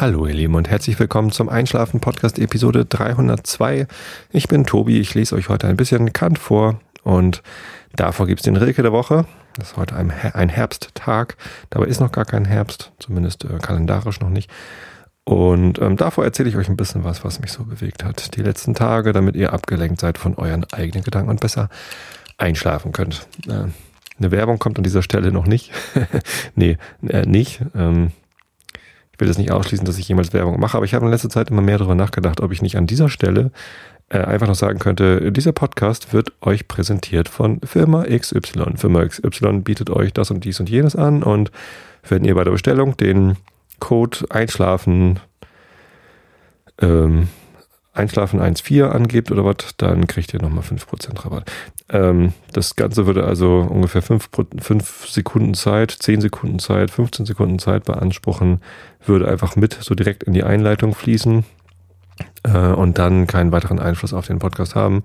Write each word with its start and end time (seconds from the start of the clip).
Hallo 0.00 0.26
ihr 0.26 0.32
Lieben 0.32 0.54
und 0.54 0.70
herzlich 0.70 0.98
willkommen 0.98 1.30
zum 1.30 1.50
Einschlafen 1.50 2.00
Podcast 2.00 2.38
Episode 2.38 2.86
302. 2.86 3.86
Ich 4.32 4.48
bin 4.48 4.64
Tobi, 4.64 4.98
ich 4.98 5.12
lese 5.12 5.34
euch 5.34 5.50
heute 5.50 5.66
ein 5.66 5.76
bisschen 5.76 6.14
Kant 6.14 6.38
vor 6.38 6.80
und 7.02 7.42
davor 7.96 8.26
gibt 8.26 8.40
es 8.40 8.44
den 8.44 8.56
Rilke 8.56 8.80
der 8.80 8.92
Woche. 8.92 9.26
Das 9.56 9.72
ist 9.72 9.76
heute 9.76 9.96
ein, 9.96 10.48
Herbsttag, 10.48 11.36
dabei 11.68 11.84
ist 11.84 12.00
noch 12.00 12.12
gar 12.12 12.24
kein 12.24 12.46
Herbst, 12.46 12.92
zumindest 12.98 13.44
äh, 13.44 13.58
kalendarisch 13.58 14.20
noch 14.20 14.30
nicht. 14.30 14.50
Und 15.24 15.78
ähm, 15.82 15.98
davor 15.98 16.24
erzähle 16.24 16.48
ich 16.48 16.56
euch 16.56 16.70
ein 16.70 16.78
bisschen 16.78 17.04
was, 17.04 17.22
was 17.22 17.38
mich 17.40 17.52
so 17.52 17.64
bewegt 17.64 18.02
hat 18.02 18.34
die 18.36 18.42
letzten 18.42 18.74
Tage, 18.74 19.12
damit 19.12 19.36
ihr 19.36 19.52
abgelenkt 19.52 20.00
seid 20.00 20.16
von 20.16 20.34
euren 20.36 20.64
eigenen 20.72 21.04
Gedanken 21.04 21.28
und 21.28 21.42
besser 21.42 21.68
einschlafen 22.38 22.92
könnt. 22.92 23.26
Äh, 23.46 23.64
eine 24.18 24.30
Werbung 24.30 24.58
kommt 24.58 24.78
an 24.78 24.84
dieser 24.84 25.02
Stelle 25.02 25.30
noch 25.30 25.46
nicht. 25.46 25.72
nee, 26.54 26.78
äh, 27.06 27.26
nicht. 27.26 27.60
Ähm, 27.74 28.12
will 29.20 29.28
das 29.28 29.38
nicht 29.38 29.52
ausschließen, 29.52 29.86
dass 29.86 29.98
ich 29.98 30.08
jemals 30.08 30.32
Werbung 30.32 30.58
mache, 30.58 30.76
aber 30.76 30.84
ich 30.84 30.94
habe 30.94 31.04
in 31.04 31.10
letzter 31.10 31.28
Zeit 31.28 31.50
immer 31.50 31.62
mehr 31.62 31.78
darüber 31.78 31.94
nachgedacht, 31.94 32.40
ob 32.40 32.52
ich 32.52 32.62
nicht 32.62 32.76
an 32.76 32.86
dieser 32.86 33.08
Stelle 33.08 33.50
äh, 34.08 34.18
einfach 34.18 34.46
noch 34.46 34.54
sagen 34.54 34.78
könnte, 34.78 35.30
dieser 35.32 35.52
Podcast 35.52 36.12
wird 36.12 36.32
euch 36.40 36.68
präsentiert 36.68 37.28
von 37.28 37.60
Firma 37.62 38.04
XY. 38.04 38.76
Firma 38.76 39.06
XY 39.06 39.60
bietet 39.60 39.90
euch 39.90 40.12
das 40.12 40.30
und 40.30 40.44
dies 40.44 40.60
und 40.60 40.68
jenes 40.68 40.96
an 40.96 41.22
und 41.22 41.50
wenn 42.08 42.24
ihr 42.24 42.34
bei 42.34 42.44
der 42.44 42.50
Bestellung 42.50 42.96
den 42.96 43.36
Code 43.78 44.18
Einschlafen 44.30 45.20
ähm, 46.80 47.28
Einschlafen 47.92 48.40
1.4 48.40 48.88
angebt 48.88 49.32
oder 49.32 49.44
was, 49.44 49.56
dann 49.76 50.06
kriegt 50.06 50.32
ihr 50.32 50.40
nochmal 50.40 50.62
5% 50.62 51.24
Rabatt. 51.24 51.50
Ähm, 51.88 52.32
das 52.52 52.76
Ganze 52.76 53.06
würde 53.06 53.24
also 53.24 53.66
ungefähr 53.68 54.02
5, 54.02 54.28
5 54.58 55.08
Sekunden 55.08 55.54
Zeit, 55.54 55.90
10 55.90 56.20
Sekunden 56.20 56.58
Zeit, 56.60 56.92
15 56.92 57.26
Sekunden 57.26 57.58
Zeit 57.58 57.84
beanspruchen, 57.84 58.60
würde 59.04 59.28
einfach 59.28 59.56
mit 59.56 59.76
so 59.80 59.94
direkt 59.94 60.22
in 60.22 60.34
die 60.34 60.44
Einleitung 60.44 60.94
fließen 60.94 61.44
äh, 62.44 62.58
und 62.58 62.98
dann 62.98 63.26
keinen 63.26 63.50
weiteren 63.50 63.80
Einfluss 63.80 64.12
auf 64.12 64.26
den 64.26 64.38
Podcast 64.38 64.76
haben. 64.76 65.02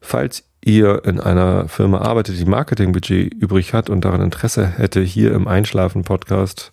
Falls 0.00 0.44
ihr 0.64 1.04
in 1.04 1.18
einer 1.20 1.68
Firma 1.68 1.98
arbeitet, 1.98 2.38
die 2.38 2.44
Marketingbudget 2.44 3.34
übrig 3.34 3.74
hat 3.74 3.90
und 3.90 4.04
daran 4.04 4.20
Interesse 4.20 4.66
hätte, 4.66 5.00
hier 5.00 5.32
im 5.32 5.48
Einschlafen-Podcast, 5.48 6.70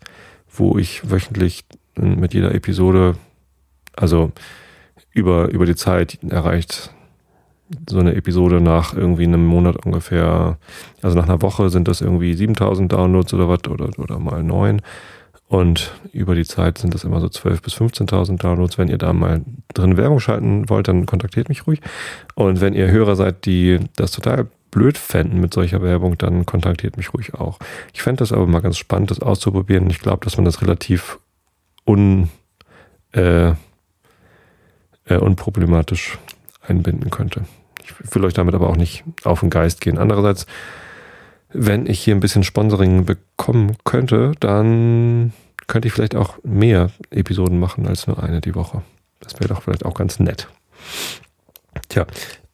wo 0.51 0.77
ich 0.77 1.09
wöchentlich 1.09 1.65
mit 1.95 2.35
jeder 2.35 2.53
Episode, 2.53 3.15
also 3.95 4.31
über, 5.19 5.49
über 5.49 5.65
die 5.65 5.75
Zeit 5.75 6.17
erreicht 6.27 6.91
so 7.87 7.99
eine 7.99 8.15
Episode 8.15 8.61
nach 8.61 8.93
irgendwie 8.93 9.25
einem 9.25 9.45
Monat 9.45 9.85
ungefähr, 9.85 10.57
also 11.01 11.15
nach 11.15 11.25
einer 11.25 11.41
Woche 11.41 11.69
sind 11.69 11.87
das 11.87 12.01
irgendwie 12.01 12.33
7000 12.33 12.91
Downloads 12.91 13.33
oder 13.33 13.47
was 13.47 13.67
oder, 13.69 13.89
oder 13.99 14.19
mal 14.19 14.43
neun. 14.43 14.81
Und 15.47 15.93
über 16.13 16.35
die 16.35 16.45
Zeit 16.45 16.77
sind 16.77 16.93
das 16.93 17.03
immer 17.03 17.19
so 17.19 17.27
12.000 17.27 17.61
bis 17.63 17.73
15.000 17.75 18.37
Downloads. 18.37 18.77
Wenn 18.77 18.87
ihr 18.87 18.99
da 18.99 19.13
mal 19.13 19.41
drin 19.73 19.97
Werbung 19.97 20.19
schalten 20.19 20.69
wollt, 20.69 20.87
dann 20.87 21.07
kontaktiert 21.07 21.49
mich 21.49 21.65
ruhig. 21.65 21.81
Und 22.35 22.61
wenn 22.61 22.75
ihr 22.75 22.91
Hörer 22.91 23.15
seid, 23.15 23.45
die 23.45 23.79
das 23.95 24.11
total 24.11 24.47
blöd 24.69 24.99
fänden 24.99 25.39
mit 25.39 25.53
solcher 25.53 25.81
Werbung, 25.81 26.19
dann 26.19 26.45
kontaktiert 26.45 26.97
mich 26.97 27.15
ruhig 27.15 27.33
auch. 27.33 27.57
Ich 27.93 28.03
fände 28.03 28.19
das 28.19 28.31
aber 28.31 28.45
mal 28.45 28.61
ganz 28.61 28.77
spannend, 28.77 29.09
das 29.09 29.21
auszuprobieren. 29.21 29.89
Ich 29.89 29.99
glaube, 29.99 30.23
dass 30.23 30.37
man 30.37 30.45
das 30.45 30.61
relativ 30.61 31.17
un, 31.87 32.29
äh, 33.13 33.53
äh, 35.09 35.17
unproblematisch 35.17 36.17
einbinden 36.65 37.09
könnte. 37.09 37.45
Ich 37.83 38.15
will 38.15 38.23
euch 38.23 38.33
damit 38.33 38.55
aber 38.55 38.69
auch 38.69 38.75
nicht 38.75 39.03
auf 39.23 39.41
den 39.41 39.49
Geist 39.49 39.81
gehen. 39.81 39.97
Andererseits, 39.97 40.45
wenn 41.51 41.87
ich 41.87 41.99
hier 41.99 42.15
ein 42.15 42.19
bisschen 42.19 42.43
Sponsoring 42.43 43.05
bekommen 43.05 43.75
könnte, 43.83 44.33
dann 44.39 45.33
könnte 45.67 45.87
ich 45.87 45.93
vielleicht 45.93 46.15
auch 46.15 46.37
mehr 46.43 46.91
Episoden 47.09 47.59
machen 47.59 47.87
als 47.87 48.07
nur 48.07 48.21
eine 48.23 48.41
die 48.41 48.55
Woche. 48.55 48.81
Das 49.19 49.33
wäre 49.39 49.49
doch 49.49 49.63
vielleicht 49.63 49.85
auch 49.85 49.95
ganz 49.95 50.19
nett. 50.19 50.47
Tja, 51.89 52.05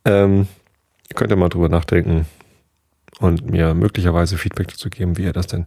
ähm, 0.05 0.47
ihr 1.09 1.15
könnt 1.15 1.31
ja 1.31 1.37
mal 1.37 1.49
drüber 1.49 1.69
nachdenken 1.69 2.25
und 3.19 3.49
mir 3.49 3.73
möglicherweise 3.73 4.37
Feedback 4.37 4.69
dazu 4.69 4.89
geben, 4.89 5.17
wie 5.17 5.23
ihr 5.23 5.33
das 5.33 5.47
denn 5.47 5.65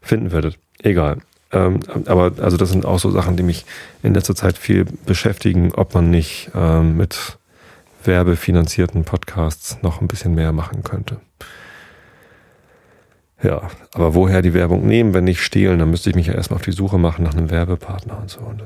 finden 0.00 0.32
würdet. 0.32 0.58
Egal. 0.82 1.18
Ähm, 1.52 1.80
aber 2.06 2.32
also 2.40 2.56
das 2.56 2.70
sind 2.70 2.84
auch 2.84 2.98
so 2.98 3.10
Sachen, 3.10 3.36
die 3.36 3.42
mich 3.42 3.64
in 4.02 4.14
letzter 4.14 4.34
Zeit 4.34 4.58
viel 4.58 4.84
beschäftigen, 4.84 5.72
ob 5.74 5.94
man 5.94 6.10
nicht 6.10 6.50
ähm, 6.54 6.96
mit 6.96 7.38
werbefinanzierten 8.04 9.04
Podcasts 9.04 9.78
noch 9.82 10.00
ein 10.00 10.08
bisschen 10.08 10.34
mehr 10.34 10.52
machen 10.52 10.82
könnte. 10.82 11.20
Ja, 13.42 13.68
aber 13.92 14.14
woher 14.14 14.42
die 14.42 14.54
Werbung 14.54 14.86
nehmen, 14.86 15.12
wenn 15.12 15.24
nicht 15.24 15.42
stehlen, 15.42 15.78
dann 15.78 15.90
müsste 15.90 16.10
ich 16.10 16.16
mich 16.16 16.28
ja 16.28 16.34
erstmal 16.34 16.56
auf 16.56 16.64
die 16.64 16.72
Suche 16.72 16.98
machen 16.98 17.24
nach 17.24 17.34
einem 17.34 17.50
Werbepartner 17.50 18.18
und 18.18 18.30
so. 18.30 18.40
Und 18.40 18.62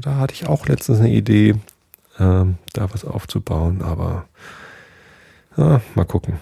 da 0.00 0.16
hatte 0.16 0.34
ich 0.34 0.46
auch 0.46 0.66
letztens 0.66 1.00
eine 1.00 1.10
Idee, 1.10 1.56
ähm, 2.18 2.56
da 2.72 2.92
was 2.92 3.04
aufzubauen, 3.04 3.82
aber 3.82 4.24
ja, 5.56 5.80
mal 5.94 6.04
gucken. 6.04 6.38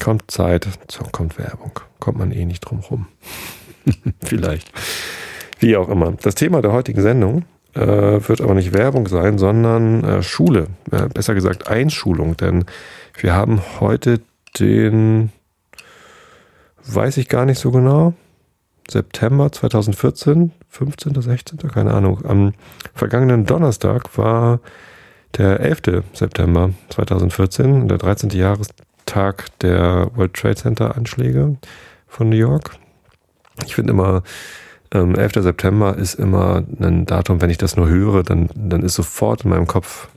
Kommt 0.00 0.30
Zeit, 0.30 0.68
kommt 1.12 1.38
Werbung. 1.38 1.78
Kommt 2.00 2.18
man 2.18 2.32
eh 2.32 2.44
nicht 2.44 2.60
drum 2.60 2.80
rum. 2.80 3.08
Vielleicht. 4.24 4.70
Wie 5.58 5.76
auch 5.76 5.88
immer. 5.88 6.12
Das 6.22 6.34
Thema 6.34 6.62
der 6.62 6.72
heutigen 6.72 7.02
Sendung 7.02 7.44
äh, 7.74 7.80
wird 7.80 8.40
aber 8.40 8.54
nicht 8.54 8.72
Werbung 8.72 9.08
sein, 9.08 9.38
sondern 9.38 10.04
äh, 10.04 10.22
Schule. 10.22 10.66
Äh, 10.90 11.08
besser 11.08 11.34
gesagt 11.34 11.68
Einschulung. 11.68 12.36
Denn 12.36 12.64
wir 13.18 13.34
haben 13.34 13.60
heute 13.80 14.20
den, 14.58 15.30
weiß 16.84 17.16
ich 17.16 17.28
gar 17.28 17.46
nicht 17.46 17.58
so 17.58 17.70
genau, 17.70 18.14
September 18.90 19.50
2014, 19.50 20.52
15., 20.68 21.22
16., 21.22 21.58
keine 21.70 21.94
Ahnung. 21.94 22.24
Am 22.24 22.52
vergangenen 22.94 23.46
Donnerstag 23.46 24.18
war 24.18 24.60
der 25.36 25.60
11. 25.60 26.04
September 26.12 26.70
2014, 26.90 27.88
der 27.88 27.98
13. 27.98 28.30
Jahrestag 28.30 29.46
der 29.60 30.10
World 30.14 30.34
Trade 30.34 30.56
Center 30.56 30.96
Anschläge 30.96 31.56
von 32.06 32.28
New 32.28 32.36
York. 32.36 32.76
Ich 33.64 33.74
finde 33.74 33.92
immer, 33.92 34.22
ähm, 34.92 35.14
11. 35.14 35.42
September 35.42 35.96
ist 35.96 36.14
immer 36.14 36.62
ein 36.80 37.06
Datum, 37.06 37.40
wenn 37.40 37.50
ich 37.50 37.58
das 37.58 37.76
nur 37.76 37.88
höre, 37.88 38.22
dann, 38.22 38.50
dann 38.54 38.82
ist 38.82 38.94
sofort 38.94 39.44
in 39.44 39.50
meinem 39.50 39.66
Kopf 39.66 40.08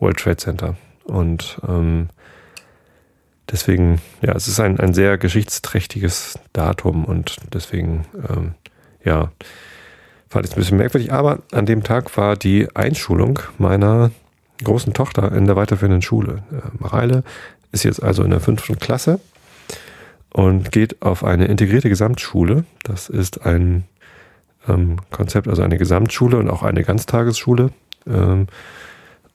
World 0.00 0.18
Trade 0.18 0.36
Center. 0.36 0.76
Und 1.04 1.58
ähm, 1.66 2.08
deswegen, 3.50 4.00
ja, 4.20 4.34
es 4.34 4.48
ist 4.48 4.60
ein, 4.60 4.78
ein 4.78 4.94
sehr 4.94 5.18
geschichtsträchtiges 5.18 6.38
Datum 6.52 7.04
und 7.04 7.36
deswegen, 7.52 8.04
ähm, 8.28 8.54
ja, 9.04 9.32
fand 10.28 10.44
ich 10.44 10.50
es 10.50 10.56
ein 10.56 10.60
bisschen 10.60 10.78
merkwürdig. 10.78 11.12
Aber 11.12 11.40
an 11.52 11.66
dem 11.66 11.82
Tag 11.82 12.14
war 12.16 12.36
die 12.36 12.68
Einschulung 12.76 13.38
meiner 13.56 14.10
großen 14.62 14.92
Tochter 14.92 15.32
in 15.32 15.46
der 15.46 15.56
weiterführenden 15.56 16.02
Schule. 16.02 16.42
Äh, 16.52 16.68
Mareile 16.78 17.24
ist 17.72 17.84
jetzt 17.84 18.02
also 18.02 18.22
in 18.22 18.30
der 18.30 18.40
fünften 18.40 18.78
Klasse 18.78 19.20
und 20.38 20.70
geht 20.70 21.02
auf 21.02 21.24
eine 21.24 21.46
integrierte 21.46 21.88
Gesamtschule. 21.88 22.64
Das 22.84 23.08
ist 23.08 23.44
ein 23.44 23.82
ähm, 24.68 24.98
Konzept, 25.10 25.48
also 25.48 25.62
eine 25.62 25.78
Gesamtschule 25.78 26.36
und 26.36 26.48
auch 26.48 26.62
eine 26.62 26.84
Ganztagesschule. 26.84 27.72
Ähm, 28.06 28.46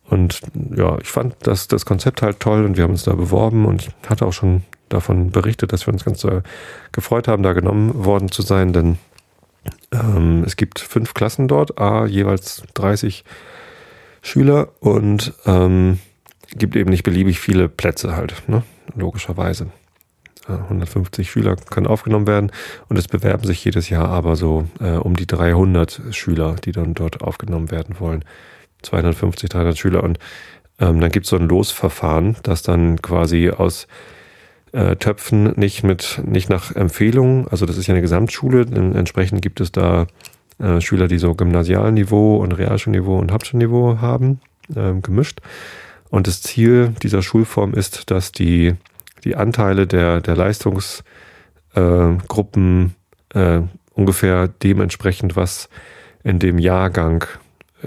und 0.05 0.39
ja, 0.73 0.97
ich 0.99 1.09
fand 1.09 1.35
das, 1.41 1.67
das 1.67 1.85
Konzept 1.85 2.21
halt 2.21 2.39
toll 2.39 2.63
und 2.63 2.77
wir 2.77 2.85
haben 2.85 2.91
uns 2.91 3.03
da 3.03 3.15
beworben 3.15 3.65
und 3.65 3.81
ich 3.81 4.09
hatte 4.09 4.25
auch 4.25 4.31
schon 4.31 4.63
davon 4.87 5.31
berichtet, 5.31 5.73
dass 5.73 5.85
wir 5.85 5.93
uns 5.93 6.05
ganz 6.05 6.23
äh, 6.23 6.41
gefreut 6.93 7.27
haben, 7.27 7.43
da 7.43 7.51
genommen 7.51 8.05
worden 8.05 8.31
zu 8.31 8.41
sein, 8.41 8.71
denn 8.71 8.97
ähm, 9.91 10.45
es 10.45 10.55
gibt 10.55 10.79
fünf 10.79 11.13
Klassen 11.13 11.49
dort, 11.49 11.81
a 11.81 12.05
jeweils 12.05 12.63
30 12.75 13.25
Schüler 14.21 14.69
und 14.79 15.33
ähm, 15.45 15.99
gibt 16.55 16.77
eben 16.77 16.91
nicht 16.91 17.03
beliebig 17.03 17.41
viele 17.41 17.67
Plätze 17.67 18.15
halt, 18.15 18.47
ne? 18.47 18.63
logischerweise. 18.95 19.67
150 20.47 21.29
Schüler 21.29 21.55
können 21.55 21.87
aufgenommen 21.87 22.27
werden 22.27 22.51
und 22.89 22.97
es 22.97 23.07
bewerben 23.07 23.45
sich 23.45 23.63
jedes 23.63 23.89
Jahr 23.89 24.09
aber 24.09 24.35
so 24.35 24.67
äh, 24.79 24.91
um 24.91 25.15
die 25.15 25.27
300 25.27 26.01
Schüler, 26.11 26.55
die 26.63 26.71
dann 26.71 26.93
dort 26.93 27.21
aufgenommen 27.21 27.71
werden 27.71 27.95
wollen. 27.99 28.25
250, 28.81 29.49
300 29.49 29.77
Schüler 29.77 30.03
und 30.03 30.19
ähm, 30.79 30.99
dann 30.99 31.11
gibt 31.11 31.25
es 31.25 31.29
so 31.29 31.37
ein 31.37 31.47
Losverfahren, 31.47 32.35
das 32.43 32.61
dann 32.61 33.01
quasi 33.01 33.49
aus 33.49 33.87
äh, 34.73 34.95
Töpfen 34.97 35.53
nicht 35.55 35.83
mit 35.83 36.21
nicht 36.25 36.49
nach 36.49 36.75
Empfehlung, 36.75 37.47
also 37.47 37.65
das 37.65 37.77
ist 37.77 37.87
ja 37.87 37.93
eine 37.93 38.01
Gesamtschule, 38.01 38.61
entsprechend 38.93 39.41
gibt 39.41 39.61
es 39.61 39.71
da 39.71 40.07
äh, 40.59 40.81
Schüler, 40.81 41.07
die 41.07 41.19
so 41.19 41.35
Gymnasialniveau 41.35 42.37
und 42.37 42.51
Realschulniveau 42.51 43.17
und 43.17 43.31
Hauptschulniveau 43.31 43.99
haben, 44.01 44.41
äh, 44.75 44.93
gemischt. 45.01 45.39
Und 46.09 46.27
das 46.27 46.41
Ziel 46.41 46.93
dieser 47.01 47.23
Schulform 47.23 47.73
ist, 47.73 48.11
dass 48.11 48.31
die 48.31 48.75
die 49.23 49.35
Anteile 49.35 49.87
der, 49.87 50.21
der 50.21 50.35
Leistungsgruppen 50.35 52.95
äh, 53.33 53.57
äh, 53.57 53.61
ungefähr 53.93 54.47
dementsprechend, 54.47 55.35
was 55.35 55.69
in 56.23 56.39
dem 56.39 56.57
Jahrgang 56.57 57.25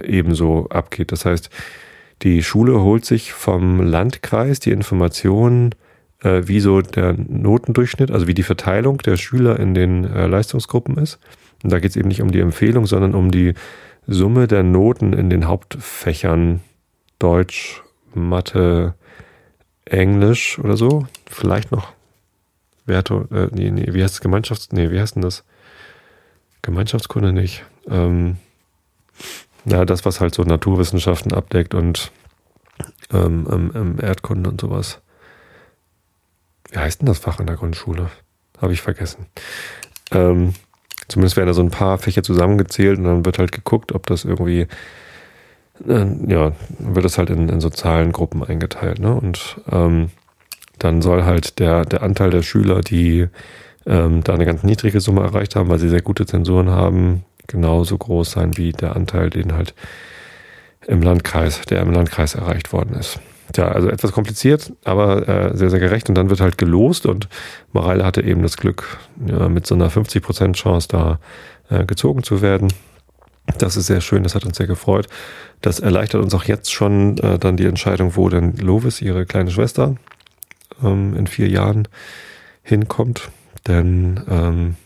ebenso 0.02 0.68
abgeht. 0.68 1.12
Das 1.12 1.24
heißt, 1.24 1.50
die 2.22 2.42
Schule 2.42 2.80
holt 2.80 3.04
sich 3.04 3.32
vom 3.32 3.80
Landkreis 3.80 4.60
die 4.60 4.70
Informationen, 4.70 5.74
äh, 6.22 6.42
wie 6.44 6.60
so 6.60 6.80
der 6.80 7.14
Notendurchschnitt, 7.14 8.10
also 8.10 8.26
wie 8.26 8.34
die 8.34 8.42
Verteilung 8.42 8.98
der 8.98 9.16
Schüler 9.16 9.58
in 9.58 9.74
den 9.74 10.04
äh, 10.04 10.26
Leistungsgruppen 10.26 10.96
ist. 10.98 11.18
Und 11.62 11.72
da 11.72 11.78
geht 11.78 11.90
es 11.90 11.96
eben 11.96 12.08
nicht 12.08 12.22
um 12.22 12.30
die 12.30 12.40
Empfehlung, 12.40 12.86
sondern 12.86 13.14
um 13.14 13.30
die 13.30 13.54
Summe 14.06 14.46
der 14.46 14.62
Noten 14.62 15.12
in 15.12 15.30
den 15.30 15.46
Hauptfächern 15.46 16.60
Deutsch, 17.18 17.82
Mathe, 18.14 18.94
Englisch 19.86 20.58
oder 20.58 20.76
so. 20.76 21.06
Vielleicht 21.26 21.72
noch 21.72 21.92
Werte, 22.84 23.26
äh, 23.32 23.54
nee, 23.54 23.70
nee, 23.70 23.94
wie 23.94 24.02
heißt 24.02 24.14
es? 24.14 24.20
Gemeinschafts-, 24.20 24.68
nee, 24.72 24.90
wie 24.90 25.00
heißt 25.00 25.16
denn 25.16 25.22
das? 25.22 25.44
Gemeinschaftskunde 26.62 27.32
nicht. 27.32 27.64
Ähm, 27.88 28.36
ja, 29.64 29.84
das, 29.84 30.04
was 30.04 30.20
halt 30.20 30.34
so 30.34 30.42
Naturwissenschaften 30.42 31.32
abdeckt 31.32 31.74
und 31.74 32.12
ähm, 33.12 33.46
ähm, 33.50 33.72
ähm, 33.74 33.96
Erdkunde 34.00 34.50
und 34.50 34.60
sowas. 34.60 35.00
Wie 36.70 36.78
heißt 36.78 37.00
denn 37.00 37.06
das 37.06 37.18
Fach 37.18 37.40
in 37.40 37.46
der 37.46 37.56
Grundschule? 37.56 38.10
Habe 38.60 38.72
ich 38.72 38.80
vergessen. 38.80 39.26
Ähm, 40.12 40.54
zumindest 41.08 41.36
werden 41.36 41.48
da 41.48 41.54
so 41.54 41.62
ein 41.62 41.70
paar 41.70 41.98
Fächer 41.98 42.22
zusammengezählt 42.22 42.98
und 42.98 43.04
dann 43.04 43.24
wird 43.24 43.38
halt 43.38 43.52
geguckt, 43.52 43.92
ob 43.92 44.06
das 44.06 44.24
irgendwie, 44.24 44.66
äh, 45.86 46.06
ja, 46.26 46.52
wird 46.78 47.04
das 47.04 47.18
halt 47.18 47.30
in, 47.30 47.48
in 47.48 47.60
sozialen 47.60 48.12
Gruppen 48.12 48.42
eingeteilt. 48.42 48.98
Ne? 48.98 49.14
Und 49.14 49.56
ähm, 49.70 50.10
dann 50.78 51.02
soll 51.02 51.24
halt 51.24 51.58
der, 51.58 51.84
der 51.84 52.02
Anteil 52.02 52.30
der 52.30 52.42
Schüler, 52.42 52.80
die 52.80 53.28
ähm, 53.86 54.22
da 54.24 54.34
eine 54.34 54.46
ganz 54.46 54.62
niedrige 54.62 55.00
Summe 55.00 55.22
erreicht 55.22 55.56
haben, 55.56 55.68
weil 55.68 55.78
sie 55.78 55.88
sehr 55.88 56.02
gute 56.02 56.26
Zensuren 56.26 56.70
haben, 56.70 57.24
genauso 57.46 57.96
groß 57.96 58.32
sein 58.32 58.56
wie 58.56 58.72
der 58.72 58.96
Anteil, 58.96 59.30
den 59.30 59.52
halt 59.52 59.74
im 60.86 61.02
Landkreis, 61.02 61.60
der 61.62 61.82
im 61.82 61.92
Landkreis 61.92 62.34
erreicht 62.34 62.72
worden 62.72 62.94
ist. 62.94 63.20
Tja, 63.52 63.68
also 63.68 63.88
etwas 63.88 64.12
kompliziert, 64.12 64.72
aber 64.84 65.28
äh, 65.28 65.56
sehr, 65.56 65.70
sehr 65.70 65.78
gerecht. 65.78 66.08
Und 66.08 66.16
dann 66.16 66.30
wird 66.30 66.40
halt 66.40 66.58
gelost 66.58 67.06
und 67.06 67.28
Mareile 67.72 68.04
hatte 68.04 68.22
eben 68.22 68.42
das 68.42 68.56
Glück, 68.56 68.98
ja, 69.24 69.48
mit 69.48 69.66
so 69.66 69.74
einer 69.74 69.90
50% 69.90 70.54
Chance 70.54 70.88
da 70.90 71.18
äh, 71.70 71.84
gezogen 71.84 72.22
zu 72.22 72.42
werden. 72.42 72.72
Das 73.58 73.76
ist 73.76 73.86
sehr 73.86 74.00
schön, 74.00 74.22
das 74.22 74.34
hat 74.34 74.44
uns 74.44 74.56
sehr 74.56 74.66
gefreut. 74.66 75.06
Das 75.60 75.80
erleichtert 75.80 76.22
uns 76.22 76.34
auch 76.34 76.44
jetzt 76.44 76.72
schon 76.72 77.18
äh, 77.18 77.38
dann 77.38 77.56
die 77.56 77.66
Entscheidung, 77.66 78.16
wo 78.16 78.28
denn 78.28 78.56
Lovis, 78.56 79.00
ihre 79.00 79.24
kleine 79.24 79.50
Schwester, 79.50 79.96
ähm, 80.82 81.16
in 81.16 81.26
vier 81.26 81.48
Jahren 81.48 81.88
hinkommt. 82.62 83.30
Denn 83.66 84.20
ähm, 84.28 84.76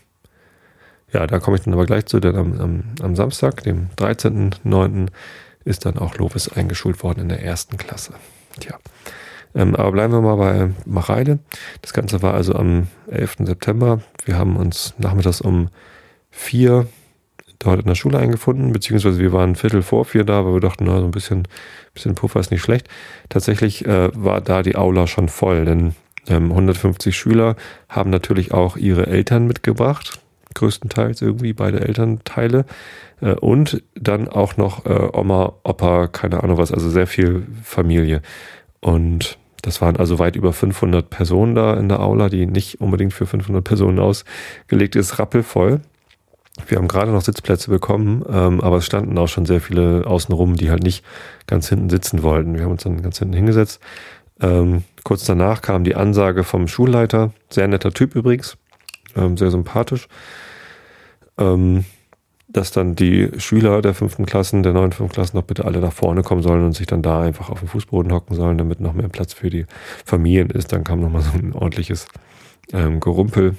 ja, 1.11 1.27
da 1.27 1.39
komme 1.39 1.57
ich 1.57 1.63
dann 1.63 1.73
aber 1.73 1.85
gleich 1.85 2.05
zu, 2.05 2.19
denn 2.19 2.35
am, 2.35 2.59
am, 2.59 2.83
am 3.01 3.15
Samstag, 3.15 3.63
dem 3.63 3.89
13.09., 3.97 5.07
ist 5.63 5.85
dann 5.85 5.97
auch 5.97 6.15
Lovis 6.15 6.47
eingeschult 6.49 7.03
worden 7.03 7.19
in 7.19 7.29
der 7.29 7.43
ersten 7.43 7.77
Klasse. 7.77 8.13
Tja. 8.59 8.79
Ähm, 9.53 9.75
aber 9.75 9.91
bleiben 9.91 10.13
wir 10.13 10.21
mal 10.21 10.37
bei 10.37 10.69
Mareile. 10.85 11.39
Das 11.81 11.93
Ganze 11.93 12.21
war 12.21 12.33
also 12.33 12.55
am 12.55 12.87
11. 13.09 13.37
September. 13.41 14.01
Wir 14.25 14.37
haben 14.37 14.55
uns 14.55 14.93
nachmittags 14.97 15.41
um 15.41 15.69
vier 16.29 16.87
dort 17.63 17.81
in 17.81 17.87
der 17.87 17.95
Schule 17.95 18.17
eingefunden, 18.17 18.71
beziehungsweise 18.73 19.19
wir 19.19 19.31
waren 19.31 19.55
Viertel 19.55 19.81
vor 19.81 20.05
vier 20.05 20.23
da, 20.23 20.45
weil 20.45 20.53
wir 20.53 20.59
dachten, 20.59 20.85
na, 20.85 20.99
so 20.99 21.05
ein 21.05 21.11
bisschen, 21.11 21.47
bisschen 21.93 22.15
Puffer 22.15 22.39
ist 22.39 22.51
nicht 22.51 22.61
schlecht. 22.61 22.87
Tatsächlich 23.29 23.85
äh, 23.85 24.09
war 24.13 24.41
da 24.41 24.63
die 24.63 24.75
Aula 24.75 25.07
schon 25.07 25.29
voll, 25.29 25.65
denn 25.65 25.95
ähm, 26.27 26.51
150 26.51 27.15
Schüler 27.15 27.55
haben 27.89 28.09
natürlich 28.09 28.53
auch 28.53 28.77
ihre 28.77 29.07
Eltern 29.07 29.47
mitgebracht 29.47 30.19
größtenteils 30.53 31.21
irgendwie 31.21 31.53
beide 31.53 31.81
Elternteile. 31.81 32.65
Äh, 33.21 33.33
und 33.33 33.83
dann 33.95 34.27
auch 34.27 34.57
noch 34.57 34.85
äh, 34.85 35.09
Oma, 35.13 35.53
Opa, 35.63 36.07
keine 36.07 36.43
Ahnung 36.43 36.57
was, 36.57 36.71
also 36.71 36.89
sehr 36.89 37.07
viel 37.07 37.47
Familie. 37.63 38.21
Und 38.79 39.37
das 39.61 39.81
waren 39.81 39.97
also 39.97 40.17
weit 40.19 40.35
über 40.35 40.53
500 40.53 41.09
Personen 41.09 41.55
da 41.55 41.75
in 41.75 41.87
der 41.87 41.99
Aula, 41.99 42.29
die 42.29 42.47
nicht 42.47 42.81
unbedingt 42.81 43.13
für 43.13 43.27
500 43.27 43.63
Personen 43.63 43.99
ausgelegt 43.99 44.95
ist, 44.95 45.19
rappelvoll. 45.19 45.81
Wir 46.67 46.77
haben 46.77 46.87
gerade 46.87 47.11
noch 47.11 47.21
Sitzplätze 47.21 47.69
bekommen, 47.69 48.23
ähm, 48.29 48.61
aber 48.61 48.77
es 48.77 48.85
standen 48.85 49.17
auch 49.17 49.27
schon 49.27 49.45
sehr 49.45 49.61
viele 49.61 50.05
außenrum, 50.05 50.55
die 50.55 50.69
halt 50.69 50.83
nicht 50.83 51.03
ganz 51.47 51.69
hinten 51.69 51.89
sitzen 51.89 52.23
wollten. 52.23 52.55
Wir 52.55 52.63
haben 52.63 52.71
uns 52.71 52.83
dann 52.83 53.01
ganz 53.01 53.19
hinten 53.19 53.33
hingesetzt. 53.33 53.79
Ähm, 54.41 54.83
kurz 55.03 55.25
danach 55.25 55.61
kam 55.61 55.83
die 55.83 55.95
Ansage 55.95 56.43
vom 56.43 56.67
Schulleiter, 56.67 57.31
sehr 57.49 57.67
netter 57.67 57.91
Typ 57.91 58.15
übrigens, 58.15 58.57
ähm, 59.15 59.37
sehr 59.37 59.51
sympathisch, 59.51 60.07
ähm, 61.37 61.85
dass 62.47 62.71
dann 62.71 62.95
die 62.95 63.29
Schüler 63.37 63.81
der 63.81 63.93
fünften 63.93 64.25
Klassen, 64.25 64.63
der 64.63 64.73
neuen 64.73 64.91
fünften 64.91 65.13
Klassen 65.13 65.37
noch 65.37 65.43
bitte 65.43 65.65
alle 65.65 65.79
nach 65.79 65.93
vorne 65.93 66.23
kommen 66.23 66.41
sollen 66.41 66.65
und 66.65 66.73
sich 66.73 66.87
dann 66.87 67.01
da 67.01 67.21
einfach 67.21 67.49
auf 67.49 67.59
den 67.59 67.69
Fußboden 67.69 68.11
hocken 68.11 68.35
sollen, 68.35 68.57
damit 68.57 68.79
noch 68.81 68.93
mehr 68.93 69.09
Platz 69.09 69.33
für 69.33 69.49
die 69.49 69.65
Familien 70.05 70.49
ist. 70.49 70.73
Dann 70.73 70.83
kam 70.83 70.99
nochmal 70.99 71.21
so 71.21 71.31
ein 71.37 71.53
ordentliches 71.53 72.07
ähm, 72.73 72.99
Gerumpel 72.99 73.55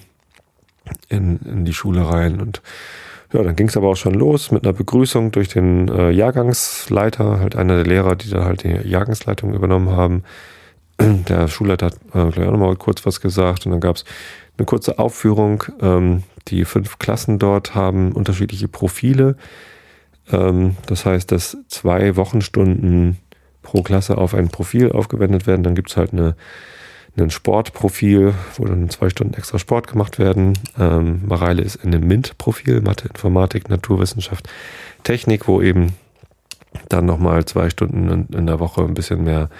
in, 1.08 1.38
in 1.40 1.64
die 1.64 1.74
Schule 1.74 2.08
rein 2.08 2.40
und 2.40 2.62
ja, 3.32 3.42
dann 3.42 3.56
ging 3.56 3.68
es 3.68 3.76
aber 3.76 3.88
auch 3.88 3.96
schon 3.96 4.14
los 4.14 4.50
mit 4.50 4.64
einer 4.64 4.74
Begrüßung 4.74 5.32
durch 5.32 5.48
den 5.48 5.88
äh, 5.88 6.10
Jahrgangsleiter, 6.10 7.40
halt 7.40 7.56
einer 7.56 7.76
der 7.76 7.86
Lehrer, 7.86 8.14
die 8.14 8.28
da 8.28 8.44
halt 8.44 8.62
die 8.62 8.88
Jahrgangsleitung 8.88 9.54
übernommen 9.54 9.90
haben. 9.90 10.22
Der 11.00 11.48
Schulleiter 11.48 11.86
hat 11.86 11.94
äh, 12.12 12.30
gleich 12.30 12.46
auch 12.46 12.52
nochmal 12.52 12.76
kurz 12.76 13.06
was 13.06 13.22
gesagt 13.22 13.64
und 13.64 13.72
dann 13.72 13.80
gab 13.80 13.96
es 13.96 14.04
eine 14.58 14.66
kurze 14.66 14.98
Aufführung. 14.98 15.64
Ähm, 15.80 16.24
die 16.48 16.66
fünf 16.66 16.98
Klassen 16.98 17.38
dort 17.38 17.74
haben 17.74 18.12
unterschiedliche 18.12 18.68
Profile. 18.68 19.36
Ähm, 20.30 20.76
das 20.86 21.06
heißt, 21.06 21.32
dass 21.32 21.56
zwei 21.68 22.16
Wochenstunden 22.16 23.16
pro 23.62 23.82
Klasse 23.82 24.18
auf 24.18 24.34
ein 24.34 24.48
Profil 24.48 24.92
aufgewendet 24.92 25.46
werden. 25.46 25.62
Dann 25.62 25.74
gibt 25.74 25.90
es 25.90 25.96
halt 25.96 26.12
eine, 26.12 26.36
ein 27.16 27.30
Sportprofil, 27.30 28.34
wo 28.56 28.64
dann 28.64 28.88
zwei 28.88 29.10
Stunden 29.10 29.34
extra 29.34 29.58
Sport 29.58 29.86
gemacht 29.86 30.18
werden. 30.18 30.58
Ähm, 30.78 31.22
Mareile 31.26 31.62
ist 31.62 31.76
in 31.76 31.94
einem 31.94 32.06
MINT-Profil, 32.06 32.80
Mathe, 32.80 33.08
Informatik, 33.08 33.68
Naturwissenschaft, 33.68 34.48
Technik, 35.02 35.46
wo 35.46 35.60
eben 35.60 35.92
dann 36.88 37.04
nochmal 37.04 37.44
zwei 37.44 37.68
Stunden 37.68 38.08
in, 38.08 38.26
in 38.38 38.46
der 38.46 38.60
Woche 38.60 38.82
ein 38.82 38.94
bisschen 38.94 39.24
mehr 39.24 39.50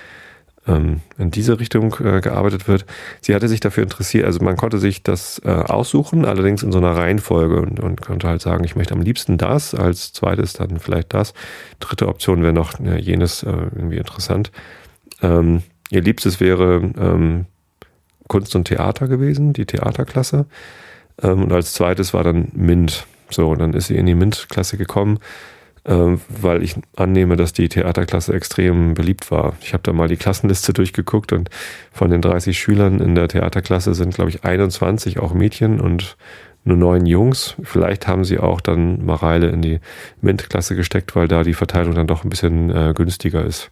ähm, 0.67 1.01
in 1.19 1.31
diese 1.31 1.59
Richtung 1.59 1.95
äh, 2.01 2.21
gearbeitet 2.21 2.69
wird. 2.69 2.87
Sie 3.21 3.35
hatte 3.35 3.49
sich 3.49 3.61
dafür 3.61 3.83
interessiert, 3.83 4.25
also 4.25 4.43
man 4.45 4.57
konnte 4.57 4.79
sich 4.79 5.03
das 5.03 5.41
äh, 5.45 5.51
aussuchen, 5.51 6.25
allerdings 6.25 6.63
in 6.63 6.73
so 6.73 6.79
einer 6.79 6.97
Reihenfolge 6.97 7.61
und, 7.61 7.81
und 7.81 8.01
konnte 8.01 8.29
halt 8.29 8.41
sagen, 8.41 8.65
ich 8.65 8.77
möchte 8.77 8.95
am 8.95 9.03
liebsten 9.03 9.39
das, 9.39 9.75
als 9.75 10.13
zweites 10.13 10.53
dann 10.55 10.79
vielleicht 10.79 11.13
das. 11.15 11.35
Dritte 11.81 12.09
Option 12.09 12.43
wäre 12.43 12.53
noch 12.53 12.79
äh, 12.81 12.99
jenes 12.99 13.43
äh, 13.43 13.51
irgendwie 13.51 13.99
interessant. 13.99 14.53
Ähm, 15.21 15.63
ihr 15.93 16.03
Liebstes 16.03 16.41
wäre 16.41 16.91
ähm, 16.99 17.47
Kunst 18.29 18.57
und 18.57 18.65
Theater 18.65 19.09
gewesen, 19.09 19.53
die 19.53 19.67
Theaterklasse. 19.67 20.47
Ähm, 21.23 21.45
und 21.45 21.53
als 21.53 21.75
zweites 21.75 22.15
war 22.15 22.25
dann 22.25 22.49
MINT. 22.55 23.07
So, 23.31 23.51
und 23.51 23.61
dann 23.61 23.73
ist 23.73 23.87
sie 23.87 23.97
in 23.97 24.07
die 24.07 24.15
MINT-Klasse 24.15 24.77
gekommen 24.77 25.19
ähm, 25.85 26.21
weil 26.29 26.63
ich 26.63 26.77
annehme, 26.97 27.37
dass 27.37 27.53
die 27.53 27.69
Theaterklasse 27.69 28.33
extrem 28.35 28.95
beliebt 28.95 29.31
war. 29.31 29.55
Ich 29.63 29.73
habe 29.73 29.83
da 29.83 29.93
mal 29.93 30.09
die 30.09 30.17
Klassenliste 30.17 30.73
durchgeguckt 30.73 31.33
und 31.33 31.51
von 31.93 32.11
den 32.11 32.23
30 32.23 32.59
Schülern 32.59 33.01
in 33.01 33.15
der 33.15 33.29
Theaterklasse 33.29 33.95
sind, 33.95 34.15
glaube 34.15 34.31
ich, 34.31 34.45
21 34.45 35.19
auch 35.19 35.35
Mädchen 35.35 35.81
und 35.81 36.17
nur 36.65 36.77
neun 36.77 37.07
Jungs. 37.07 37.57
Vielleicht 37.65 38.07
haben 38.07 38.25
sie 38.25 38.39
auch 38.39 38.61
dann 38.61 39.05
Mareile 39.05 39.49
in 39.49 39.63
die 39.63 39.81
MINT-Klasse 40.21 40.77
gesteckt, 40.77 41.17
weil 41.17 41.27
da 41.27 41.43
die 41.43 41.55
Verteilung 41.55 41.95
dann 41.95 42.07
doch 42.07 42.23
ein 42.23 42.31
bisschen 42.31 42.71
äh, 42.71 42.93
günstiger 42.95 43.45
ist. 43.45 43.71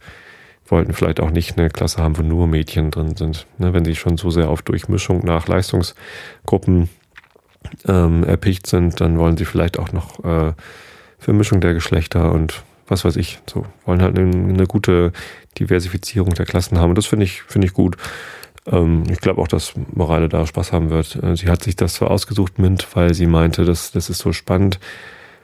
Wollten 0.70 0.92
vielleicht 0.92 1.20
auch 1.20 1.30
nicht 1.30 1.58
eine 1.58 1.68
Klasse 1.68 2.02
haben, 2.02 2.16
wo 2.16 2.22
nur 2.22 2.46
Mädchen 2.46 2.90
drin 2.90 3.16
sind. 3.16 3.46
Ne, 3.58 3.72
wenn 3.72 3.84
sie 3.84 3.96
schon 3.96 4.16
so 4.16 4.30
sehr 4.30 4.48
auf 4.48 4.62
Durchmischung 4.62 5.24
nach 5.24 5.48
Leistungsgruppen 5.48 6.88
ähm, 7.86 8.24
erpicht 8.24 8.66
sind, 8.66 9.00
dann 9.00 9.18
wollen 9.18 9.36
sie 9.36 9.44
vielleicht 9.44 9.78
auch 9.78 9.92
noch 9.92 10.24
äh, 10.24 10.52
Vermischung 11.18 11.60
der 11.60 11.74
Geschlechter 11.74 12.32
und 12.32 12.62
was 12.86 13.04
weiß 13.04 13.16
ich. 13.16 13.40
So 13.48 13.64
wollen 13.84 14.02
halt 14.02 14.18
eine, 14.18 14.30
eine 14.30 14.66
gute 14.66 15.12
Diversifizierung 15.58 16.34
der 16.34 16.46
Klassen 16.46 16.78
haben. 16.78 16.90
Und 16.90 16.98
das 16.98 17.06
finde 17.06 17.24
ich, 17.24 17.42
finde 17.42 17.66
ich 17.66 17.72
gut. 17.72 17.96
Ähm, 18.66 19.04
ich 19.10 19.20
glaube 19.20 19.40
auch, 19.40 19.48
dass 19.48 19.74
Morale 19.92 20.28
da 20.28 20.46
Spaß 20.46 20.72
haben 20.72 20.90
wird. 20.90 21.16
Äh, 21.22 21.36
sie 21.36 21.48
hat 21.48 21.62
sich 21.62 21.76
das 21.76 21.94
zwar 21.94 22.10
ausgesucht, 22.10 22.58
Mint, 22.58 22.86
weil 22.94 23.14
sie 23.14 23.26
meinte, 23.26 23.64
dass 23.64 23.92
das 23.92 24.10
ist 24.10 24.18
so 24.18 24.32
spannend. 24.32 24.78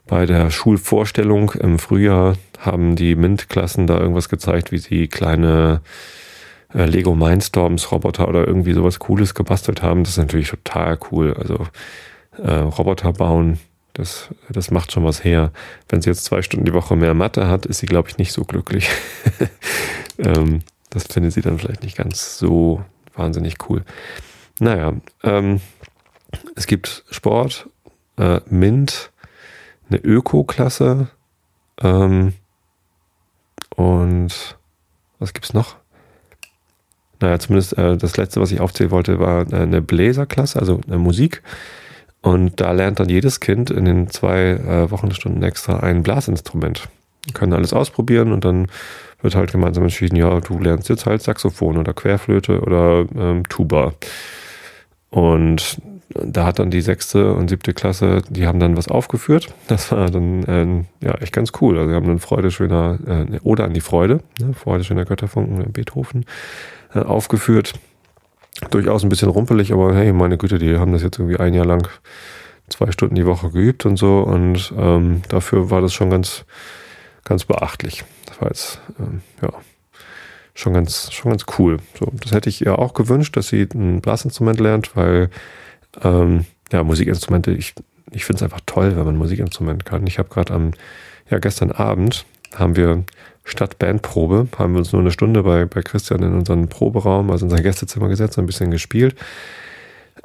Bei 0.06 0.24
der 0.24 0.50
Schulvorstellung 0.50 1.50
im 1.52 1.78
Frühjahr 1.78 2.36
haben 2.60 2.94
die 2.94 3.16
MINT-Klassen 3.16 3.86
da 3.86 3.98
irgendwas 3.98 4.28
gezeigt, 4.28 4.70
wie 4.70 4.78
sie 4.78 5.08
kleine 5.08 5.80
äh, 6.72 6.84
Lego 6.84 7.14
Mindstorms 7.14 7.90
Roboter 7.90 8.28
oder 8.28 8.46
irgendwie 8.46 8.72
sowas 8.72 9.00
Cooles 9.00 9.34
gebastelt 9.34 9.82
haben. 9.82 10.04
Das 10.04 10.12
ist 10.12 10.18
natürlich 10.18 10.50
total 10.50 10.98
cool. 11.10 11.34
Also 11.34 11.66
äh, 12.38 12.50
Roboter 12.50 13.12
bauen, 13.12 13.58
das, 13.94 14.28
das 14.48 14.70
macht 14.70 14.92
schon 14.92 15.04
was 15.04 15.24
her. 15.24 15.50
Wenn 15.88 16.02
sie 16.02 16.10
jetzt 16.10 16.24
zwei 16.24 16.42
Stunden 16.42 16.66
die 16.66 16.74
Woche 16.74 16.94
mehr 16.94 17.14
Mathe 17.14 17.48
hat, 17.48 17.66
ist 17.66 17.78
sie, 17.78 17.86
glaube 17.86 18.08
ich, 18.08 18.18
nicht 18.18 18.32
so 18.32 18.44
glücklich. 18.44 18.88
ähm, 20.18 20.60
das 20.90 21.04
findet 21.04 21.32
sie 21.32 21.40
dann 21.40 21.58
vielleicht 21.58 21.82
nicht 21.82 21.96
ganz 21.96 22.38
so 22.38 22.84
wahnsinnig 23.14 23.56
cool. 23.68 23.82
Naja, 24.60 24.94
ähm, 25.24 25.60
es 26.54 26.66
gibt 26.66 27.04
Sport, 27.10 27.68
äh, 28.18 28.40
MINT, 28.48 29.10
eine 29.88 29.98
Öko-Klasse 30.00 31.08
ähm, 31.82 32.32
und 33.74 34.56
was 35.18 35.32
gibt's 35.32 35.54
noch? 35.54 35.76
Naja, 37.20 37.38
zumindest 37.38 37.78
äh, 37.78 37.96
das 37.96 38.16
letzte, 38.16 38.40
was 38.40 38.52
ich 38.52 38.60
aufzählen 38.60 38.90
wollte, 38.90 39.18
war 39.18 39.50
äh, 39.52 39.56
eine 39.56 39.80
Bläserklasse, 39.80 40.58
also 40.58 40.80
eine 40.86 40.98
Musik. 40.98 41.42
Und 42.20 42.60
da 42.60 42.72
lernt 42.72 43.00
dann 43.00 43.08
jedes 43.08 43.40
Kind 43.40 43.70
in 43.70 43.84
den 43.84 44.10
zwei 44.10 44.50
äh, 44.50 44.90
Wochenstunden 44.90 45.42
extra 45.42 45.80
ein 45.80 46.02
Blasinstrument. 46.02 46.88
Können 47.32 47.52
alles 47.52 47.72
ausprobieren 47.72 48.32
und 48.32 48.44
dann 48.44 48.68
wird 49.22 49.34
halt 49.34 49.52
gemeinsam 49.52 49.84
entschieden, 49.84 50.16
ja, 50.16 50.40
du 50.40 50.58
lernst 50.58 50.88
jetzt 50.88 51.06
halt 51.06 51.22
Saxophon 51.22 51.78
oder 51.78 51.94
Querflöte 51.94 52.60
oder 52.60 53.06
ähm, 53.16 53.44
Tuba. 53.48 53.94
Und 55.10 55.80
da 56.08 56.46
hat 56.46 56.58
dann 56.58 56.70
die 56.70 56.80
sechste 56.80 57.32
und 57.32 57.48
siebte 57.48 57.74
Klasse, 57.74 58.22
die 58.28 58.46
haben 58.46 58.60
dann 58.60 58.76
was 58.76 58.88
aufgeführt. 58.88 59.52
Das 59.66 59.90
war 59.90 60.08
dann 60.10 60.44
äh, 60.44 61.04
ja 61.04 61.14
echt 61.14 61.32
ganz 61.32 61.52
cool. 61.60 61.78
Also 61.78 61.90
wir 61.90 61.96
haben 61.96 62.06
dann 62.06 62.20
Freude 62.20 62.50
schöner 62.50 62.98
äh, 63.06 63.38
Oder 63.42 63.64
an 63.64 63.74
die 63.74 63.80
Freude, 63.80 64.20
ne? 64.40 64.54
Freude 64.54 64.84
schöner 64.84 65.04
Götterfunken 65.04 65.72
Beethoven 65.72 66.24
äh, 66.94 67.00
aufgeführt. 67.00 67.74
Durchaus 68.70 69.02
ein 69.02 69.08
bisschen 69.08 69.28
rumpelig, 69.28 69.72
aber 69.72 69.94
hey, 69.94 70.12
meine 70.12 70.38
Güte, 70.38 70.58
die 70.58 70.78
haben 70.78 70.92
das 70.92 71.02
jetzt 71.02 71.18
irgendwie 71.18 71.38
ein 71.38 71.52
Jahr 71.54 71.66
lang 71.66 71.88
zwei 72.68 72.90
Stunden 72.90 73.14
die 73.14 73.26
Woche 73.26 73.50
geübt 73.50 73.84
und 73.84 73.96
so 73.96 74.20
und 74.20 74.72
ähm, 74.78 75.22
dafür 75.28 75.70
war 75.70 75.80
das 75.80 75.92
schon 75.92 76.10
ganz, 76.10 76.44
ganz 77.24 77.44
beachtlich. 77.44 78.04
Das 78.26 78.40
war 78.40 78.48
jetzt, 78.48 78.80
ähm, 78.98 79.20
ja, 79.42 79.50
schon 80.54 80.72
ganz, 80.72 81.12
schon 81.12 81.32
ganz 81.32 81.44
cool. 81.58 81.78
So, 81.98 82.10
das 82.22 82.32
hätte 82.32 82.48
ich 82.48 82.64
ihr 82.64 82.78
auch 82.78 82.94
gewünscht, 82.94 83.36
dass 83.36 83.48
sie 83.48 83.68
ein 83.74 84.00
Blasinstrument 84.00 84.58
lernt, 84.58 84.96
weil 84.96 85.30
ähm, 86.02 86.44
ja, 86.72 86.82
Musikinstrumente, 86.82 87.52
ich, 87.52 87.74
ich 88.10 88.24
finde 88.24 88.38
es 88.38 88.42
einfach 88.42 88.60
toll, 88.66 88.96
wenn 88.96 89.04
man 89.04 89.16
Musikinstrument 89.16 89.84
kann. 89.84 90.06
Ich 90.06 90.18
habe 90.18 90.28
gerade 90.28 90.52
am, 90.54 90.72
ja, 91.30 91.38
gestern 91.38 91.72
Abend 91.72 92.24
haben 92.54 92.76
wir 92.76 93.04
statt 93.44 93.78
Bandprobe, 93.78 94.48
haben 94.58 94.74
wir 94.74 94.78
uns 94.78 94.92
nur 94.92 95.00
eine 95.00 95.12
Stunde 95.12 95.42
bei, 95.42 95.64
bei 95.66 95.82
Christian 95.82 96.22
in 96.22 96.34
unseren 96.34 96.68
Proberaum, 96.68 97.30
also 97.30 97.46
in 97.46 97.50
sein 97.50 97.62
Gästezimmer 97.62 98.08
gesetzt, 98.08 98.38
ein 98.38 98.46
bisschen 98.46 98.70
gespielt. 98.70 99.14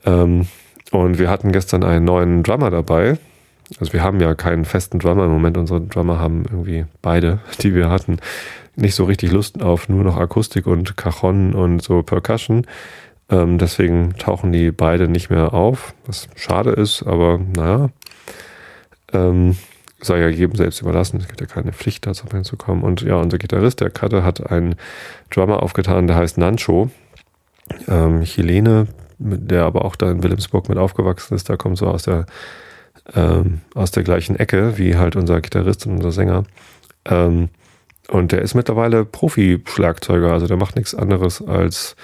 Ähm, 0.05 0.47
und 0.91 1.19
wir 1.19 1.29
hatten 1.29 1.51
gestern 1.51 1.83
einen 1.83 2.05
neuen 2.05 2.43
Drummer 2.43 2.69
dabei. 2.69 3.17
Also 3.79 3.93
wir 3.93 4.03
haben 4.03 4.19
ja 4.19 4.35
keinen 4.35 4.65
festen 4.65 4.99
Drummer 4.99 5.25
im 5.25 5.31
Moment. 5.31 5.57
Unsere 5.57 5.81
Drummer 5.81 6.19
haben 6.19 6.43
irgendwie 6.49 6.85
beide, 7.01 7.39
die 7.61 7.73
wir 7.75 7.89
hatten, 7.89 8.17
nicht 8.75 8.95
so 8.95 9.05
richtig 9.05 9.31
Lust 9.31 9.61
auf 9.61 9.89
nur 9.89 10.03
noch 10.03 10.17
Akustik 10.17 10.65
und 10.65 10.97
Cajon 10.97 11.53
und 11.53 11.81
so 11.81 12.03
Percussion. 12.03 12.65
Ähm, 13.31 13.57
deswegen 13.57 14.13
tauchen 14.17 14.51
die 14.51 14.71
beide 14.71 15.07
nicht 15.07 15.29
mehr 15.29 15.53
auf, 15.53 15.93
was 16.05 16.27
schade 16.35 16.71
ist, 16.71 17.03
aber 17.03 17.39
naja. 17.39 17.89
Ähm, 19.13 19.57
sei 20.01 20.19
ja 20.19 20.27
jedem 20.27 20.55
selbst 20.55 20.81
überlassen. 20.81 21.19
Es 21.19 21.27
gibt 21.27 21.41
ja 21.41 21.47
keine 21.47 21.73
Pflicht, 21.73 22.07
dazu 22.07 22.25
hinzukommen. 22.31 22.83
Und 22.83 23.01
ja, 23.01 23.15
unser 23.15 23.37
Gitarrist, 23.37 23.81
der 23.81 23.91
Katte, 23.91 24.23
hat 24.23 24.51
einen 24.51 24.75
Drummer 25.29 25.61
aufgetan, 25.61 26.07
der 26.07 26.15
heißt 26.15 26.37
Nancho. 26.37 26.89
Ähm, 27.87 28.23
Chilene, 28.23 28.87
der 29.19 29.63
aber 29.63 29.85
auch 29.85 29.95
da 29.95 30.11
in 30.11 30.23
Wilhelmsburg 30.23 30.67
mit 30.69 30.77
aufgewachsen 30.77 31.35
ist, 31.35 31.49
da 31.49 31.55
kommt 31.55 31.77
so 31.77 31.87
aus 31.87 32.03
der 32.03 32.25
ähm, 33.15 33.61
aus 33.73 33.91
der 33.91 34.03
gleichen 34.03 34.35
Ecke 34.35 34.77
wie 34.77 34.95
halt 34.95 35.15
unser 35.15 35.41
Gitarrist 35.41 35.85
und 35.85 35.93
unser 35.93 36.11
Sänger. 36.11 36.43
Ähm, 37.05 37.49
und 38.09 38.31
der 38.31 38.41
ist 38.41 38.55
mittlerweile 38.55 39.05
Profi-Schlagzeuger, 39.05 40.31
also 40.31 40.47
der 40.47 40.57
macht 40.57 40.75
nichts 40.75 40.93
anderes 40.93 41.41
als 41.41 41.95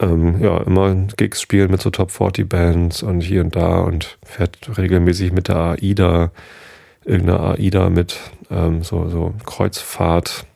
ähm, 0.00 0.40
ja, 0.42 0.58
immer 0.58 0.94
Gigs 1.16 1.40
spielen 1.40 1.70
mit 1.70 1.80
so 1.80 1.90
Top 1.90 2.10
40 2.10 2.48
Bands 2.48 3.02
und 3.02 3.20
hier 3.20 3.40
und 3.40 3.56
da 3.56 3.80
und 3.80 4.18
fährt 4.24 4.58
regelmäßig 4.76 5.32
mit 5.32 5.48
der 5.48 5.76
AIDA, 5.80 6.32
irgendeiner 7.04 7.58
AIDA 7.58 7.88
mit, 7.88 8.18
ähm, 8.50 8.82
so, 8.82 9.08
so 9.08 9.34
Kreuzfahrt, 9.44 10.46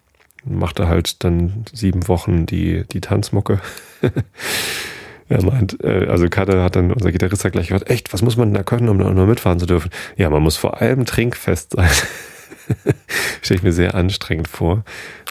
macht 0.45 0.79
er 0.79 0.89
halt 0.89 1.25
dann 1.25 1.65
sieben 1.73 2.09
Wochen 2.09 2.47
die, 2.47 2.85
die 2.93 3.01
Tanzmucke. 3.01 3.61
er 5.29 5.45
meint, 5.45 5.83
äh, 5.83 6.07
also 6.09 6.29
Kader 6.29 6.63
hat 6.63 6.77
dann, 6.77 6.93
unser 6.93 7.13
Gitarrist 7.13 7.51
gleich 7.51 7.69
gesagt, 7.69 7.91
echt, 7.91 8.13
was 8.13 8.23
muss 8.23 8.37
man 8.37 8.53
da 8.53 8.63
können, 8.63 8.89
um 8.89 8.99
da 8.99 9.11
nur 9.11 9.27
mitfahren 9.27 9.59
zu 9.59 9.67
dürfen? 9.67 9.91
Ja, 10.17 10.29
man 10.31 10.43
muss 10.43 10.57
vor 10.57 10.81
allem 10.81 11.07
trinkfest 11.07 11.73
sein. 11.73 11.91
Stelle 13.43 13.59
ich 13.59 13.63
mir 13.63 13.73
sehr 13.73 13.95
anstrengend 13.95 14.49
vor, 14.49 14.85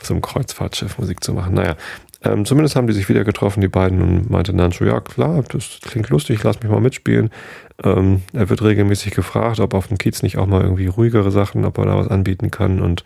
einem 0.09 0.21
Kreuzfahrtschiff 0.21 0.97
Musik 0.97 1.23
zu 1.23 1.33
machen. 1.33 1.53
Naja, 1.53 1.75
ähm, 2.21 2.45
zumindest 2.45 2.75
haben 2.75 2.87
die 2.87 2.93
sich 2.93 3.07
wieder 3.07 3.23
getroffen, 3.23 3.61
die 3.61 3.69
beiden, 3.69 4.01
und 4.01 4.29
meinte 4.29 4.53
Nancho, 4.53 4.83
ja 4.83 4.99
klar, 4.99 5.43
das 5.49 5.79
klingt 5.81 6.09
lustig, 6.09 6.43
lass 6.43 6.61
mich 6.61 6.69
mal 6.69 6.81
mitspielen. 6.81 7.29
Ähm, 7.83 8.23
er 8.33 8.49
wird 8.49 8.61
regelmäßig 8.61 9.13
gefragt, 9.13 9.59
ob 9.61 9.73
auf 9.73 9.87
dem 9.87 9.97
Kiez 9.97 10.21
nicht 10.21 10.37
auch 10.37 10.45
mal 10.45 10.61
irgendwie 10.61 10.87
ruhigere 10.87 11.31
Sachen, 11.31 11.63
ob 11.63 11.77
er 11.77 11.85
da 11.85 11.97
was 11.97 12.09
anbieten 12.09 12.51
kann. 12.51 12.81
Und 12.81 13.05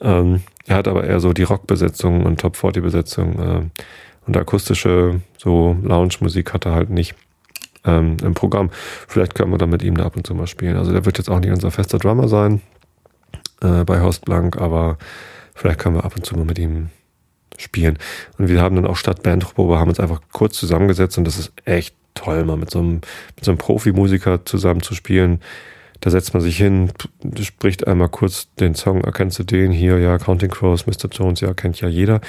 ähm, 0.00 0.42
er 0.66 0.76
hat 0.76 0.86
aber 0.86 1.04
eher 1.04 1.18
so 1.18 1.32
die 1.32 1.42
Rockbesetzung 1.42 2.24
und 2.24 2.40
Top 2.40 2.56
40 2.56 2.82
Besetzung 2.82 3.38
äh, 3.38 3.62
und 4.26 4.36
akustische 4.36 5.20
so 5.38 5.76
Lounge-Musik 5.82 6.52
hat 6.52 6.66
er 6.66 6.74
halt 6.74 6.90
nicht 6.90 7.14
ähm, 7.84 8.16
im 8.22 8.34
Programm. 8.34 8.70
Vielleicht 9.08 9.34
können 9.34 9.50
wir 9.50 9.58
dann 9.58 9.70
mit 9.70 9.82
ihm 9.82 9.96
da 9.96 10.06
ab 10.06 10.16
und 10.16 10.26
zu 10.26 10.34
mal 10.34 10.46
spielen. 10.46 10.76
Also 10.76 10.92
der 10.92 11.04
wird 11.04 11.18
jetzt 11.18 11.30
auch 11.30 11.40
nicht 11.40 11.50
unser 11.50 11.72
fester 11.72 11.98
Drummer 11.98 12.28
sein 12.28 12.60
äh, 13.60 13.84
bei 13.84 14.00
Horst 14.00 14.24
Blank, 14.24 14.56
aber 14.56 14.98
vielleicht 15.54 15.80
können 15.80 15.96
wir 15.96 16.04
ab 16.04 16.14
und 16.16 16.24
zu 16.24 16.36
mal 16.36 16.44
mit 16.44 16.58
ihm 16.58 16.90
spielen. 17.60 17.98
Und 18.38 18.48
wir 18.48 18.60
haben 18.60 18.76
dann 18.76 18.86
auch 18.86 18.96
statt 18.96 19.22
Bandprobe, 19.22 19.78
haben 19.78 19.88
uns 19.88 20.00
einfach 20.00 20.20
kurz 20.32 20.58
zusammengesetzt 20.58 21.18
und 21.18 21.24
das 21.24 21.38
ist 21.38 21.52
echt 21.64 21.94
toll, 22.14 22.44
mal 22.44 22.56
mit 22.56 22.70
so 22.70 22.80
einem, 22.80 23.00
mit 23.36 23.44
so 23.44 23.50
einem 23.50 23.58
Profimusiker 23.58 24.44
zusammen 24.44 24.82
zu 24.82 24.94
spielen. 24.94 25.40
Da 26.00 26.10
setzt 26.10 26.34
man 26.34 26.42
sich 26.42 26.56
hin, 26.56 26.90
spricht 27.40 27.86
einmal 27.86 28.08
kurz 28.08 28.52
den 28.54 28.74
Song, 28.74 29.02
erkennst 29.02 29.38
du 29.38 29.44
den 29.44 29.72
hier, 29.72 29.98
ja, 29.98 30.18
Counting 30.18 30.50
Crows, 30.50 30.86
Mr. 30.86 31.08
Jones, 31.10 31.40
ja, 31.40 31.54
kennt 31.54 31.80
ja 31.80 31.88
jeder. 31.88 32.20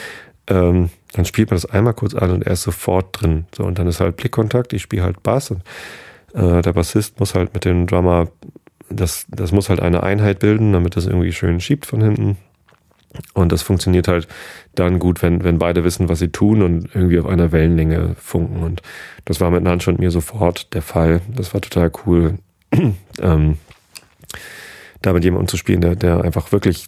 Ähm, 0.48 0.90
dann 1.14 1.26
spielt 1.26 1.50
man 1.50 1.58
das 1.58 1.66
einmal 1.66 1.94
kurz 1.94 2.14
an 2.14 2.32
und 2.32 2.46
er 2.46 2.54
ist 2.54 2.64
sofort 2.64 3.22
drin. 3.22 3.46
So, 3.56 3.64
und 3.64 3.80
dann 3.80 3.88
ist 3.88 4.00
halt 4.00 4.16
Blickkontakt, 4.16 4.72
ich 4.74 4.82
spiele 4.82 5.04
halt 5.04 5.22
Bass 5.24 5.52
und 5.52 5.62
äh, 6.34 6.62
der 6.62 6.74
Bassist 6.74 7.20
muss 7.20 7.36
halt 7.36 7.54
mit 7.54 7.66
dem 7.66 7.88
Drummer, 7.88 8.30
das, 8.90 9.26
das 9.30 9.52
muss 9.52 9.70
halt 9.70 9.82
eine 9.82 10.04
Einheit 10.04 10.40
bilden, 10.40 10.72
damit 10.72 10.96
das 10.96 11.06
irgendwie 11.06 11.34
schön 11.34 11.60
schiebt 11.60 11.86
von 11.86 12.02
hinten. 12.02 12.38
Und 13.34 13.52
das 13.52 13.62
funktioniert 13.62 14.08
halt 14.08 14.28
dann 14.76 15.00
gut, 15.00 15.22
wenn, 15.22 15.44
wenn 15.44 15.60
beide 15.60 15.84
wissen, 15.84 16.10
was 16.10 16.20
sie 16.20 16.30
tun 16.30 16.62
und 16.62 16.90
irgendwie 16.94 17.20
auf 17.20 17.26
einer 17.26 17.52
Wellenlänge 17.52 18.16
funken. 18.20 18.64
Und 18.64 18.82
das 19.26 19.42
war 19.42 19.52
mit 19.52 19.64
Nanch 19.64 19.88
und 19.88 20.00
mir 20.00 20.12
sofort 20.12 20.74
der 20.74 20.82
Fall. 20.82 21.22
Das 21.36 21.54
war 21.54 21.62
total 21.62 21.92
cool, 22.06 22.40
ähm, 23.22 23.58
da 25.02 25.14
mit 25.14 25.24
jemandem 25.24 25.48
zu 25.48 25.58
spielen, 25.58 25.82
der, 25.82 25.96
der 25.96 26.22
einfach 26.24 26.52
wirklich 26.52 26.88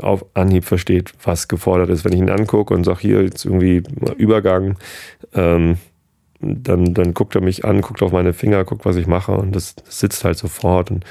auf 0.00 0.24
Anhieb 0.34 0.64
versteht, 0.64 1.12
was 1.22 1.48
gefordert 1.48 1.90
ist. 1.90 2.04
Wenn 2.04 2.12
ich 2.12 2.18
ihn 2.18 2.30
angucke 2.30 2.74
und 2.74 2.84
sage, 2.84 3.00
hier 3.00 3.22
jetzt 3.22 3.44
irgendwie 3.44 3.82
Übergang, 4.16 4.76
ähm, 5.34 5.78
dann, 6.40 6.94
dann 6.94 7.14
guckt 7.14 7.34
er 7.34 7.40
mich 7.40 7.64
an, 7.64 7.80
guckt 7.80 8.02
auf 8.02 8.12
meine 8.12 8.32
Finger, 8.32 8.64
guckt, 8.64 8.84
was 8.84 8.96
ich 8.96 9.06
mache 9.06 9.32
und 9.32 9.54
das, 9.54 9.76
das 9.76 10.00
sitzt 10.00 10.24
halt 10.24 10.38
sofort. 10.38 10.90
Und 10.90 11.04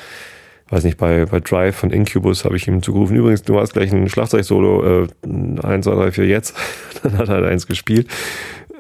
weiß 0.74 0.84
nicht, 0.86 0.98
bei, 0.98 1.26
bei 1.26 1.40
Drive 1.40 1.76
von 1.76 1.92
Incubus 1.92 2.46
habe 2.46 2.56
ich 2.56 2.68
ihm 2.68 2.82
zugerufen, 2.82 3.16
übrigens, 3.16 3.44
du 3.44 3.60
hast 3.60 3.74
gleich 3.74 3.94
ein 3.94 4.10
Schlagzeug-Solo, 4.10 5.04
äh, 5.04 5.08
1, 5.24 5.86
2, 5.86 5.96
3, 5.96 6.12
4 6.12 6.26
jetzt. 6.26 6.56
Dann 7.04 7.18
hat 7.18 7.30
er 7.30 7.36
halt 7.36 7.46
eins 7.46 7.68
gespielt. 7.68 8.08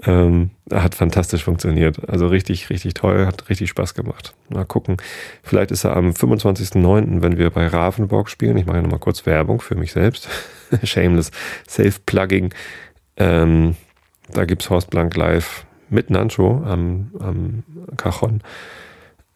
Ähm, 0.05 0.49
hat 0.71 0.95
fantastisch 0.95 1.43
funktioniert. 1.43 2.09
Also 2.09 2.27
richtig, 2.27 2.69
richtig 2.69 2.95
toll, 2.95 3.25
hat 3.27 3.47
richtig 3.49 3.69
Spaß 3.69 3.93
gemacht. 3.93 4.33
Mal 4.49 4.65
gucken. 4.65 4.97
Vielleicht 5.43 5.71
ist 5.71 5.83
er 5.83 5.95
am 5.95 6.09
25.09., 6.09 7.21
wenn 7.21 7.37
wir 7.37 7.51
bei 7.51 7.67
Ravensburg 7.67 8.29
spielen. 8.29 8.57
Ich 8.57 8.65
mache 8.65 8.81
nochmal 8.81 8.99
kurz 8.99 9.25
Werbung 9.25 9.61
für 9.61 9.75
mich 9.75 9.93
selbst. 9.93 10.27
Shameless 10.83 11.31
Self-Plugging. 11.69 12.53
Ähm, 13.17 13.75
da 14.31 14.45
gibt's 14.45 14.69
Horst 14.69 14.89
Blank 14.89 15.15
live 15.15 15.65
mit 15.89 16.09
Nancho 16.09 16.63
am, 16.65 17.11
am 17.19 17.63
Cajon. 17.97 18.41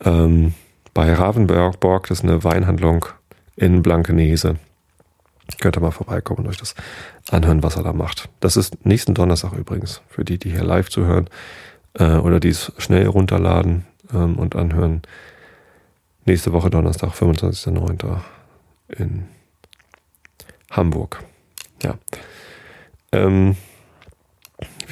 Ähm, 0.04 0.54
bei 0.98 1.14
Ravensburg, 1.14 2.08
das 2.08 2.22
ist 2.22 2.24
eine 2.24 2.44
Weinhandlung 2.44 3.06
in 3.56 3.84
Blankenese. 3.84 4.56
Könnt 5.62 5.78
ihr 5.78 5.80
mal 5.80 5.92
vorbeikommen 5.92 6.40
und 6.40 6.48
euch 6.48 6.58
das 6.58 6.74
anhören, 7.30 7.62
was 7.62 7.76
er 7.76 7.84
da 7.84 7.94
macht. 7.94 8.30
Das 8.40 8.58
ist 8.58 8.84
nächsten 8.84 9.14
Donnerstag 9.14 9.54
übrigens, 9.54 10.02
für 10.10 10.26
die, 10.26 10.40
die 10.40 10.50
hier 10.50 10.64
live 10.64 10.90
zuhören 10.90 11.30
äh, 11.94 12.16
oder 12.16 12.40
die 12.40 12.50
es 12.50 12.72
schnell 12.80 13.06
runterladen 13.06 13.86
ähm, 14.12 14.40
und 14.40 14.56
anhören. 14.56 15.04
Nächste 16.26 16.52
Woche 16.52 16.72
Donnerstag, 16.72 17.12
25.09. 17.12 18.20
in 18.98 19.28
Hamburg. 20.72 21.24
Ja. 21.84 21.94
Ähm, 23.12 23.56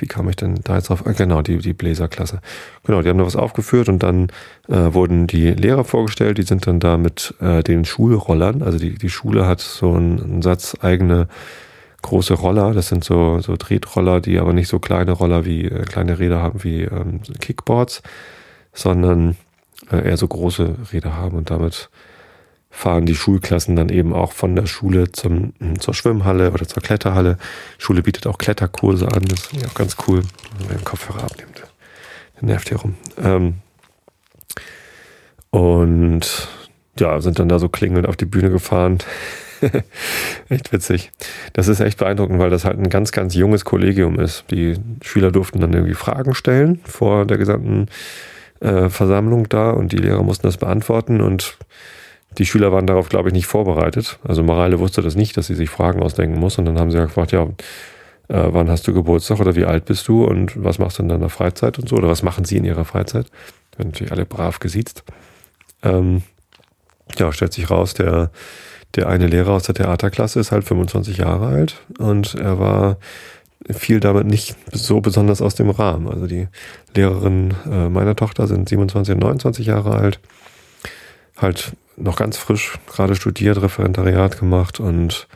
wie 0.02 0.08
kam 0.08 0.30
ich 0.30 0.36
denn 0.36 0.56
da 0.64 0.75
jetzt 0.75 0.90
drauf? 0.90 1.06
Ah, 1.06 1.12
genau, 1.12 1.42
die, 1.42 1.58
die 1.58 1.74
Bläserklasse. 1.74 2.42
Genau, 2.84 3.02
die 3.02 3.10
haben 3.10 3.18
da 3.18 3.25
was 3.25 3.36
aufgeführt 3.36 3.90
und 3.90 4.04
dann 4.04 4.28
äh, 4.68 4.94
wurden 4.94 5.28
die 5.28 5.52
Lehrer 5.52 5.84
vorgestellt, 5.84 6.38
die 6.38 6.44
sind 6.44 6.68
dann 6.68 6.80
da 6.80 6.98
mit 6.98 7.34
äh, 7.40 7.64
den 7.64 7.86
Schulrollern, 7.86 8.62
also 8.62 8.78
die, 8.78 8.96
die 8.96 9.10
Schule 9.10 9.46
hat 9.46 9.62
so 9.62 9.94
einen, 9.94 10.22
einen 10.22 10.42
Satz 10.42 10.78
eigene 10.82 11.28
große 12.02 12.36
Roller, 12.36 12.74
das 12.74 12.88
sind 12.88 13.04
so, 13.04 13.40
so 13.40 13.58
Tretroller, 13.58 14.22
die 14.22 14.38
aber 14.38 14.54
nicht 14.54 14.68
so 14.68 14.80
kleine 14.80 15.12
Roller 15.12 15.44
wie 15.46 15.66
äh, 15.66 15.84
kleine 15.86 16.20
Räder 16.20 16.42
haben 16.42 16.64
wie 16.64 16.84
ähm, 16.84 17.22
Kickboards, 17.40 18.04
sondern 18.74 19.36
äh, 19.92 20.08
eher 20.08 20.18
so 20.18 20.28
große 20.28 20.75
Räder 20.94 21.16
haben 21.16 21.36
und 21.36 21.50
damit 21.50 21.90
fahren 22.75 23.05
die 23.05 23.15
Schulklassen 23.15 23.75
dann 23.75 23.89
eben 23.89 24.13
auch 24.13 24.34
von 24.34 24.55
der 24.55 24.67
Schule 24.67 25.12
zum, 25.12 25.53
hm, 25.60 25.79
zur 25.79 25.94
Schwimmhalle 25.94 26.51
oder 26.51 26.67
zur 26.67 26.84
Kletterhalle. 26.84 27.38
Die 27.79 27.82
Schule 27.82 28.01
bietet 28.01 28.27
auch 28.27 28.38
Kletterkurse 28.38 29.08
an, 29.08 29.24
das 29.25 29.51
ist 29.53 29.65
auch 29.65 29.74
ganz 29.74 29.96
cool, 30.08 30.24
wenn 30.58 30.67
man 30.67 30.77
den 30.77 30.84
Kopfhörer 30.84 31.24
abnimmt. 31.24 31.63
Der 32.36 32.48
nervt 32.48 32.67
hier 32.67 32.77
rum. 32.77 32.96
Ähm, 33.24 33.55
Und 35.51 36.50
ja, 37.00 37.22
sind 37.22 37.39
dann 37.39 37.48
da 37.48 37.60
so 37.60 37.70
klingelnd 37.70 38.08
auf 38.08 38.17
die 38.17 38.25
Bühne 38.25 38.50
gefahren. 38.50 38.98
echt 40.50 40.74
witzig. 40.74 41.12
Das 41.53 41.70
ist 41.70 41.79
echt 41.79 41.98
beeindruckend, 41.98 42.39
weil 42.39 42.50
das 42.50 42.65
halt 42.65 42.77
ein 42.77 42.89
ganz, 42.89 43.13
ganz 43.13 43.36
junges 43.36 43.63
Kollegium 43.63 44.20
ist. 44.20 44.44
Die 44.51 44.75
Schüler 45.01 45.32
durften 45.32 45.62
dann 45.62 45.72
irgendwie 45.72 45.94
Fragen 45.94 46.36
stellen 46.36 46.82
vor 46.84 47.25
der 47.25 47.38
gesamten 47.38 47.88
äh, 48.60 48.89
Versammlung 48.89 49.48
da 49.48 49.72
und 49.72 49.94
die 49.94 49.98
Lehrer 49.98 50.24
mussten 50.24 50.46
das 50.46 50.58
beantworten 50.58 51.22
und 51.22 51.58
die 52.38 52.46
Schüler 52.46 52.72
waren 52.72 52.88
darauf, 52.88 53.10
glaube 53.10 53.30
ich, 53.30 53.34
nicht 53.34 53.48
vorbereitet. 53.48 54.20
Also 54.27 54.44
Morale 54.44 54.80
wusste 54.80 55.01
das 55.01 55.15
nicht, 55.15 55.38
dass 55.38 55.48
sie 55.48 55.56
sich 55.56 55.70
Fragen 55.70 56.01
ausdenken 56.01 56.39
muss 56.39 56.58
und 56.58 56.65
dann 56.65 56.80
haben 56.80 56.92
sie 56.92 57.00
gefragt, 57.00 57.32
ja, 57.32 57.44
äh, 57.44 57.48
wann 58.27 58.70
hast 58.70 58.88
du 58.88 58.94
Geburtstag 58.94 59.39
oder 59.39 59.56
wie 59.56 59.65
alt 59.65 59.86
bist 59.86 60.08
du 60.08 60.25
und 60.25 60.63
was 60.63 60.80
machst 60.80 61.00
du 61.00 61.04
in 61.04 61.10
deiner 61.10 61.30
Freizeit 61.30 61.80
und 61.80 61.89
so 61.89 61.96
oder 61.96 62.08
was 62.08 62.24
machen 62.24 62.46
sie 62.46 62.58
in 62.58 62.65
ihrer 62.65 62.86
Freizeit? 62.86 63.27
Werden 63.77 63.89
natürlich 63.89 64.12
alle 64.12 64.25
brav 64.25 64.60
gesiezt. 64.60 65.04
Ähm, 65.84 66.24
ja, 67.18 67.32
stellt 67.32 67.54
sich 67.54 67.70
raus, 67.70 67.94
der 67.94 68.32
der 68.96 69.10
eine 69.10 69.27
Lehrer 69.27 69.51
aus 69.51 69.63
der 69.63 69.75
Theaterklasse 69.75 70.39
ist 70.39 70.51
halt 70.51 70.63
25 70.63 71.18
Jahre 71.18 71.48
alt 71.48 71.82
und 72.00 72.36
er 72.36 72.60
war 72.60 72.98
fiel 73.70 74.00
damit 74.00 74.27
nicht 74.27 74.56
so 74.72 75.01
besonders 75.01 75.42
aus 75.42 75.56
dem 75.56 75.70
Rahmen. 75.70 76.08
Also 76.08 76.27
die 76.27 76.48
Lehrerinnen 76.96 77.56
äh, 77.70 77.89
meiner 77.89 78.15
Tochter 78.15 78.48
sind 78.48 78.70
27 78.70 79.15
und 79.15 79.22
29 79.22 79.65
Jahre 79.65 79.96
alt, 79.96 80.20
halt 81.38 81.74
noch 81.98 82.16
ganz 82.16 82.38
frisch, 82.38 82.78
gerade 82.92 83.16
studiert, 83.16 83.62
Referendariat 83.62 84.40
gemacht 84.40 84.80
und 84.80 85.28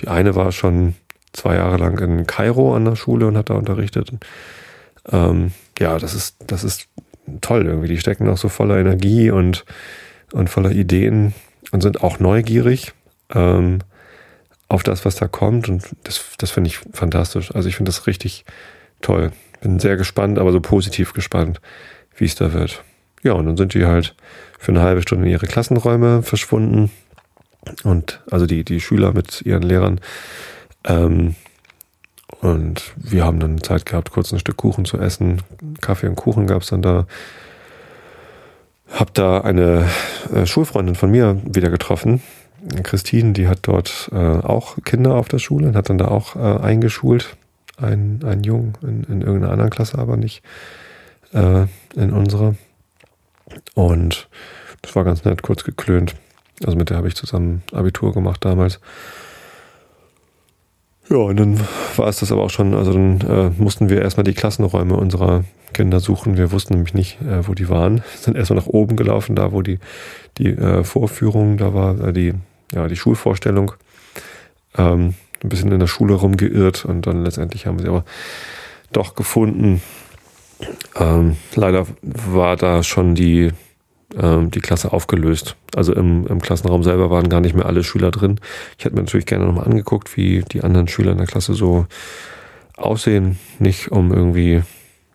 die 0.00 0.08
eine 0.08 0.34
war 0.34 0.52
schon 0.52 0.94
zwei 1.32 1.56
Jahre 1.56 1.76
lang 1.76 1.98
in 1.98 2.26
Kairo 2.26 2.74
an 2.74 2.84
der 2.84 2.96
Schule 2.96 3.26
und 3.26 3.36
hat 3.36 3.50
da 3.50 3.54
unterrichtet. 3.54 4.10
Ähm, 5.10 5.52
ja, 5.78 5.98
das 5.98 6.14
ist, 6.14 6.36
das 6.46 6.64
ist 6.64 6.88
toll 7.40 7.66
irgendwie. 7.66 7.88
Die 7.88 7.98
stecken 7.98 8.28
auch 8.28 8.38
so 8.38 8.48
voller 8.48 8.78
Energie 8.78 9.30
und, 9.30 9.64
und 10.32 10.48
voller 10.48 10.70
Ideen 10.70 11.34
und 11.72 11.82
sind 11.82 12.02
auch 12.02 12.18
neugierig 12.18 12.92
ähm, 13.34 13.80
auf 14.68 14.82
das, 14.82 15.04
was 15.04 15.16
da 15.16 15.28
kommt. 15.28 15.68
Und 15.68 15.84
das, 16.04 16.24
das 16.38 16.50
finde 16.50 16.68
ich 16.68 16.78
fantastisch. 16.92 17.54
Also 17.54 17.68
ich 17.68 17.76
finde 17.76 17.90
das 17.90 18.06
richtig 18.06 18.44
toll. 19.02 19.32
Bin 19.60 19.78
sehr 19.78 19.96
gespannt, 19.96 20.38
aber 20.38 20.52
so 20.52 20.60
positiv 20.60 21.12
gespannt, 21.12 21.60
wie 22.16 22.24
es 22.24 22.34
da 22.34 22.52
wird. 22.52 22.82
Ja, 23.22 23.32
und 23.32 23.46
dann 23.46 23.56
sind 23.56 23.74
die 23.74 23.86
halt 23.86 24.14
für 24.58 24.72
eine 24.72 24.82
halbe 24.82 25.02
Stunde 25.02 25.26
in 25.26 25.32
ihre 25.32 25.46
Klassenräume 25.46 26.22
verschwunden. 26.22 26.90
Und 27.84 28.22
also 28.30 28.46
die, 28.46 28.64
die 28.64 28.80
Schüler 28.80 29.12
mit 29.12 29.42
ihren 29.42 29.62
Lehrern. 29.62 30.00
Ähm, 30.84 31.34
und 32.40 32.92
wir 32.96 33.24
haben 33.24 33.40
dann 33.40 33.62
Zeit 33.62 33.86
gehabt, 33.86 34.10
kurz 34.10 34.32
ein 34.32 34.38
Stück 34.38 34.56
Kuchen 34.56 34.84
zu 34.84 34.98
essen. 34.98 35.42
Kaffee 35.80 36.08
und 36.08 36.16
Kuchen 36.16 36.46
gab 36.46 36.62
es 36.62 36.68
dann 36.68 36.82
da. 36.82 37.06
Hab 38.88 39.12
da 39.14 39.40
eine 39.40 39.88
äh, 40.32 40.46
Schulfreundin 40.46 40.94
von 40.94 41.10
mir 41.10 41.40
wieder 41.44 41.70
getroffen, 41.70 42.22
Christine, 42.82 43.32
die 43.32 43.48
hat 43.48 43.60
dort 43.62 44.10
äh, 44.12 44.16
auch 44.16 44.76
Kinder 44.84 45.14
auf 45.14 45.28
der 45.28 45.38
Schule 45.38 45.68
und 45.68 45.76
hat 45.76 45.88
dann 45.88 45.98
da 45.98 46.08
auch 46.08 46.36
äh, 46.36 46.62
eingeschult. 46.62 47.36
Ein, 47.76 48.20
ein 48.24 48.42
Jungen 48.42 48.74
in, 48.82 49.04
in 49.04 49.20
irgendeiner 49.20 49.52
anderen 49.52 49.70
Klasse, 49.70 49.98
aber 49.98 50.16
nicht 50.16 50.42
äh, 51.32 51.66
in 51.94 52.12
unserer. 52.12 52.54
Und 53.74 54.28
das 54.82 54.94
war 54.96 55.04
ganz 55.04 55.24
nett, 55.24 55.42
kurz 55.42 55.64
geklönt. 55.64 56.14
Also 56.64 56.76
mit 56.76 56.90
der 56.90 56.96
habe 56.96 57.08
ich 57.08 57.14
zusammen 57.14 57.62
Abitur 57.72 58.12
gemacht 58.12 58.44
damals. 58.44 58.80
Ja, 61.08 61.18
und 61.18 61.36
dann 61.36 61.60
war 61.96 62.08
es 62.08 62.18
das 62.18 62.32
aber 62.32 62.42
auch 62.42 62.50
schon. 62.50 62.74
Also 62.74 62.92
dann 62.92 63.20
äh, 63.20 63.50
mussten 63.60 63.88
wir 63.88 64.02
erstmal 64.02 64.24
die 64.24 64.34
Klassenräume 64.34 64.96
unserer 64.96 65.44
Kinder 65.72 66.00
suchen. 66.00 66.36
Wir 66.36 66.50
wussten 66.50 66.74
nämlich 66.74 66.94
nicht, 66.94 67.20
äh, 67.22 67.46
wo 67.46 67.54
die 67.54 67.68
waren. 67.68 68.02
Sind 68.20 68.36
erstmal 68.36 68.58
nach 68.58 68.66
oben 68.66 68.96
gelaufen, 68.96 69.36
da 69.36 69.52
wo 69.52 69.62
die, 69.62 69.78
die 70.38 70.48
äh, 70.48 70.82
Vorführung, 70.82 71.58
da 71.58 71.74
war 71.74 72.00
äh, 72.00 72.12
die 72.12 72.34
ja, 72.72 72.88
die 72.88 72.96
Schulvorstellung 72.96 73.72
ähm, 74.76 75.14
ein 75.42 75.48
bisschen 75.48 75.72
in 75.72 75.80
der 75.80 75.86
Schule 75.86 76.14
rumgeirrt 76.14 76.84
und 76.84 77.06
dann 77.06 77.24
letztendlich 77.24 77.66
haben 77.66 77.78
wir 77.78 77.84
sie 77.84 77.88
aber 77.88 78.04
doch 78.92 79.14
gefunden. 79.14 79.82
Ähm, 80.94 81.36
leider 81.54 81.86
war 82.02 82.56
da 82.56 82.82
schon 82.82 83.14
die, 83.14 83.52
ähm, 84.16 84.50
die 84.50 84.60
Klasse 84.60 84.92
aufgelöst. 84.92 85.56
Also 85.74 85.92
im, 85.92 86.26
im 86.26 86.40
Klassenraum 86.40 86.82
selber 86.82 87.10
waren 87.10 87.28
gar 87.28 87.40
nicht 87.40 87.54
mehr 87.54 87.66
alle 87.66 87.84
Schüler 87.84 88.10
drin. 88.10 88.40
Ich 88.78 88.84
hätte 88.84 88.94
mir 88.94 89.02
natürlich 89.02 89.26
gerne 89.26 89.44
nochmal 89.44 89.66
angeguckt, 89.66 90.16
wie 90.16 90.42
die 90.42 90.62
anderen 90.62 90.88
Schüler 90.88 91.12
in 91.12 91.18
der 91.18 91.26
Klasse 91.26 91.54
so 91.54 91.86
aussehen. 92.76 93.38
Nicht 93.58 93.92
um 93.92 94.12
irgendwie 94.12 94.62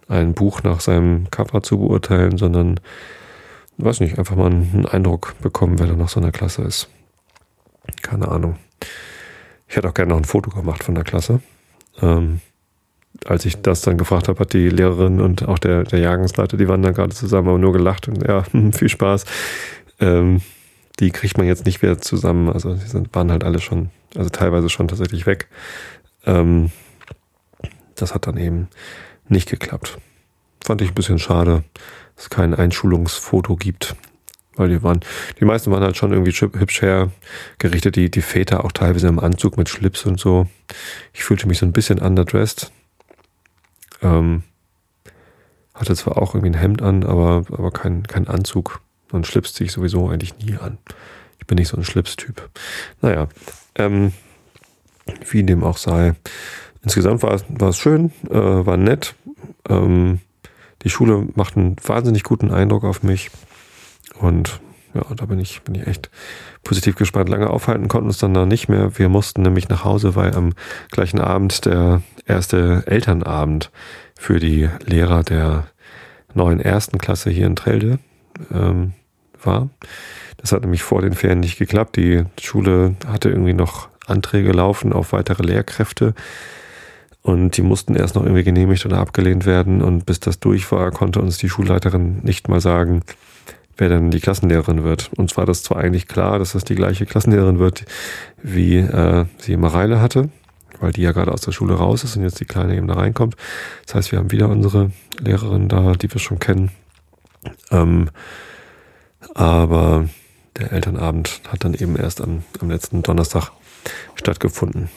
ein 0.08 0.34
Buch 0.34 0.62
nach 0.64 0.82
seinem 0.82 1.32
Cover 1.32 1.64
zu 1.64 1.80
beurteilen, 1.80 2.38
sondern, 2.38 2.80
weiß 3.78 4.02
nicht, 4.02 4.20
einfach 4.20 4.36
mal 4.36 4.52
einen 4.52 4.86
Eindruck 4.86 5.36
bekommen, 5.42 5.80
wer 5.80 5.88
da 5.88 5.94
noch 5.94 6.10
so 6.10 6.20
in 6.20 6.26
der 6.26 6.34
Klasse 6.34 6.64
ist. 6.64 6.90
Keine 8.02 8.28
Ahnung. 8.28 8.58
Ich 9.68 9.78
hätte 9.78 9.88
auch 9.88 9.94
gerne 9.94 10.10
noch 10.10 10.18
ein 10.18 10.26
Foto 10.26 10.50
gemacht 10.50 10.84
von 10.84 10.96
der 10.96 11.06
Klasse. 11.06 11.42
Ähm, 12.02 12.42
als 13.26 13.46
ich 13.46 13.62
das 13.62 13.82
dann 13.82 13.98
gefragt 13.98 14.28
habe, 14.28 14.40
hat 14.40 14.54
die 14.54 14.70
Lehrerin 14.70 15.22
und 15.22 15.48
auch 15.48 15.60
der, 15.60 15.84
der 15.84 16.00
Jahrgangsleiter, 16.00 16.58
die 16.58 16.68
waren 16.68 16.82
dann 16.82 16.94
gerade 16.94 17.14
zusammen, 17.14 17.50
aber 17.50 17.58
nur 17.58 17.74
gelacht 17.74 18.08
und 18.08 18.28
ja, 18.28 18.44
viel 18.72 18.90
Spaß. 18.90 19.26
Ähm, 20.00 20.42
die 21.00 21.12
kriegt 21.12 21.38
man 21.38 21.48
jetzt 21.48 21.66
nicht 21.66 21.82
wieder 21.82 22.00
zusammen. 22.00 22.50
Also 22.50 22.76
die 22.76 22.88
sind, 22.88 23.14
waren 23.14 23.32
halt 23.32 23.44
alle 23.44 23.60
schon, 23.60 23.90
also 24.16 24.30
teilweise 24.30 24.70
schon 24.70 24.88
tatsächlich 24.88 25.26
weg. 25.26 25.48
Ähm, 26.26 26.72
das 27.96 28.14
hat 28.14 28.28
dann 28.28 28.38
eben 28.38 28.68
nicht 29.28 29.50
geklappt. 29.50 29.98
Fand 30.64 30.82
ich 30.82 30.90
ein 30.90 30.96
bisschen 30.96 31.20
schade, 31.20 31.64
dass 32.16 32.26
es 32.26 32.30
kein 32.30 32.54
Einschulungsfoto 32.54 33.56
gibt. 33.56 33.96
Weil 34.56 34.70
die 34.70 34.84
waren, 34.84 35.00
die 35.40 35.46
meisten 35.46 35.72
waren 35.72 35.84
halt 35.84 35.98
schon 35.98 36.12
irgendwie 36.12 36.34
hübsch 36.34 36.82
hergerichtet, 36.82 37.96
die, 37.96 38.12
die 38.12 38.22
Väter 38.22 38.66
auch 38.66 38.72
teilweise 38.72 39.08
im 39.08 39.18
Anzug 39.18 39.58
mit 39.58 39.70
Schlips 39.70 40.06
und 40.06 40.20
so. 40.20 40.48
Ich 41.14 41.24
fühlte 41.24 41.48
mich 41.48 41.60
so 41.60 41.66
ein 41.66 41.72
bisschen 41.72 42.00
underdressed. 42.00 42.72
Ähm, 44.02 44.44
hatte 45.74 45.96
zwar 45.96 46.18
auch 46.18 46.36
irgendwie 46.36 46.52
ein 46.52 46.60
Hemd 46.60 46.82
an, 46.82 47.04
aber, 47.04 47.44
aber 47.52 47.72
kein, 47.72 48.04
kein 48.04 48.28
Anzug. 48.28 48.82
Und 49.12 49.28
Schlips 49.28 49.54
ziehe 49.54 49.66
ich 49.66 49.72
sowieso 49.72 50.10
eigentlich 50.10 50.38
nie 50.38 50.58
an. 50.58 50.78
Ich 51.40 51.48
bin 51.48 51.58
nicht 51.58 51.70
so 51.70 51.78
ein 51.78 51.84
Schlips-Typ. 51.84 52.50
Naja, 53.02 53.28
ähm, 53.76 54.14
wie 55.30 55.44
dem 55.44 55.64
auch 55.64 55.78
sei. 55.78 56.16
Insgesamt 56.84 57.24
war 57.24 57.34
es, 57.34 57.44
war 57.50 57.70
es 57.70 57.78
schön, 57.78 58.12
äh, 58.30 58.36
war 58.36 58.78
nett. 58.78 59.16
Ähm, 59.70 60.20
die 60.84 60.90
Schule 60.90 61.28
macht 61.36 61.58
einen 61.58 61.76
wahnsinnig 61.84 62.24
guten 62.24 62.52
Eindruck 62.52 62.84
auf 62.84 63.04
mich. 63.04 63.30
Und 64.20 64.60
ja, 64.94 65.04
da 65.16 65.26
bin 65.26 65.40
ich, 65.40 65.62
bin 65.62 65.76
ich 65.76 65.88
echt 65.88 66.10
positiv 66.64 66.96
gespannt. 66.96 67.30
Lange 67.30 67.50
aufhalten 67.50 67.88
konnten 67.88 68.08
uns 68.08 68.18
dann 68.18 68.34
da 68.34 68.46
nicht 68.46 68.68
mehr. 68.70 68.98
Wir 68.98 69.10
mussten 69.10 69.42
nämlich 69.42 69.70
nach 69.70 69.84
Hause, 69.84 70.16
weil 70.16 70.36
am 70.36 70.54
gleichen 70.92 71.20
Abend 71.20 71.66
der 71.66 72.02
erste 72.26 72.84
Elternabend 72.86 73.72
für 74.18 74.40
die 74.40 74.70
Lehrer 74.86 75.24
der 75.24 75.68
neuen 76.34 76.60
ersten 76.60 76.98
Klasse 76.98 77.30
hier 77.30 77.48
in 77.48 77.56
Trelde 77.56 78.00
ähm, 78.54 78.94
war. 79.42 79.70
Das 80.38 80.52
hat 80.52 80.62
nämlich 80.62 80.84
vor 80.84 81.02
den 81.02 81.14
Ferien 81.14 81.40
nicht 81.40 81.58
geklappt. 81.58 81.96
Die 81.98 82.24
Schule 82.40 82.96
hatte 83.08 83.30
irgendwie 83.30 83.54
noch 83.54 83.90
Anträge 84.08 84.52
laufen 84.52 84.94
auf 84.94 85.14
weitere 85.14 85.44
Lehrkräfte. 85.44 86.14
Und 87.22 87.58
die 87.58 87.62
mussten 87.62 87.96
erst 87.96 88.16
noch 88.16 88.24
irgendwie 88.24 88.44
genehmigt 88.44 88.86
oder 88.86 88.98
abgelehnt 88.98 89.46
werden. 89.46 89.82
Und 89.82 90.06
bis 90.06 90.20
das 90.20 90.40
durch 90.40 90.72
war, 90.72 90.92
konnte 90.92 91.22
uns 91.22 91.38
die 91.38 91.50
Schulleiterin 91.50 92.20
nicht 92.24 92.50
mal 92.50 92.62
sagen, 92.62 93.04
wer 93.82 93.90
dann 93.90 94.12
die 94.12 94.20
Klassenlehrerin 94.20 94.84
wird. 94.84 95.10
Und 95.18 95.32
zwar 95.32 95.48
das 95.48 95.64
zwar 95.64 95.78
eigentlich 95.78 96.08
klar, 96.08 96.38
dass 96.38 96.52
das 96.52 96.64
die 96.64 96.76
gleiche 96.76 97.08
Klassenlehrerin 97.08 97.58
wird, 97.58 97.84
wie 98.42 98.78
äh, 98.78 99.26
sie 99.40 99.58
Mareile 99.58 100.00
hatte, 100.00 100.30
weil 100.80 100.92
die 100.92 101.02
ja 101.02 101.12
gerade 101.12 101.32
aus 101.32 101.42
der 101.42 101.52
Schule 101.52 101.74
raus 101.74 102.04
ist 102.04 102.16
und 102.16 102.22
jetzt 102.22 102.40
die 102.40 102.46
Kleine 102.46 102.78
eben 102.78 102.88
da 102.88 102.94
reinkommt. 102.94 103.36
Das 103.88 103.96
heißt, 103.96 104.12
wir 104.12 104.20
haben 104.20 104.32
wieder 104.32 104.50
unsere 104.50 104.92
Lehrerin 105.20 105.68
da, 105.68 105.94
die 105.94 106.14
wir 106.14 106.22
schon 106.22 106.38
kennen. 106.38 106.70
Ähm, 107.72 108.12
aber 109.34 110.08
der 110.60 110.72
Elternabend 110.74 111.42
hat 111.48 111.64
dann 111.64 111.74
eben 111.74 111.96
erst 111.96 112.22
am, 112.22 112.44
am 112.60 112.70
letzten 112.70 113.02
Donnerstag 113.02 113.50
stattgefunden. 114.14 114.90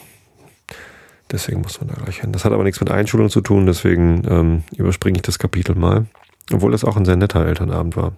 Deswegen 1.31 1.61
muss 1.61 1.81
man 1.81 1.89
da 1.89 1.95
gleich 1.95 2.21
hin. 2.21 2.31
Das 2.31 2.45
hat 2.45 2.53
aber 2.53 2.63
nichts 2.63 2.81
mit 2.81 2.91
Einschulung 2.91 3.31
zu 3.31 3.41
tun, 3.41 3.65
deswegen 3.65 4.21
ähm, 4.29 4.63
überspringe 4.77 5.17
ich 5.17 5.23
das 5.23 5.39
Kapitel 5.39 5.73
mal. 5.73 6.05
Obwohl 6.53 6.73
es 6.73 6.83
auch 6.83 6.95
ein 6.95 7.05
sehr 7.05 7.15
netter 7.15 7.45
Elternabend 7.45 7.97
war. 7.97 8.13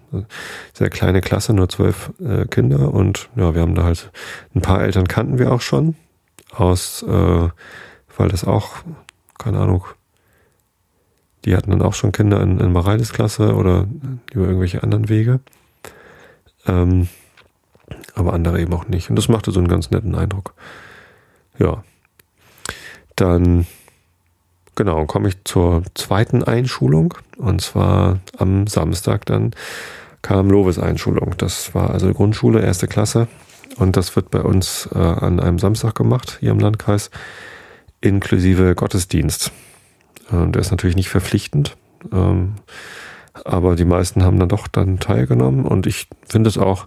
Sehr 0.74 0.90
kleine 0.90 1.20
Klasse, 1.22 1.54
nur 1.54 1.68
zwölf 1.68 2.12
äh, 2.20 2.44
Kinder 2.46 2.92
und 2.92 3.30
ja, 3.36 3.54
wir 3.54 3.62
haben 3.62 3.74
da 3.74 3.84
halt 3.84 4.10
ein 4.54 4.60
paar 4.60 4.82
Eltern 4.82 5.08
kannten 5.08 5.38
wir 5.38 5.50
auch 5.50 5.62
schon 5.62 5.96
aus, 6.52 7.02
äh, 7.02 7.48
weil 8.16 8.28
das 8.28 8.44
auch, 8.44 8.76
keine 9.38 9.60
Ahnung, 9.60 9.86
die 11.44 11.56
hatten 11.56 11.70
dann 11.70 11.82
auch 11.82 11.94
schon 11.94 12.12
Kinder 12.12 12.40
in, 12.42 12.60
in 12.60 12.72
Mareiles 12.72 13.12
Klasse 13.12 13.54
oder 13.54 13.86
über 14.32 14.46
irgendwelche 14.46 14.82
anderen 14.82 15.08
Wege. 15.08 15.40
Ähm, 16.66 17.08
aber 18.14 18.32
andere 18.32 18.60
eben 18.60 18.74
auch 18.74 18.88
nicht. 18.88 19.08
Und 19.08 19.16
das 19.16 19.28
machte 19.28 19.50
so 19.52 19.60
einen 19.60 19.68
ganz 19.68 19.90
netten 19.90 20.14
Eindruck. 20.14 20.54
Ja. 21.58 21.84
Dann 23.16 23.66
Genau, 24.78 25.06
komme 25.06 25.26
ich 25.26 25.42
zur 25.42 25.82
zweiten 25.94 26.44
Einschulung. 26.44 27.14
Und 27.36 27.60
zwar 27.60 28.20
am 28.36 28.68
Samstag 28.68 29.26
dann 29.26 29.50
kam 30.22 30.48
Lovis-Einschulung. 30.48 31.34
Das 31.36 31.74
war 31.74 31.90
also 31.90 32.14
Grundschule, 32.14 32.60
erste 32.60 32.86
Klasse. 32.86 33.26
Und 33.74 33.96
das 33.96 34.14
wird 34.14 34.30
bei 34.30 34.40
uns 34.40 34.88
äh, 34.94 34.98
an 34.98 35.40
einem 35.40 35.58
Samstag 35.58 35.96
gemacht, 35.96 36.36
hier 36.38 36.52
im 36.52 36.60
Landkreis, 36.60 37.10
inklusive 38.00 38.76
Gottesdienst. 38.76 39.50
Und 40.30 40.52
der 40.52 40.62
ist 40.62 40.70
natürlich 40.70 40.94
nicht 40.94 41.08
verpflichtend. 41.08 41.76
Ähm, 42.12 42.54
aber 43.44 43.74
die 43.74 43.84
meisten 43.84 44.22
haben 44.22 44.38
dann 44.38 44.48
doch 44.48 44.68
dann 44.68 45.00
teilgenommen 45.00 45.64
und 45.64 45.88
ich 45.88 46.06
finde 46.28 46.50
es 46.50 46.56
auch 46.56 46.86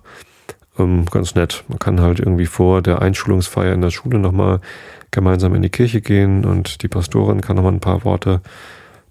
ähm, 0.80 1.08
ganz 1.08 1.36
nett. 1.36 1.65
Man 1.67 1.80
kann 1.80 1.99
halt 1.99 2.21
irgendwie 2.21 2.45
vor 2.45 2.82
der 2.82 3.01
Einschulungsfeier 3.01 3.73
in 3.73 3.82
der 3.82 3.91
Schule 3.91 4.17
nochmal 4.17 4.62
gemeinsam 5.12 5.54
in 5.56 5.62
die 5.62 5.69
Kirche 5.69 6.02
gehen 6.02 6.45
und 6.45 6.82
die 6.84 6.88
Pastorin 6.88 7.41
kann 7.41 7.58
nochmal 7.58 7.74
ein 7.74 7.80
paar 7.80 8.04
Worte 8.04 8.41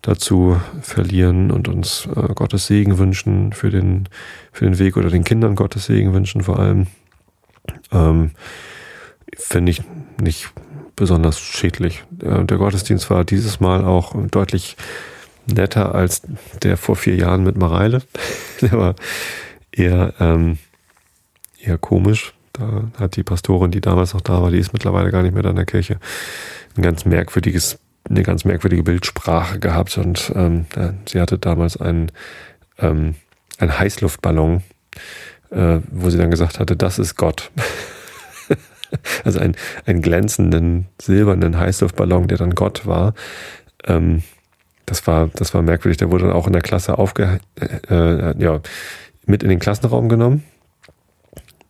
dazu 0.03 0.59
verlieren 0.81 1.51
und 1.51 1.69
uns 1.69 2.09
äh, 2.17 2.33
Gottes 2.35 2.67
Segen 2.67 2.99
wünschen 2.99 3.53
für 3.53 3.71
den, 3.71 4.09
für 4.51 4.65
den 4.65 4.79
Weg 4.79 4.97
oder 4.97 5.11
den 5.11 5.25
Kindern 5.25 5.55
Gottes 5.55 5.87
Segen 5.87 6.15
wünschen 6.15 6.43
vor 6.43 6.59
allem. 6.59 6.87
Ähm, 7.93 8.31
Finde 9.37 9.71
ich 9.71 9.83
nicht 10.21 10.51
besonders 10.97 11.39
schädlich. 11.39 12.05
Der, 12.11 12.45
der 12.45 12.59
Gottesdienst 12.59 13.11
war 13.11 13.25
dieses 13.25 13.61
Mal 13.61 13.85
auch 13.85 14.15
deutlich 14.31 14.77
netter 15.47 15.95
als 15.95 16.23
der 16.63 16.77
vor 16.77 16.97
vier 16.97 17.17
Jahren 17.17 17.45
mit 17.45 17.57
Mareile. 17.57 18.03
der 18.63 18.73
war 18.73 18.95
eher, 19.71 20.15
ähm, 20.19 20.59
eher 21.63 21.79
komisch. 21.79 22.33
Da 22.61 23.05
hat 23.05 23.17
die 23.17 23.23
Pastorin, 23.23 23.71
die 23.71 23.81
damals 23.81 24.15
noch 24.15 24.21
da 24.21 24.43
war, 24.43 24.51
die 24.51 24.59
ist 24.59 24.73
mittlerweile 24.73 25.11
gar 25.11 25.23
nicht 25.23 25.33
mehr 25.33 25.43
da 25.43 25.51
in 25.51 25.57
der 25.57 25.65
Kirche, 25.65 25.99
ein 26.77 26.83
ganz 26.83 27.05
merkwürdiges, 27.05 27.79
eine 28.09 28.23
ganz 28.23 28.45
merkwürdige 28.45 28.83
Bildsprache 28.83 29.59
gehabt 29.59 29.97
und 29.99 30.33
ähm, 30.35 30.67
sie 31.09 31.21
hatte 31.21 31.39
damals 31.39 31.77
einen, 31.77 32.13
ähm, 32.79 33.15
einen 33.59 33.79
Heißluftballon, 33.79 34.63
äh, 35.51 35.79
wo 35.91 36.11
sie 36.11 36.19
dann 36.19 36.31
gesagt 36.31 36.59
hatte, 36.59 36.77
das 36.77 36.99
ist 36.99 37.17
Gott. 37.17 37.51
also 39.25 39.39
einen, 39.39 39.57
einen 39.87 40.03
glänzenden, 40.03 40.87
silbernen 41.01 41.59
Heißluftballon, 41.59 42.29
der 42.29 42.39
dann 42.39 42.55
Gott 42.55 42.87
war. 42.87 43.15
Ähm, 43.85 44.23
das 44.87 45.07
war, 45.07 45.29
das 45.35 45.55
war 45.55 45.63
merkwürdig. 45.63 45.99
Der 45.99 46.11
wurde 46.11 46.25
dann 46.25 46.33
auch 46.35 46.47
in 46.47 46.53
der 46.53 46.63
Klasse 46.63 46.99
aufge, 46.99 47.41
äh, 47.59 47.95
äh, 47.95 48.35
ja, 48.39 48.61
mit 49.25 49.43
in 49.43 49.49
den 49.49 49.61
Klassenraum 49.61 50.09
genommen. 50.09 50.45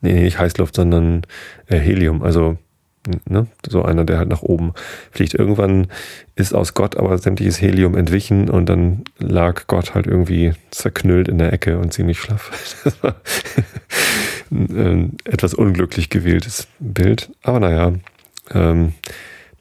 Nee, 0.00 0.20
nicht 0.22 0.38
Heißluft, 0.38 0.76
sondern 0.76 1.22
äh, 1.66 1.78
Helium. 1.78 2.22
Also, 2.22 2.56
ne, 3.28 3.46
so 3.66 3.82
einer, 3.82 4.04
der 4.04 4.18
halt 4.18 4.28
nach 4.28 4.42
oben 4.42 4.72
fliegt. 5.10 5.34
Irgendwann 5.34 5.88
ist 6.36 6.54
aus 6.54 6.74
Gott 6.74 6.96
aber 6.96 7.16
sämtliches 7.18 7.60
Helium 7.60 7.96
entwichen 7.96 8.48
und 8.48 8.68
dann 8.68 9.04
lag 9.18 9.66
Gott 9.66 9.94
halt 9.94 10.06
irgendwie 10.06 10.52
zerknüllt 10.70 11.28
in 11.28 11.38
der 11.38 11.52
Ecke 11.52 11.78
und 11.78 11.92
ziemlich 11.92 12.18
schlaff. 12.18 12.50
Das 12.84 13.02
war 13.02 13.16
ein 14.50 15.18
äh, 15.24 15.30
etwas 15.30 15.54
unglücklich 15.54 16.10
gewähltes 16.10 16.66
Bild. 16.78 17.30
Aber 17.42 17.60
naja, 17.60 17.92
ähm, 18.52 18.94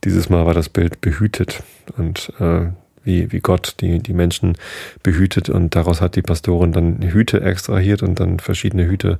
dieses 0.03 0.29
Mal 0.29 0.45
war 0.45 0.53
das 0.53 0.69
Bild 0.69 1.01
behütet 1.01 1.63
und 1.97 2.31
äh, 2.39 2.67
wie, 3.03 3.31
wie 3.31 3.39
Gott 3.39 3.75
die, 3.81 3.99
die 3.99 4.13
Menschen 4.13 4.57
behütet 5.03 5.49
und 5.49 5.75
daraus 5.75 6.01
hat 6.01 6.15
die 6.15 6.21
Pastorin 6.21 6.71
dann 6.71 7.01
Hüte 7.01 7.41
extrahiert 7.41 8.03
und 8.03 8.19
dann 8.19 8.39
verschiedene 8.39 8.85
Hüte 8.87 9.19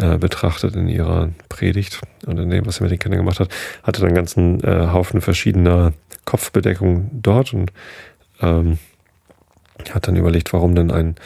äh, 0.00 0.18
betrachtet 0.18 0.76
in 0.76 0.88
ihrer 0.88 1.30
Predigt 1.48 2.00
und 2.26 2.38
in 2.38 2.50
dem, 2.50 2.66
was 2.66 2.76
sie 2.76 2.82
mit 2.82 2.92
den 2.92 2.98
Kindern 2.98 3.20
gemacht 3.20 3.40
hat, 3.40 3.50
hatte 3.82 4.00
dann 4.00 4.08
einen 4.08 4.16
ganzen 4.16 4.62
äh, 4.64 4.88
Haufen 4.92 5.20
verschiedener 5.20 5.92
Kopfbedeckungen 6.24 7.10
dort 7.12 7.52
und 7.52 7.72
ähm, 8.40 8.78
hat 9.90 10.08
dann 10.08 10.16
überlegt, 10.16 10.52
warum 10.52 10.74
denn 10.74 10.90
ein 10.90 11.16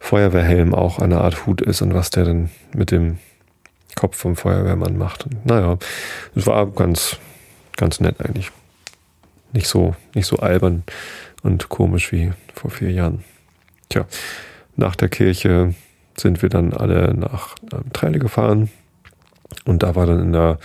Feuerwehrhelm 0.00 0.74
auch 0.74 0.98
eine 0.98 1.20
Art 1.20 1.46
Hut 1.46 1.60
ist 1.60 1.82
und 1.82 1.94
was 1.94 2.10
der 2.10 2.24
denn 2.24 2.50
mit 2.74 2.90
dem 2.90 3.18
Kopf 3.94 4.16
vom 4.16 4.36
Feuerwehrmann 4.36 4.96
macht. 4.96 5.26
Und 5.26 5.44
naja, 5.44 5.78
es 6.34 6.46
war 6.46 6.66
ganz, 6.66 7.16
ganz 7.76 8.00
nett 8.00 8.20
eigentlich 8.20 8.50
nicht 9.52 9.66
so, 9.66 9.96
nicht 10.14 10.26
so 10.26 10.36
albern 10.36 10.84
und 11.42 11.68
komisch 11.68 12.12
wie 12.12 12.32
vor 12.54 12.70
vier 12.70 12.90
Jahren. 12.90 13.24
Tja, 13.88 14.06
nach 14.76 14.94
der 14.94 15.08
Kirche 15.08 15.74
sind 16.20 16.42
wir 16.42 16.48
dann 16.48 16.72
alle 16.72 17.14
nach 17.14 17.54
ähm, 17.72 17.92
Treile 17.92 18.18
gefahren 18.18 18.70
und 19.64 19.82
da 19.82 19.94
war 19.94 20.06
dann 20.06 20.20
in 20.20 20.32
der 20.32 20.58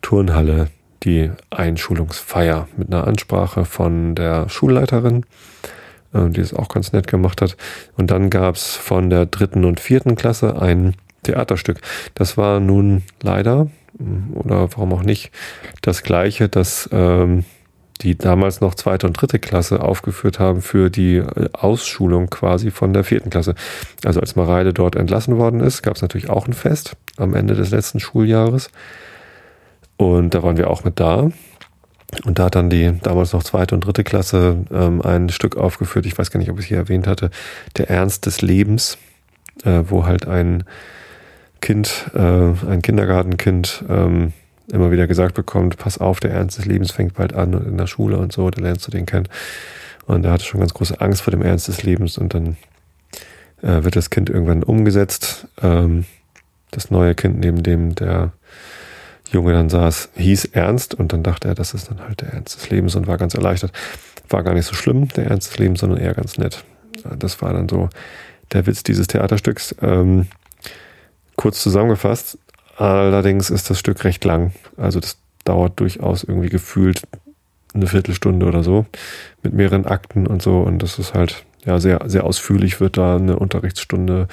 Turnhalle 0.00 0.68
die 1.02 1.30
Einschulungsfeier 1.50 2.68
mit 2.76 2.92
einer 2.92 3.06
Ansprache 3.06 3.64
von 3.64 4.14
der 4.14 4.48
Schulleiterin, 4.48 5.24
äh, 6.12 6.28
die 6.28 6.40
es 6.40 6.54
auch 6.54 6.68
ganz 6.68 6.92
nett 6.92 7.06
gemacht 7.06 7.42
hat. 7.42 7.56
Und 7.96 8.10
dann 8.10 8.30
gab's 8.30 8.76
von 8.76 9.10
der 9.10 9.26
dritten 9.26 9.64
und 9.64 9.80
vierten 9.80 10.14
Klasse 10.14 10.60
ein 10.60 10.94
Theaterstück. 11.24 11.80
Das 12.14 12.36
war 12.36 12.60
nun 12.60 13.02
leider, 13.22 13.68
oder 14.34 14.68
warum 14.72 14.92
auch 14.92 15.02
nicht, 15.02 15.30
das 15.82 16.02
gleiche, 16.02 16.48
das 16.48 16.88
ähm, 16.92 17.44
die 18.00 18.16
damals 18.16 18.60
noch 18.60 18.74
zweite 18.74 19.06
und 19.06 19.20
dritte 19.20 19.38
Klasse 19.38 19.82
aufgeführt 19.82 20.38
haben 20.38 20.62
für 20.62 20.90
die 20.90 21.16
äh, 21.16 21.48
Ausschulung 21.52 22.30
quasi 22.30 22.70
von 22.70 22.92
der 22.92 23.04
vierten 23.04 23.30
Klasse. 23.30 23.54
Also 24.04 24.20
als 24.20 24.36
Mareile 24.36 24.72
dort 24.72 24.96
entlassen 24.96 25.36
worden 25.36 25.60
ist, 25.60 25.82
gab 25.82 25.96
es 25.96 26.02
natürlich 26.02 26.30
auch 26.30 26.46
ein 26.46 26.52
Fest 26.52 26.96
am 27.16 27.34
Ende 27.34 27.54
des 27.54 27.70
letzten 27.70 28.00
Schuljahres. 28.00 28.70
Und 29.96 30.34
da 30.34 30.42
waren 30.42 30.56
wir 30.56 30.70
auch 30.70 30.84
mit 30.84 30.98
da. 30.98 31.30
Und 32.24 32.38
da 32.38 32.44
hat 32.44 32.56
dann 32.56 32.68
die 32.68 32.92
damals 33.02 33.32
noch 33.32 33.42
zweite 33.42 33.74
und 33.74 33.86
dritte 33.86 34.04
Klasse 34.04 34.64
ähm, 34.70 35.00
ein 35.00 35.30
Stück 35.30 35.56
aufgeführt, 35.56 36.04
ich 36.04 36.18
weiß 36.18 36.30
gar 36.30 36.38
nicht, 36.40 36.50
ob 36.50 36.58
ich 36.58 36.66
es 36.66 36.68
hier 36.68 36.76
erwähnt 36.76 37.06
hatte, 37.06 37.30
Der 37.78 37.88
Ernst 37.88 38.26
des 38.26 38.42
Lebens, 38.42 38.98
äh, 39.64 39.82
wo 39.88 40.04
halt 40.04 40.28
ein 40.28 40.64
Kind, 41.62 42.10
äh, 42.14 42.18
ein 42.18 42.82
Kindergartenkind, 42.82 43.84
ähm, 43.88 44.32
immer 44.70 44.90
wieder 44.90 45.06
gesagt 45.06 45.34
bekommt, 45.34 45.76
pass 45.76 45.98
auf, 45.98 46.20
der 46.20 46.32
Ernst 46.32 46.58
des 46.58 46.66
Lebens 46.66 46.90
fängt 46.90 47.14
bald 47.14 47.34
an 47.34 47.54
und 47.54 47.66
in 47.66 47.78
der 47.78 47.86
Schule 47.86 48.18
und 48.18 48.32
so, 48.32 48.50
da 48.50 48.60
lernst 48.60 48.86
du 48.86 48.90
den 48.90 49.06
kennen. 49.06 49.28
Und 50.06 50.24
er 50.24 50.32
hatte 50.32 50.44
schon 50.44 50.60
ganz 50.60 50.74
große 50.74 51.00
Angst 51.00 51.22
vor 51.22 51.30
dem 51.30 51.42
Ernst 51.42 51.68
des 51.68 51.82
Lebens 51.82 52.18
und 52.18 52.34
dann 52.34 52.56
äh, 53.62 53.84
wird 53.84 53.96
das 53.96 54.10
Kind 54.10 54.30
irgendwann 54.30 54.62
umgesetzt. 54.62 55.46
Ähm, 55.62 56.04
das 56.70 56.90
neue 56.90 57.14
Kind, 57.14 57.38
neben 57.38 57.62
dem 57.62 57.94
der 57.94 58.32
Junge 59.30 59.52
dann 59.52 59.70
saß, 59.70 60.10
hieß 60.16 60.46
Ernst 60.46 60.94
und 60.94 61.12
dann 61.12 61.22
dachte 61.22 61.48
er, 61.48 61.54
das 61.54 61.74
ist 61.74 61.90
dann 61.90 62.00
halt 62.00 62.20
der 62.20 62.32
Ernst 62.32 62.56
des 62.56 62.70
Lebens 62.70 62.94
und 62.96 63.06
war 63.06 63.18
ganz 63.18 63.34
erleichtert. 63.34 63.72
War 64.28 64.42
gar 64.42 64.54
nicht 64.54 64.66
so 64.66 64.74
schlimm, 64.74 65.08
der 65.08 65.26
Ernst 65.26 65.50
des 65.50 65.58
Lebens, 65.58 65.80
sondern 65.80 65.98
eher 65.98 66.14
ganz 66.14 66.38
nett. 66.38 66.64
Das 67.18 67.40
war 67.40 67.52
dann 67.52 67.68
so 67.68 67.88
der 68.52 68.66
Witz 68.66 68.82
dieses 68.82 69.06
Theaterstücks. 69.06 69.74
Ähm, 69.80 70.26
kurz 71.36 71.62
zusammengefasst, 71.62 72.38
Allerdings 72.76 73.50
ist 73.50 73.70
das 73.70 73.78
Stück 73.78 74.04
recht 74.04 74.24
lang. 74.24 74.52
Also 74.76 75.00
das 75.00 75.18
dauert 75.44 75.78
durchaus 75.80 76.24
irgendwie 76.24 76.48
gefühlt 76.48 77.02
eine 77.74 77.86
Viertelstunde 77.86 78.46
oder 78.46 78.62
so 78.62 78.86
mit 79.42 79.54
mehreren 79.54 79.86
Akten 79.86 80.26
und 80.26 80.42
so. 80.42 80.60
Und 80.60 80.82
das 80.82 80.98
ist 80.98 81.14
halt 81.14 81.44
ja 81.64 81.78
sehr, 81.80 82.00
sehr 82.06 82.24
ausführlich 82.24 82.80
wird 82.80 82.96
da 82.96 83.16
eine 83.16 83.38
Unterrichtsstunde 83.38 84.28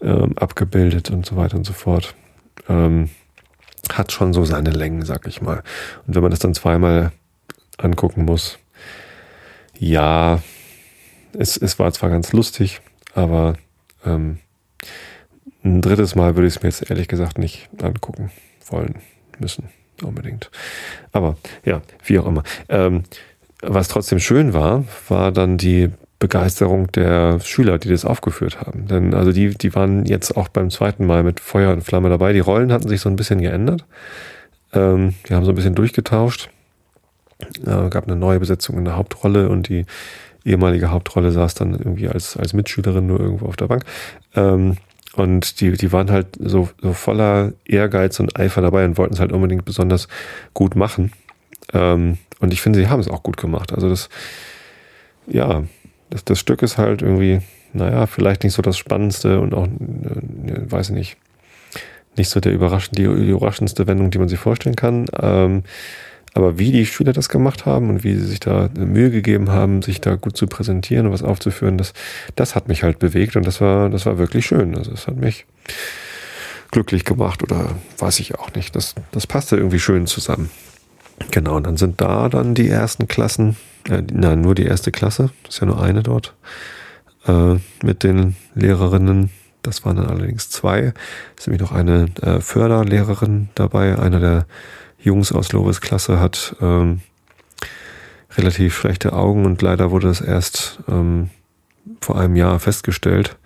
ähm, 0.00 0.36
abgebildet 0.36 1.10
und 1.10 1.26
so 1.26 1.36
weiter 1.36 1.56
und 1.56 1.64
so 1.64 1.72
fort. 1.72 2.14
Ähm, 2.68 3.10
hat 3.92 4.12
schon 4.12 4.32
so 4.32 4.44
seine 4.44 4.70
Längen, 4.70 5.04
sag 5.04 5.26
ich 5.26 5.42
mal. 5.42 5.62
Und 6.06 6.14
wenn 6.14 6.22
man 6.22 6.30
das 6.30 6.40
dann 6.40 6.54
zweimal 6.54 7.12
angucken 7.76 8.24
muss, 8.24 8.58
ja, 9.78 10.40
es, 11.32 11.56
es 11.56 11.78
war 11.78 11.92
zwar 11.92 12.10
ganz 12.10 12.32
lustig, 12.32 12.80
aber 13.14 13.54
ähm, 14.04 14.38
ein 15.64 15.80
drittes 15.80 16.14
Mal 16.14 16.36
würde 16.36 16.46
ich 16.46 16.56
es 16.56 16.62
mir 16.62 16.68
jetzt 16.68 16.90
ehrlich 16.90 17.08
gesagt 17.08 17.38
nicht 17.38 17.68
angucken 17.82 18.30
wollen 18.68 18.96
müssen, 19.38 19.68
unbedingt. 20.02 20.50
Aber 21.12 21.36
ja, 21.64 21.82
wie 22.04 22.18
auch 22.18 22.26
immer. 22.26 22.42
Ähm, 22.68 23.04
was 23.62 23.88
trotzdem 23.88 24.20
schön 24.20 24.52
war, 24.52 24.84
war 25.08 25.32
dann 25.32 25.56
die 25.56 25.90
Begeisterung 26.18 26.90
der 26.92 27.40
Schüler, 27.40 27.78
die 27.78 27.88
das 27.88 28.04
aufgeführt 28.04 28.60
haben. 28.60 28.86
Denn 28.86 29.14
also 29.14 29.32
die, 29.32 29.50
die 29.50 29.74
waren 29.74 30.06
jetzt 30.06 30.36
auch 30.36 30.48
beim 30.48 30.70
zweiten 30.70 31.06
Mal 31.06 31.22
mit 31.22 31.40
Feuer 31.40 31.72
und 31.72 31.82
Flamme 31.82 32.08
dabei. 32.08 32.32
Die 32.32 32.40
Rollen 32.40 32.72
hatten 32.72 32.88
sich 32.88 33.00
so 33.00 33.08
ein 33.08 33.16
bisschen 33.16 33.40
geändert. 33.40 33.84
Ähm, 34.72 35.14
die 35.28 35.34
haben 35.34 35.44
so 35.44 35.52
ein 35.52 35.54
bisschen 35.54 35.74
durchgetauscht. 35.74 36.50
Äh, 37.66 37.88
gab 37.90 38.06
eine 38.06 38.16
neue 38.16 38.40
Besetzung 38.40 38.78
in 38.78 38.84
der 38.84 38.96
Hauptrolle 38.96 39.48
und 39.48 39.68
die 39.68 39.86
ehemalige 40.44 40.90
Hauptrolle 40.90 41.32
saß 41.32 41.54
dann 41.54 41.72
irgendwie 41.72 42.08
als, 42.08 42.36
als 42.36 42.52
Mitschülerin 42.52 43.06
nur 43.06 43.20
irgendwo 43.20 43.46
auf 43.46 43.56
der 43.56 43.66
Bank. 43.66 43.84
Ähm, 44.34 44.76
und 45.16 45.60
die, 45.60 45.72
die 45.72 45.92
waren 45.92 46.10
halt 46.10 46.26
so, 46.40 46.68
so 46.80 46.92
voller 46.92 47.52
Ehrgeiz 47.64 48.18
und 48.20 48.38
Eifer 48.38 48.62
dabei 48.62 48.84
und 48.84 48.98
wollten 48.98 49.14
es 49.14 49.20
halt 49.20 49.32
unbedingt 49.32 49.64
besonders 49.64 50.08
gut 50.54 50.74
machen. 50.76 51.12
Ähm, 51.72 52.18
und 52.40 52.52
ich 52.52 52.60
finde, 52.60 52.78
sie 52.78 52.88
haben 52.88 53.00
es 53.00 53.08
auch 53.08 53.22
gut 53.22 53.36
gemacht. 53.36 53.72
Also 53.72 53.88
das, 53.88 54.08
ja, 55.26 55.64
das, 56.10 56.24
das 56.24 56.38
Stück 56.38 56.62
ist 56.62 56.78
halt 56.78 57.02
irgendwie, 57.02 57.40
naja, 57.72 58.06
vielleicht 58.06 58.44
nicht 58.44 58.54
so 58.54 58.62
das 58.62 58.76
Spannendste 58.76 59.40
und 59.40 59.54
auch, 59.54 59.66
äh, 59.66 60.70
weiß 60.70 60.90
ich 60.90 60.94
nicht, 60.94 61.16
nicht 62.16 62.28
so 62.28 62.40
der 62.40 62.52
überraschend, 62.52 62.98
die, 62.98 63.02
die 63.02 63.30
überraschendste 63.30 63.86
Wendung, 63.86 64.10
die 64.10 64.18
man 64.18 64.28
sich 64.28 64.38
vorstellen 64.38 64.76
kann. 64.76 65.06
Ähm, 65.20 65.62
Aber 66.34 66.58
wie 66.58 66.72
die 66.72 66.84
Schüler 66.84 67.12
das 67.12 67.28
gemacht 67.28 67.64
haben 67.64 67.88
und 67.90 68.02
wie 68.02 68.16
sie 68.16 68.26
sich 68.26 68.40
da 68.40 68.68
Mühe 68.76 69.10
gegeben 69.10 69.50
haben, 69.50 69.82
sich 69.82 70.00
da 70.00 70.16
gut 70.16 70.36
zu 70.36 70.48
präsentieren 70.48 71.06
und 71.06 71.12
was 71.12 71.22
aufzuführen, 71.22 71.78
das, 71.78 71.92
das 72.34 72.56
hat 72.56 72.66
mich 72.66 72.82
halt 72.82 72.98
bewegt 72.98 73.36
und 73.36 73.46
das 73.46 73.60
war, 73.60 73.88
das 73.88 74.04
war 74.04 74.18
wirklich 74.18 74.44
schön. 74.44 74.76
Also 74.76 74.90
es 74.90 75.06
hat 75.06 75.16
mich 75.16 75.46
glücklich 76.72 77.04
gemacht 77.04 77.44
oder 77.44 77.70
weiß 77.98 78.18
ich 78.18 78.34
auch 78.36 78.52
nicht. 78.54 78.74
Das, 78.74 78.96
das 79.12 79.28
passte 79.28 79.56
irgendwie 79.56 79.78
schön 79.78 80.08
zusammen. 80.08 80.50
Genau, 81.30 81.56
und 81.56 81.66
dann 81.68 81.76
sind 81.76 82.00
da 82.00 82.28
dann 82.28 82.56
die 82.56 82.68
ersten 82.68 83.06
Klassen, 83.06 83.56
äh, 83.88 84.02
nein, 84.12 84.40
nur 84.40 84.56
die 84.56 84.64
erste 84.64 84.90
Klasse, 84.90 85.30
ist 85.48 85.60
ja 85.60 85.66
nur 85.66 85.80
eine 85.80 86.02
dort, 86.02 86.34
äh, 87.28 87.54
mit 87.84 88.02
den 88.02 88.34
Lehrerinnen. 88.56 89.30
Das 89.62 89.84
waren 89.84 89.96
dann 89.96 90.06
allerdings 90.06 90.50
zwei. 90.50 90.92
Es 91.36 91.42
ist 91.42 91.46
nämlich 91.46 91.62
noch 91.62 91.72
eine 91.72 92.08
äh, 92.20 92.40
Förderlehrerin 92.40 93.48
dabei. 93.54 93.96
Einer 93.96 94.18
der 94.20 94.46
Jungs 95.04 95.32
aus 95.32 95.52
Lovis 95.52 95.80
Klasse 95.80 96.18
hat 96.18 96.56
ähm, 96.60 97.00
relativ 98.36 98.76
schlechte 98.76 99.12
Augen 99.12 99.44
und 99.44 99.60
leider 99.60 99.90
wurde 99.90 100.08
es 100.08 100.20
erst 100.20 100.80
ähm, 100.88 101.30
vor 102.00 102.18
einem 102.18 102.36
Jahr 102.36 102.58
festgestellt, 102.58 103.36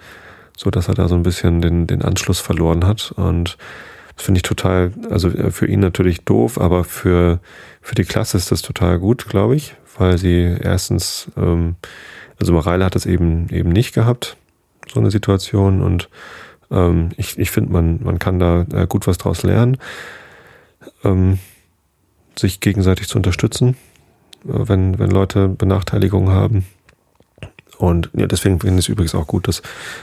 so 0.56 0.70
dass 0.70 0.88
er 0.88 0.94
da 0.94 1.08
so 1.08 1.16
ein 1.16 1.24
bisschen 1.24 1.60
den, 1.60 1.86
den 1.86 2.02
Anschluss 2.02 2.40
verloren 2.40 2.86
hat. 2.86 3.12
Und 3.16 3.58
das 4.16 4.24
finde 4.24 4.38
ich 4.38 4.42
total, 4.42 4.92
also 5.10 5.28
äh, 5.30 5.50
für 5.50 5.66
ihn 5.66 5.80
natürlich 5.80 6.24
doof, 6.24 6.60
aber 6.60 6.84
für, 6.84 7.40
für 7.82 7.94
die 7.94 8.04
Klasse 8.04 8.36
ist 8.36 8.52
das 8.52 8.62
total 8.62 8.98
gut, 8.98 9.28
glaube 9.28 9.56
ich, 9.56 9.74
weil 9.96 10.16
sie 10.16 10.56
erstens, 10.60 11.28
ähm, 11.36 11.74
also 12.38 12.52
Mareile 12.52 12.84
hat 12.84 12.94
es 12.94 13.04
eben 13.04 13.48
eben 13.50 13.70
nicht 13.70 13.94
gehabt, 13.94 14.36
so 14.92 15.00
eine 15.00 15.10
Situation. 15.10 15.82
Und 15.82 16.08
ähm, 16.70 17.10
ich, 17.16 17.36
ich 17.36 17.50
finde, 17.50 17.72
man, 17.72 18.00
man 18.02 18.18
kann 18.18 18.38
da 18.38 18.64
äh, 18.72 18.86
gut 18.86 19.08
was 19.08 19.18
draus 19.18 19.42
lernen, 19.42 19.78
ähm, 21.04 21.38
sich 22.38 22.60
gegenseitig 22.60 23.08
zu 23.08 23.18
unterstützen, 23.18 23.76
äh, 24.44 24.68
wenn, 24.68 24.98
wenn 24.98 25.10
Leute 25.10 25.48
Benachteiligungen 25.48 26.30
haben. 26.30 26.66
Und 27.78 28.10
ja, 28.12 28.26
deswegen 28.26 28.58
finde 28.58 28.80
ich 28.80 28.86
es 28.86 28.88
übrigens 28.88 29.14
auch 29.14 29.28
gut, 29.28 29.46
dass 29.46 29.62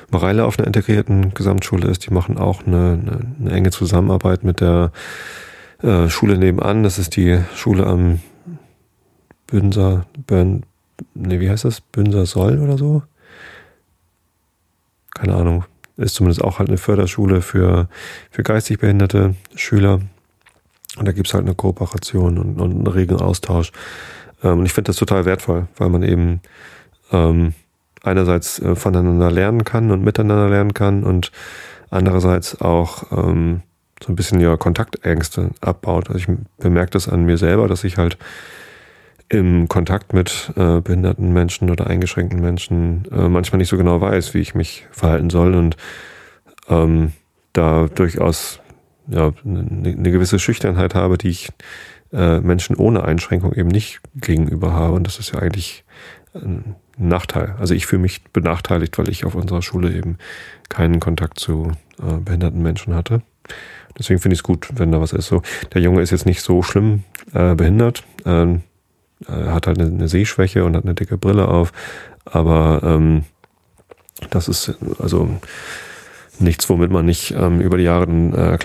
Mareile 0.09 0.45
auf 0.45 0.57
einer 0.57 0.67
integrierten 0.67 1.33
Gesamtschule 1.33 1.89
ist. 1.89 2.05
Die 2.07 2.13
machen 2.13 2.37
auch 2.37 2.65
eine, 2.65 2.99
eine, 3.01 3.19
eine 3.39 3.51
enge 3.51 3.71
Zusammenarbeit 3.71 4.45
mit 4.45 4.61
der 4.61 4.91
äh, 5.83 6.07
Schule 6.07 6.37
nebenan. 6.37 6.83
Das 6.83 6.97
ist 6.97 7.17
die 7.17 7.41
Schule 7.53 7.85
am 7.85 8.21
Bünser, 9.47 10.05
Bön, 10.25 10.63
nee, 11.13 11.39
wie 11.39 11.49
heißt 11.49 11.65
das? 11.65 11.81
Bünser 11.81 12.25
Soll 12.25 12.59
oder 12.59 12.77
so? 12.77 13.03
Keine 15.13 15.35
Ahnung. 15.35 15.65
Ist 15.97 16.15
zumindest 16.15 16.43
auch 16.43 16.59
halt 16.59 16.69
eine 16.69 16.77
Förderschule 16.77 17.41
für, 17.41 17.87
für 18.31 18.43
geistig 18.43 18.79
behinderte 18.79 19.35
Schüler. 19.55 20.01
Und 20.97 21.07
da 21.07 21.11
gibt's 21.11 21.33
halt 21.33 21.45
eine 21.45 21.55
Kooperation 21.55 22.37
und, 22.37 22.61
und 22.61 22.71
einen 22.71 22.87
regen 22.87 23.17
Austausch. 23.17 23.71
Ähm, 24.43 24.59
und 24.59 24.65
ich 24.65 24.73
finde 24.73 24.89
das 24.89 24.97
total 24.97 25.25
wertvoll, 25.25 25.67
weil 25.77 25.89
man 25.89 26.03
eben 26.03 26.41
ähm, 27.11 27.53
einerseits 28.03 28.59
äh, 28.59 28.75
voneinander 28.75 29.31
lernen 29.31 29.63
kann 29.63 29.91
und 29.91 30.03
miteinander 30.03 30.49
lernen 30.49 30.73
kann 30.73 31.03
und 31.03 31.31
andererseits 31.89 32.61
auch 32.61 33.11
ähm, 33.11 33.61
so 34.03 34.11
ein 34.11 34.15
bisschen 34.15 34.39
ja 34.39 34.55
Kontaktängste 34.57 35.51
abbaut. 35.61 36.09
Also 36.09 36.19
ich 36.19 36.37
bemerke 36.57 36.91
das 36.91 37.09
an 37.09 37.25
mir 37.25 37.37
selber, 37.37 37.67
dass 37.67 37.83
ich 37.83 37.97
halt 37.97 38.17
im 39.29 39.67
Kontakt 39.67 40.13
mit 40.13 40.51
äh, 40.55 40.81
behinderten 40.81 41.33
Menschen 41.33 41.71
oder 41.71 41.87
eingeschränkten 41.87 42.39
Menschen 42.39 43.05
äh, 43.11 43.27
manchmal 43.27 43.57
nicht 43.57 43.69
so 43.69 43.77
genau 43.77 43.99
weiß, 43.99 44.33
wie 44.33 44.39
ich 44.39 44.53
mich 44.53 44.85
verhalten 44.91 45.31
soll 45.31 45.55
und 45.55 45.77
ähm, 46.69 47.13
da 47.53 47.87
durchaus 47.87 48.59
ja, 49.07 49.31
eine, 49.43 49.59
eine 49.91 50.11
gewisse 50.11 50.39
Schüchternheit 50.39 50.95
habe, 50.95 51.17
die 51.17 51.29
ich 51.29 51.49
äh, 52.13 52.39
Menschen 52.39 52.75
ohne 52.75 53.03
Einschränkung 53.03 53.53
eben 53.53 53.69
nicht 53.69 53.99
gegenüber 54.15 54.73
habe. 54.73 54.93
Und 54.93 55.05
das 55.07 55.19
ist 55.19 55.33
ja 55.33 55.39
eigentlich 55.39 55.83
ein 56.33 56.75
Nachteil. 56.97 57.55
Also 57.59 57.73
ich 57.73 57.85
fühle 57.85 58.01
mich 58.01 58.23
benachteiligt, 58.25 58.97
weil 58.97 59.09
ich 59.09 59.25
auf 59.25 59.35
unserer 59.35 59.61
Schule 59.61 59.93
eben 59.93 60.17
keinen 60.69 60.99
Kontakt 60.99 61.39
zu 61.39 61.71
äh, 61.99 62.17
behinderten 62.17 62.61
Menschen 62.61 62.95
hatte. 62.95 63.21
Deswegen 63.97 64.19
finde 64.19 64.33
ich 64.33 64.39
es 64.39 64.43
gut, 64.43 64.67
wenn 64.73 64.91
da 64.91 64.99
was 64.99 65.13
ist. 65.13 65.27
So, 65.27 65.41
der 65.73 65.81
Junge 65.81 66.01
ist 66.01 66.11
jetzt 66.11 66.25
nicht 66.25 66.41
so 66.41 66.61
schlimm 66.61 67.03
äh, 67.33 67.55
behindert. 67.55 68.03
Ähm, 68.25 68.61
er 69.27 69.53
hat 69.53 69.67
halt 69.67 69.79
eine, 69.79 69.89
eine, 69.89 70.07
Sehschwäche 70.07 70.65
und 70.65 70.75
hat 70.75 70.83
eine 70.83 70.93
dicke 70.93 71.17
Brille 71.17 71.47
auf. 71.47 71.71
Aber 72.25 72.81
ähm, 72.83 73.23
das 74.29 74.47
ist 74.47 74.77
also 74.99 75.29
nichts, 76.39 76.69
womit 76.69 76.91
man 76.91 77.05
nicht 77.05 77.31
ähm, 77.31 77.61
über 77.61 77.77
die 77.77 77.83
Jahre 77.83 78.05
äh, 78.05 78.57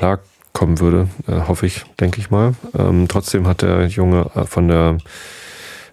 klarkommen 0.52 0.80
würde, 0.80 1.08
äh, 1.26 1.48
hoffe 1.48 1.66
ich, 1.66 1.84
denke 1.98 2.20
ich 2.20 2.30
mal. 2.30 2.54
Ähm, 2.78 3.06
trotzdem 3.08 3.46
hat 3.46 3.62
der 3.62 3.86
Junge 3.86 4.30
äh, 4.34 4.44
von 4.44 4.68
der 4.68 4.98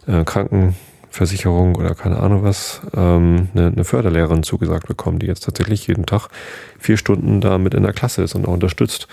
äh, 0.07 0.23
Kranken 0.23 0.75
Versicherung 1.09 1.75
oder 1.75 1.95
keine 1.95 2.17
Ahnung 2.17 2.43
was, 2.43 2.81
ähm, 2.95 3.49
eine, 3.55 3.67
eine 3.67 3.83
Förderlehrerin 3.83 4.43
zugesagt 4.43 4.87
bekommen, 4.87 5.19
die 5.19 5.25
jetzt 5.25 5.45
tatsächlich 5.45 5.87
jeden 5.87 6.05
Tag 6.05 6.27
vier 6.77 6.97
Stunden 6.97 7.41
da 7.41 7.57
mit 7.57 7.73
in 7.73 7.83
der 7.83 7.93
Klasse 7.93 8.23
ist 8.23 8.35
und 8.35 8.47
auch 8.47 8.53
unterstützt. 8.53 9.07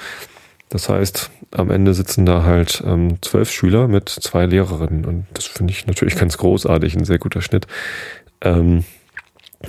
Das 0.69 0.89
heißt, 0.89 1.31
am 1.53 1.71
Ende 1.71 1.95
sitzen 1.95 2.27
da 2.27 2.43
halt 2.43 2.83
ähm, 2.87 3.23
zwölf 3.23 3.51
Schüler 3.51 3.89
mit 3.89 4.09
zwei 4.09 4.45
Lehrerinnen 4.45 5.05
und 5.05 5.27
das 5.33 5.45
finde 5.45 5.73
ich 5.73 5.87
natürlich 5.87 6.17
ganz 6.17 6.37
großartig, 6.37 6.97
ein 6.97 7.05
sehr 7.05 7.19
guter 7.19 7.41
Schnitt. 7.41 7.67
Ähm, 8.43 8.85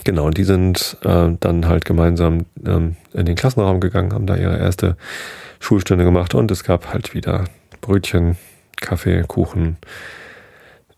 genau, 0.04 0.26
und 0.26 0.38
die 0.38 0.44
sind 0.44 0.98
äh, 1.04 1.30
dann 1.40 1.68
halt 1.68 1.86
gemeinsam 1.86 2.46
ähm, 2.66 2.96
in 3.14 3.26
den 3.26 3.36
Klassenraum 3.36 3.80
gegangen, 3.80 4.14
haben 4.14 4.26
da 4.26 4.36
ihre 4.36 4.58
erste 4.58 4.98
Schulstunde 5.60 6.04
gemacht 6.04 6.34
und 6.34 6.52
es 6.52 6.64
gab 6.64 6.94
halt 6.94 7.14
wieder 7.14 7.46
Brötchen, 7.82 8.38
Kaffee, 8.78 9.24
Kuchen, 9.28 9.78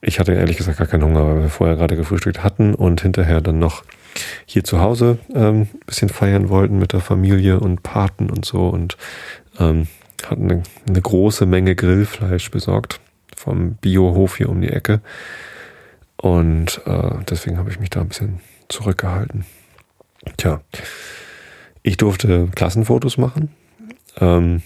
ich 0.02 0.20
hatte 0.20 0.34
ehrlich 0.34 0.58
gesagt 0.58 0.78
gar 0.78 0.88
keinen 0.88 1.04
Hunger, 1.04 1.26
weil 1.26 1.41
wir 1.41 1.50
vorher 1.50 1.76
gerade 1.76 1.96
gefrühstückt 1.96 2.43
hatten 2.43 2.76
und 2.76 3.02
hinterher 3.02 3.41
dann 3.41 3.60
noch 3.60 3.84
hier 4.46 4.63
zu 4.63 4.80
Hause 4.80 5.20
ähm, 5.34 5.67
bisschen 5.86 6.10
feiern 6.10 6.50
wollten 6.50 6.80
mit 6.80 6.93
der 6.93 7.02
Familie 7.02 7.60
und 7.60 7.84
Paten 7.84 8.30
und 8.30 8.46
so 8.46 8.70
und 8.70 8.98
ähm, 9.60 9.88
hatten 10.26 10.52
eine, 10.52 10.63
eine 10.88 11.02
große 11.02 11.46
Menge 11.46 11.76
Grillfleisch 11.76 12.52
besorgt 12.52 13.00
vom 13.36 13.76
Biohof 13.76 14.38
hier 14.38 14.50
um 14.50 14.62
die 14.62 14.70
Ecke. 14.70 15.02
Und 16.15 16.82
äh, 16.86 17.10
deswegen 17.30 17.58
habe 17.58 17.70
ich 17.70 17.80
mich 17.80 17.91
da 17.91 18.02
ein 18.02 18.08
bisschen 18.08 18.39
zurückgehalten. 18.70 19.46
Tja, 20.38 20.62
ich 21.84 21.98
durfte 21.98 22.48
Klassenfotos 22.56 23.17
machen. 23.17 23.50
Ähm, 24.19 24.62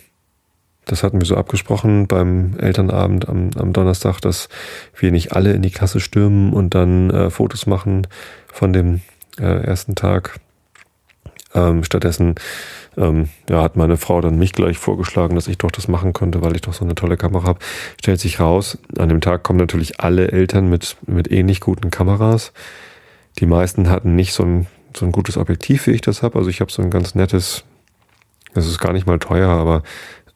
das 0.85 1.03
hatten 1.03 1.21
wir 1.21 1.27
so 1.27 1.37
abgesprochen 1.37 2.07
beim 2.07 2.57
Elternabend 2.57 3.29
am, 3.29 3.51
am 3.55 3.71
Donnerstag, 3.71 4.19
dass 4.19 4.49
wir 4.97 5.11
nicht 5.11 5.33
alle 5.33 5.53
in 5.53 5.61
die 5.61 5.69
Klasse 5.69 5.99
stürmen 5.99 6.53
und 6.53 6.75
dann 6.75 7.09
äh, 7.11 7.29
Fotos 7.29 7.67
machen 7.67 8.07
von 8.51 8.73
dem 8.73 9.01
äh, 9.39 9.63
ersten 9.63 9.95
Tag. 9.95 10.39
Ähm, 11.53 11.83
stattdessen 11.83 12.35
ähm, 12.97 13.29
ja, 13.49 13.61
hat 13.61 13.75
meine 13.75 13.97
Frau 13.97 14.21
dann 14.21 14.37
mich 14.37 14.53
gleich 14.53 14.77
vorgeschlagen, 14.77 15.35
dass 15.35 15.47
ich 15.47 15.57
doch 15.57 15.71
das 15.71 15.87
machen 15.87 16.13
könnte, 16.13 16.41
weil 16.41 16.55
ich 16.55 16.61
doch 16.61 16.73
so 16.73 16.83
eine 16.83 16.95
tolle 16.95 17.17
Kamera 17.17 17.47
habe. 17.47 17.59
Stellt 17.99 18.19
sich 18.19 18.39
raus, 18.39 18.77
an 18.97 19.09
dem 19.09 19.21
Tag 19.21 19.43
kommen 19.43 19.59
natürlich 19.59 19.99
alle 19.99 20.31
Eltern 20.31 20.69
mit, 20.69 20.97
mit 21.07 21.31
ähnlich 21.31 21.59
guten 21.59 21.91
Kameras. 21.91 22.53
Die 23.39 23.45
meisten 23.45 23.89
hatten 23.89 24.15
nicht 24.15 24.33
so 24.33 24.43
ein, 24.43 24.67
so 24.95 25.05
ein 25.05 25.11
gutes 25.11 25.37
Objektiv, 25.37 25.87
wie 25.87 25.91
ich 25.91 26.01
das 26.01 26.21
habe. 26.21 26.37
Also 26.37 26.49
ich 26.49 26.61
habe 26.61 26.71
so 26.71 26.81
ein 26.81 26.89
ganz 26.89 27.15
nettes, 27.15 27.63
das 28.53 28.67
ist 28.67 28.79
gar 28.79 28.93
nicht 28.93 29.07
mal 29.07 29.19
teuer, 29.19 29.49
aber 29.49 29.83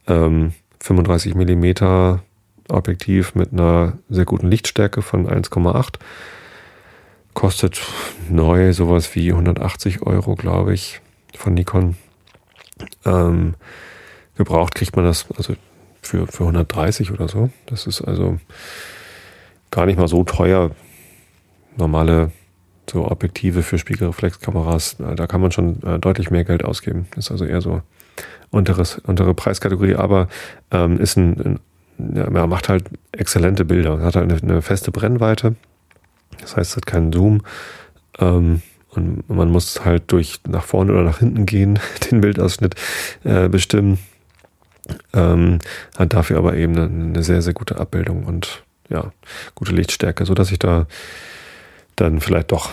ähm, 0.07 0.53
35 0.81 1.35
Millimeter 1.35 2.21
Objektiv 2.67 3.35
mit 3.35 3.53
einer 3.53 3.93
sehr 4.09 4.25
guten 4.25 4.47
Lichtstärke 4.47 5.01
von 5.01 5.27
1,8. 5.27 5.99
Kostet 7.33 7.81
neu 8.29 8.73
sowas 8.73 9.13
wie 9.13 9.31
180 9.31 10.01
Euro, 10.01 10.35
glaube 10.35 10.73
ich, 10.73 11.01
von 11.35 11.53
Nikon. 11.53 11.95
Ähm, 13.05 13.55
gebraucht 14.35 14.73
kriegt 14.73 14.95
man 14.95 15.05
das 15.05 15.27
also 15.37 15.55
für, 16.01 16.27
für 16.27 16.43
130 16.43 17.11
oder 17.11 17.27
so. 17.27 17.49
Das 17.67 17.87
ist 17.87 18.01
also 18.01 18.39
gar 19.69 19.85
nicht 19.85 19.99
mal 19.99 20.07
so 20.07 20.23
teuer. 20.23 20.71
Normale 21.77 22.31
so 22.89 23.09
Objektive 23.09 23.63
für 23.63 23.77
Spiegelreflexkameras, 23.77 24.97
da 24.97 25.27
kann 25.27 25.41
man 25.41 25.51
schon 25.51 25.81
äh, 25.83 25.99
deutlich 25.99 26.31
mehr 26.31 26.43
Geld 26.43 26.63
ausgeben. 26.63 27.07
Das 27.15 27.25
ist 27.25 27.31
also 27.31 27.45
eher 27.45 27.61
so 27.61 27.81
unteres, 28.51 28.99
untere 28.99 29.33
Preiskategorie, 29.33 29.95
aber 29.95 30.27
ähm, 30.71 30.99
ist 30.99 31.17
ein, 31.17 31.59
ein 31.97 32.15
ja, 32.15 32.47
macht 32.47 32.69
halt 32.69 32.85
exzellente 33.11 33.65
Bilder. 33.65 33.99
Hat 34.01 34.15
halt 34.15 34.31
eine, 34.31 34.41
eine, 34.41 34.61
feste 34.61 34.91
Brennweite. 34.91 35.55
Das 36.41 36.57
heißt, 36.57 36.71
es 36.71 36.77
hat 36.77 36.85
keinen 36.85 37.13
Zoom. 37.13 37.41
Ähm, 38.19 38.61
und 38.91 39.29
man 39.29 39.49
muss 39.49 39.83
halt 39.83 40.11
durch 40.11 40.39
nach 40.47 40.63
vorne 40.63 40.93
oder 40.93 41.03
nach 41.03 41.19
hinten 41.19 41.45
gehen, 41.45 41.79
den 42.11 42.21
Bildausschnitt 42.21 42.75
äh, 43.23 43.49
bestimmen. 43.49 43.99
Ähm, 45.13 45.59
hat 45.97 46.13
dafür 46.13 46.37
aber 46.37 46.55
eben 46.55 46.77
eine, 46.77 46.85
eine, 46.85 47.23
sehr, 47.23 47.41
sehr 47.41 47.53
gute 47.53 47.79
Abbildung 47.79 48.25
und 48.25 48.63
ja, 48.87 49.11
gute 49.55 49.73
Lichtstärke, 49.73 50.25
so 50.25 50.35
dass 50.35 50.51
ich 50.51 50.59
da 50.59 50.85
dann 51.95 52.21
vielleicht 52.21 52.51
doch 52.51 52.71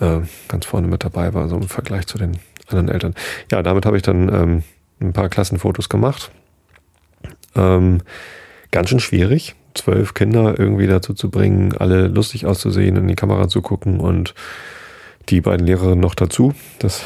äh, 0.00 0.20
ganz 0.48 0.66
vorne 0.66 0.86
mit 0.86 1.02
dabei 1.02 1.32
war, 1.32 1.48
so 1.48 1.56
im 1.56 1.68
Vergleich 1.68 2.06
zu 2.06 2.18
den 2.18 2.38
anderen 2.66 2.90
Eltern. 2.90 3.14
Ja, 3.50 3.62
damit 3.62 3.86
habe 3.86 3.96
ich 3.96 4.02
dann 4.02 4.28
ähm, 4.28 4.62
ein 5.00 5.12
paar 5.12 5.28
Klassenfotos 5.28 5.88
gemacht. 5.88 6.30
Ähm, 7.54 8.02
ganz 8.70 8.90
schön 8.90 9.00
schwierig, 9.00 9.54
zwölf 9.74 10.14
Kinder 10.14 10.58
irgendwie 10.58 10.86
dazu 10.86 11.14
zu 11.14 11.30
bringen, 11.30 11.74
alle 11.76 12.08
lustig 12.08 12.46
auszusehen, 12.46 12.96
in 12.96 13.08
die 13.08 13.14
Kamera 13.14 13.48
zu 13.48 13.62
gucken 13.62 14.00
und 14.00 14.34
die 15.28 15.40
beiden 15.40 15.66
Lehrerinnen 15.66 16.00
noch 16.00 16.14
dazu. 16.14 16.54
Das 16.78 17.02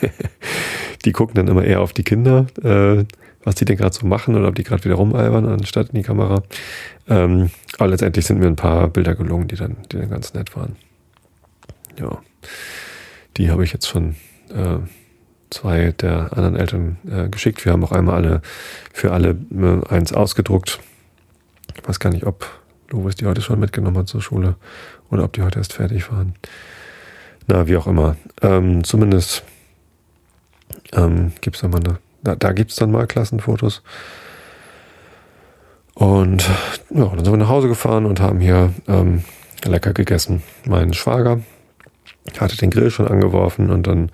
die 1.04 1.12
gucken 1.12 1.34
dann 1.34 1.48
immer 1.48 1.64
eher 1.64 1.80
auf 1.80 1.92
die 1.92 2.04
Kinder, 2.04 2.46
äh, 2.62 3.04
was 3.44 3.54
die 3.54 3.64
denn 3.64 3.76
gerade 3.76 3.94
so 3.94 4.06
machen 4.06 4.34
oder 4.34 4.48
ob 4.48 4.54
die 4.54 4.64
gerade 4.64 4.84
wieder 4.84 4.96
rumalbern, 4.96 5.46
anstatt 5.46 5.90
in 5.90 5.96
die 5.96 6.02
Kamera. 6.02 6.42
Ähm, 7.08 7.50
aber 7.78 7.90
letztendlich 7.90 8.26
sind 8.26 8.40
mir 8.40 8.46
ein 8.46 8.56
paar 8.56 8.88
Bilder 8.88 9.14
gelungen, 9.14 9.48
die 9.48 9.56
dann, 9.56 9.76
die 9.90 9.96
dann 9.96 10.10
ganz 10.10 10.34
nett 10.34 10.54
waren. 10.56 10.76
Ja, 11.98 12.18
die 13.36 13.50
habe 13.50 13.64
ich 13.64 13.72
jetzt 13.72 13.88
schon 13.88 14.14
äh, 14.50 14.78
zwei 15.50 15.92
der 15.92 16.32
anderen 16.32 16.56
Eltern 16.56 16.96
äh, 17.10 17.28
geschickt. 17.28 17.64
Wir 17.64 17.72
haben 17.72 17.84
auch 17.84 17.92
einmal 17.92 18.16
alle 18.16 18.42
für 18.92 19.12
alle 19.12 19.30
äh, 19.30 19.94
eins 19.94 20.12
ausgedruckt. 20.12 20.80
Ich 21.76 21.88
weiß 21.88 22.00
gar 22.00 22.10
nicht, 22.10 22.26
ob 22.26 22.46
Lovis 22.90 23.16
die 23.16 23.26
heute 23.26 23.42
schon 23.42 23.60
mitgenommen 23.60 23.98
hat 23.98 24.08
zur 24.08 24.22
Schule 24.22 24.56
oder 25.10 25.24
ob 25.24 25.32
die 25.32 25.42
heute 25.42 25.58
erst 25.58 25.74
fertig 25.74 26.10
waren. 26.10 26.34
Na, 27.46 27.66
wie 27.66 27.76
auch 27.76 27.86
immer. 27.86 28.16
Ähm, 28.42 28.84
zumindest 28.84 29.42
ähm, 30.92 31.32
gibt 31.40 31.56
es 31.56 31.62
dann 31.62 31.70
mal 31.70 31.80
eine, 31.84 31.98
da, 32.22 32.34
da 32.34 32.52
gibt 32.52 32.70
es 32.70 32.76
dann 32.76 32.90
mal 32.90 33.06
Klassenfotos. 33.06 33.82
Und 35.94 36.48
ja, 36.90 37.06
dann 37.06 37.24
sind 37.24 37.32
wir 37.32 37.38
nach 37.38 37.48
Hause 37.48 37.68
gefahren 37.68 38.06
und 38.06 38.20
haben 38.20 38.40
hier 38.40 38.72
ähm, 38.86 39.24
lecker 39.64 39.92
gegessen. 39.92 40.42
Mein 40.64 40.94
Schwager 40.94 41.40
hatte 42.38 42.56
den 42.56 42.70
Grill 42.70 42.90
schon 42.90 43.08
angeworfen 43.08 43.70
und 43.70 43.86
dann 43.86 44.10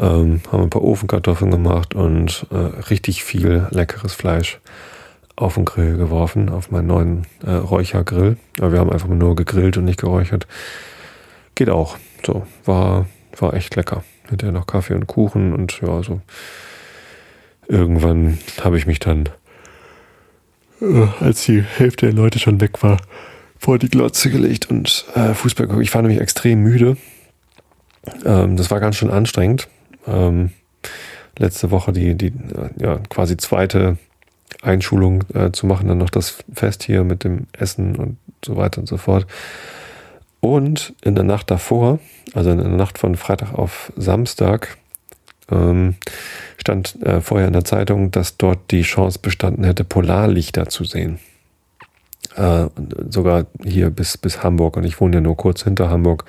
ähm, 0.00 0.40
haben 0.50 0.62
ein 0.62 0.70
paar 0.70 0.82
Ofenkartoffeln 0.82 1.50
gemacht 1.50 1.94
und 1.94 2.46
äh, 2.50 2.56
richtig 2.56 3.22
viel 3.22 3.66
leckeres 3.70 4.14
Fleisch 4.14 4.60
auf 5.36 5.54
den 5.54 5.64
Grill 5.64 5.96
geworfen, 5.96 6.48
auf 6.48 6.70
meinen 6.70 6.86
neuen 6.86 7.26
äh, 7.44 7.52
Räuchergrill. 7.52 8.36
Aber 8.58 8.72
wir 8.72 8.80
haben 8.80 8.90
einfach 8.90 9.08
nur 9.08 9.36
gegrillt 9.36 9.76
und 9.76 9.84
nicht 9.84 10.00
geräuchert. 10.00 10.46
Geht 11.54 11.70
auch. 11.70 11.96
So, 12.24 12.46
war, 12.64 13.06
war 13.38 13.54
echt 13.54 13.76
lecker. 13.76 14.02
Hinterher 14.28 14.52
noch 14.52 14.66
Kaffee 14.66 14.94
und 14.94 15.06
Kuchen 15.06 15.52
und 15.52 15.80
ja, 15.80 16.02
so. 16.02 16.20
Irgendwann 17.68 18.38
habe 18.62 18.78
ich 18.78 18.86
mich 18.86 18.98
dann, 18.98 19.28
äh, 20.80 21.06
als 21.20 21.44
die 21.44 21.62
Hälfte 21.62 22.06
der 22.06 22.14
Leute 22.14 22.38
schon 22.38 22.60
weg 22.60 22.82
war, 22.82 22.98
vor 23.58 23.78
die 23.78 23.88
Glotze 23.88 24.30
gelegt 24.30 24.70
und 24.70 25.04
äh, 25.14 25.34
Fußball 25.34 25.66
geguckt. 25.66 25.84
Ich 25.84 25.94
war 25.94 26.02
nämlich 26.02 26.20
extrem 26.20 26.62
müde. 26.62 26.96
Ähm, 28.24 28.56
das 28.56 28.70
war 28.70 28.80
ganz 28.80 28.96
schön 28.96 29.10
anstrengend. 29.10 29.68
Ähm, 30.10 30.50
letzte 31.38 31.70
Woche 31.70 31.92
die, 31.92 32.14
die 32.14 32.32
ja, 32.78 32.98
quasi 33.08 33.36
zweite 33.36 33.96
Einschulung 34.62 35.24
äh, 35.34 35.52
zu 35.52 35.66
machen, 35.66 35.88
dann 35.88 35.98
noch 35.98 36.10
das 36.10 36.38
Fest 36.52 36.82
hier 36.82 37.04
mit 37.04 37.24
dem 37.24 37.46
Essen 37.52 37.96
und 37.96 38.16
so 38.44 38.56
weiter 38.56 38.80
und 38.80 38.86
so 38.86 38.96
fort. 38.96 39.26
Und 40.40 40.94
in 41.02 41.14
der 41.14 41.24
Nacht 41.24 41.50
davor, 41.50 41.98
also 42.34 42.50
in 42.50 42.58
der 42.58 42.68
Nacht 42.68 42.98
von 42.98 43.16
Freitag 43.16 43.54
auf 43.54 43.92
Samstag, 43.96 44.76
ähm, 45.50 45.96
stand 46.58 47.00
äh, 47.02 47.20
vorher 47.20 47.46
in 47.46 47.52
der 47.52 47.64
Zeitung, 47.64 48.10
dass 48.10 48.36
dort 48.36 48.70
die 48.70 48.82
Chance 48.82 49.18
bestanden 49.20 49.64
hätte, 49.64 49.84
Polarlichter 49.84 50.68
zu 50.68 50.84
sehen. 50.84 51.18
Äh, 52.36 52.66
sogar 53.08 53.46
hier 53.64 53.90
bis, 53.90 54.16
bis 54.18 54.42
Hamburg 54.42 54.76
und 54.76 54.84
ich 54.84 55.00
wohne 55.00 55.16
ja 55.16 55.20
nur 55.20 55.36
kurz 55.36 55.64
hinter 55.64 55.90
Hamburg. 55.90 56.24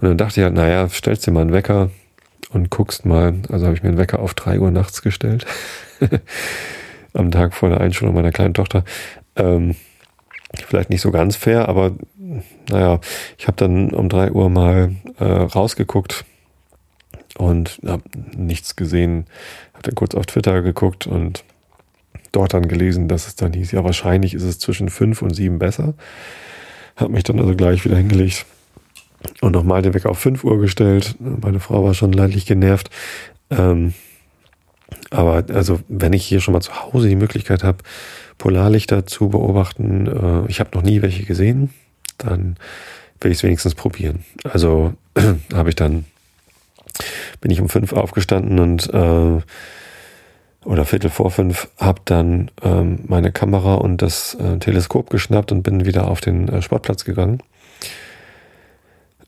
Und 0.00 0.08
dann 0.08 0.18
dachte 0.18 0.40
ich 0.40 0.44
halt, 0.44 0.54
naja, 0.54 0.88
stellst 0.88 1.26
dir 1.26 1.30
mal 1.32 1.42
einen 1.42 1.52
Wecker 1.52 1.90
und 2.52 2.70
guckst 2.70 3.04
mal. 3.04 3.34
Also 3.50 3.66
habe 3.66 3.76
ich 3.76 3.82
mir 3.82 3.88
einen 3.88 3.98
Wecker 3.98 4.20
auf 4.20 4.34
drei 4.34 4.58
Uhr 4.58 4.70
nachts 4.70 5.02
gestellt. 5.02 5.46
Am 7.14 7.30
Tag 7.30 7.54
vor 7.54 7.68
der 7.68 7.80
Einschulung 7.80 8.14
meiner 8.14 8.32
kleinen 8.32 8.54
Tochter. 8.54 8.84
Ähm, 9.36 9.76
vielleicht 10.66 10.90
nicht 10.90 11.00
so 11.00 11.10
ganz 11.10 11.36
fair, 11.36 11.68
aber 11.68 11.92
naja, 12.70 13.00
ich 13.38 13.46
habe 13.46 13.56
dann 13.56 13.90
um 13.90 14.08
drei 14.08 14.30
Uhr 14.30 14.48
mal 14.48 14.94
äh, 15.18 15.24
rausgeguckt 15.24 16.24
und 17.36 17.80
habe 17.86 18.02
nichts 18.36 18.76
gesehen. 18.76 19.26
Habe 19.72 19.82
dann 19.82 19.94
kurz 19.94 20.14
auf 20.14 20.26
Twitter 20.26 20.62
geguckt 20.62 21.06
und 21.06 21.44
dort 22.32 22.54
dann 22.54 22.68
gelesen, 22.68 23.08
dass 23.08 23.26
es 23.26 23.36
dann 23.36 23.52
hieß, 23.52 23.72
ja, 23.72 23.84
wahrscheinlich 23.84 24.34
ist 24.34 24.42
es 24.42 24.58
zwischen 24.58 24.88
fünf 24.88 25.22
und 25.22 25.34
sieben 25.34 25.58
besser. 25.58 25.94
Habe 26.96 27.12
mich 27.12 27.24
dann 27.24 27.38
also 27.38 27.54
gleich 27.54 27.84
wieder 27.84 27.96
hingelegt 27.96 28.46
und 29.40 29.52
nochmal 29.52 29.82
den 29.82 29.94
Wecker 29.94 30.10
auf 30.10 30.18
fünf 30.18 30.44
Uhr 30.44 30.58
gestellt. 30.60 31.16
Meine 31.18 31.60
Frau 31.60 31.84
war 31.84 31.94
schon 31.94 32.12
leidlich 32.12 32.46
genervt. 32.46 32.90
Ähm, 33.50 33.94
aber 35.10 35.44
also, 35.54 35.80
wenn 35.88 36.12
ich 36.12 36.24
hier 36.24 36.40
schon 36.40 36.52
mal 36.52 36.60
zu 36.60 36.74
Hause 36.74 37.08
die 37.08 37.16
Möglichkeit 37.16 37.64
habe, 37.64 37.78
Polarlichter 38.38 39.06
zu 39.06 39.28
beobachten, 39.28 40.06
äh, 40.06 40.50
ich 40.50 40.60
habe 40.60 40.70
noch 40.74 40.82
nie 40.82 41.02
welche 41.02 41.24
gesehen, 41.24 41.70
dann 42.18 42.56
will 43.20 43.30
ich 43.30 43.38
es 43.38 43.44
wenigstens 43.44 43.74
probieren. 43.74 44.24
Also 44.44 44.94
habe 45.54 45.68
ich 45.68 45.76
dann, 45.76 46.04
bin 47.40 47.50
ich 47.50 47.60
um 47.60 47.68
fünf 47.68 47.92
aufgestanden 47.92 48.58
und 48.58 48.92
äh, 48.92 49.40
oder 50.64 50.84
Viertel 50.84 51.10
vor 51.10 51.30
fünf, 51.30 51.68
habe 51.78 52.00
dann 52.04 52.50
ähm, 52.62 53.00
meine 53.06 53.32
Kamera 53.32 53.74
und 53.74 54.00
das 54.00 54.34
äh, 54.34 54.58
Teleskop 54.58 55.10
geschnappt 55.10 55.50
und 55.50 55.62
bin 55.62 55.84
wieder 55.84 56.08
auf 56.08 56.20
den 56.20 56.48
äh, 56.48 56.62
Sportplatz 56.62 57.04
gegangen. 57.04 57.42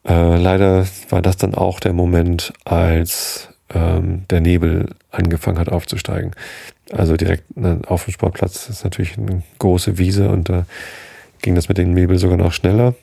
Äh, 0.07 0.37
leider 0.37 0.87
war 1.09 1.23
das 1.23 1.37
dann 1.37 1.55
auch 1.55 1.81
der 1.81 1.93
Moment, 1.93 2.53
als 2.65 3.49
ähm, 3.73 4.25
der 4.31 4.41
Nebel 4.41 4.91
angefangen 5.11 5.59
hat 5.59 5.69
aufzusteigen. 5.69 6.33
Also 6.93 7.17
direkt 7.17 7.57
ne, 7.57 7.81
auf 7.87 8.05
dem 8.05 8.13
Sportplatz 8.13 8.69
ist 8.69 8.85
natürlich 8.85 9.17
eine 9.17 9.43
große 9.59 9.99
Wiese 9.99 10.29
und 10.29 10.49
da 10.49 10.67
ging 11.41 11.55
das 11.55 11.69
mit 11.69 11.79
dem 11.79 11.95
Nebel 11.95 12.19
sogar 12.19 12.37
noch 12.37 12.53
schneller. 12.53 12.95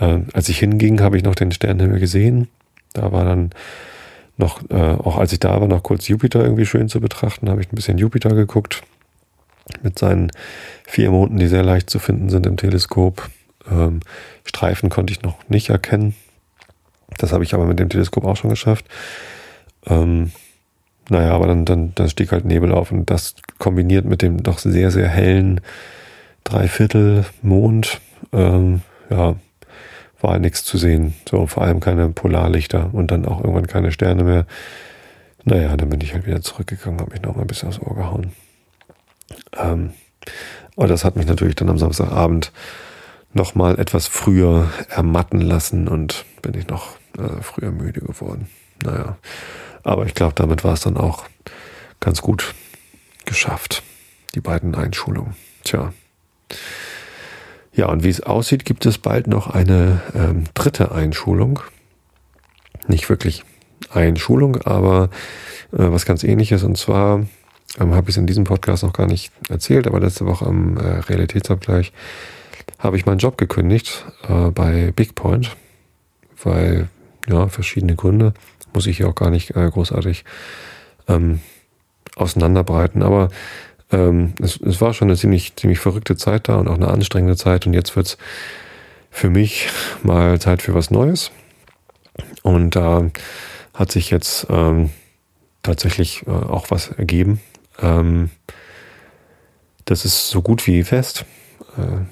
Äh, 0.00 0.20
als 0.32 0.48
ich 0.48 0.58
hinging, 0.58 1.00
habe 1.00 1.16
ich 1.16 1.22
noch 1.22 1.34
den 1.34 1.52
Sternenhimmel 1.52 2.00
gesehen. 2.00 2.48
Da 2.92 3.12
war 3.12 3.24
dann 3.24 3.50
noch, 4.36 4.62
äh, 4.70 4.74
auch 4.74 5.18
als 5.18 5.32
ich 5.32 5.40
da 5.40 5.60
war, 5.60 5.68
noch 5.68 5.82
kurz 5.82 6.08
Jupiter 6.08 6.42
irgendwie 6.42 6.66
schön 6.66 6.88
zu 6.88 7.00
betrachten, 7.00 7.48
habe 7.48 7.60
ich 7.60 7.72
ein 7.72 7.76
bisschen 7.76 7.98
Jupiter 7.98 8.30
geguckt. 8.30 8.82
Mit 9.82 9.98
seinen 9.98 10.32
vier 10.86 11.10
Monden, 11.10 11.36
die 11.36 11.46
sehr 11.46 11.62
leicht 11.62 11.90
zu 11.90 11.98
finden 11.98 12.30
sind 12.30 12.46
im 12.46 12.56
Teleskop. 12.56 13.28
Ähm, 13.70 14.00
Streifen 14.44 14.88
konnte 14.88 15.12
ich 15.12 15.22
noch 15.22 15.36
nicht 15.48 15.68
erkennen. 15.68 16.14
Das 17.18 17.32
habe 17.32 17.44
ich 17.44 17.54
aber 17.54 17.66
mit 17.66 17.78
dem 17.78 17.88
Teleskop 17.88 18.24
auch 18.24 18.36
schon 18.36 18.50
geschafft. 18.50 18.86
Ähm, 19.86 20.32
naja, 21.10 21.32
aber 21.32 21.46
dann, 21.46 21.64
dann, 21.64 21.92
dann 21.94 22.08
stieg 22.08 22.32
halt 22.32 22.44
Nebel 22.44 22.72
auf 22.72 22.92
und 22.92 23.10
das 23.10 23.34
kombiniert 23.58 24.04
mit 24.04 24.22
dem 24.22 24.42
doch 24.42 24.58
sehr, 24.58 24.90
sehr 24.90 25.08
hellen 25.08 25.60
Dreiviertel 26.44 27.26
Mond, 27.42 28.00
ähm, 28.32 28.82
ja, 29.10 29.36
war 30.20 30.32
halt 30.32 30.42
nichts 30.42 30.64
zu 30.64 30.78
sehen. 30.78 31.14
So, 31.28 31.46
vor 31.46 31.62
allem 31.62 31.80
keine 31.80 32.08
Polarlichter 32.08 32.90
und 32.92 33.10
dann 33.10 33.26
auch 33.26 33.40
irgendwann 33.40 33.66
keine 33.66 33.92
Sterne 33.92 34.24
mehr. 34.24 34.46
Naja, 35.44 35.76
dann 35.76 35.88
bin 35.88 36.00
ich 36.00 36.14
halt 36.14 36.26
wieder 36.26 36.42
zurückgegangen, 36.42 37.00
habe 37.00 37.12
mich 37.12 37.22
noch 37.22 37.36
mal 37.36 37.42
ein 37.42 37.46
bisschen 37.46 37.68
aufs 37.68 37.80
Ohr 37.80 37.94
gehauen. 37.94 38.32
Ähm, 39.56 39.90
aber 40.76 40.88
das 40.88 41.04
hat 41.04 41.16
mich 41.16 41.26
natürlich 41.26 41.54
dann 41.54 41.68
am 41.68 41.78
Samstagabend 41.78 42.52
noch 43.32 43.54
mal 43.54 43.78
etwas 43.78 44.06
früher 44.06 44.70
ermatten 44.88 45.40
lassen 45.40 45.88
und 45.88 46.24
bin 46.42 46.54
ich 46.54 46.68
noch 46.68 46.97
äh, 47.18 47.42
früher 47.42 47.70
müde 47.70 48.00
geworden. 48.00 48.48
Naja, 48.82 49.18
aber 49.82 50.06
ich 50.06 50.14
glaube, 50.14 50.34
damit 50.34 50.64
war 50.64 50.74
es 50.74 50.80
dann 50.80 50.96
auch 50.96 51.24
ganz 52.00 52.22
gut 52.22 52.54
geschafft, 53.24 53.82
die 54.34 54.40
beiden 54.40 54.74
Einschulungen. 54.74 55.34
Tja. 55.64 55.92
Ja, 57.72 57.86
und 57.86 58.02
wie 58.02 58.08
es 58.08 58.20
aussieht, 58.20 58.64
gibt 58.64 58.86
es 58.86 58.98
bald 58.98 59.26
noch 59.26 59.48
eine 59.48 60.00
ähm, 60.14 60.44
dritte 60.54 60.92
Einschulung. 60.92 61.60
Nicht 62.86 63.08
wirklich 63.08 63.44
Einschulung, 63.90 64.56
aber 64.62 65.10
äh, 65.72 65.90
was 65.90 66.06
ganz 66.06 66.24
ähnliches. 66.24 66.62
Und 66.64 66.76
zwar 66.76 67.26
ähm, 67.78 67.94
habe 67.94 68.10
ich 68.10 68.14
es 68.14 68.16
in 68.16 68.26
diesem 68.26 68.44
Podcast 68.44 68.82
noch 68.82 68.92
gar 68.92 69.06
nicht 69.06 69.32
erzählt, 69.48 69.86
aber 69.86 70.00
letzte 70.00 70.26
Woche 70.26 70.46
am 70.46 70.76
äh, 70.76 71.00
Realitätsabgleich 71.00 71.92
habe 72.78 72.96
ich 72.96 73.06
meinen 73.06 73.18
Job 73.18 73.36
gekündigt 73.38 74.04
äh, 74.28 74.50
bei 74.50 74.92
Bigpoint, 74.92 75.56
weil, 76.42 76.88
ja, 77.28 77.48
verschiedene 77.48 77.94
Gründe, 77.94 78.34
muss 78.72 78.86
ich 78.86 78.98
hier 78.98 79.08
auch 79.08 79.14
gar 79.14 79.30
nicht 79.30 79.56
äh, 79.56 79.68
großartig 79.70 80.24
ähm, 81.08 81.40
auseinanderbreiten, 82.16 83.02
aber 83.02 83.30
ähm, 83.90 84.34
es, 84.42 84.60
es 84.60 84.80
war 84.80 84.92
schon 84.94 85.08
eine 85.08 85.16
ziemlich, 85.16 85.56
ziemlich 85.56 85.78
verrückte 85.78 86.16
Zeit 86.16 86.48
da 86.48 86.56
und 86.56 86.68
auch 86.68 86.76
eine 86.76 86.88
anstrengende 86.88 87.36
Zeit 87.36 87.66
und 87.66 87.74
jetzt 87.74 87.96
wird's 87.96 88.18
für 89.10 89.30
mich 89.30 89.68
mal 90.02 90.38
Zeit 90.40 90.62
für 90.62 90.74
was 90.74 90.90
Neues. 90.90 91.30
Und 92.42 92.76
da 92.76 93.10
hat 93.74 93.92
sich 93.92 94.10
jetzt 94.10 94.46
ähm, 94.50 94.90
tatsächlich 95.62 96.26
äh, 96.26 96.30
auch 96.30 96.70
was 96.70 96.88
ergeben. 96.88 97.40
Ähm, 97.80 98.30
das 99.84 100.04
ist 100.04 100.28
so 100.28 100.42
gut 100.42 100.66
wie 100.66 100.84
fest. 100.84 101.24
Äh, 101.76 102.04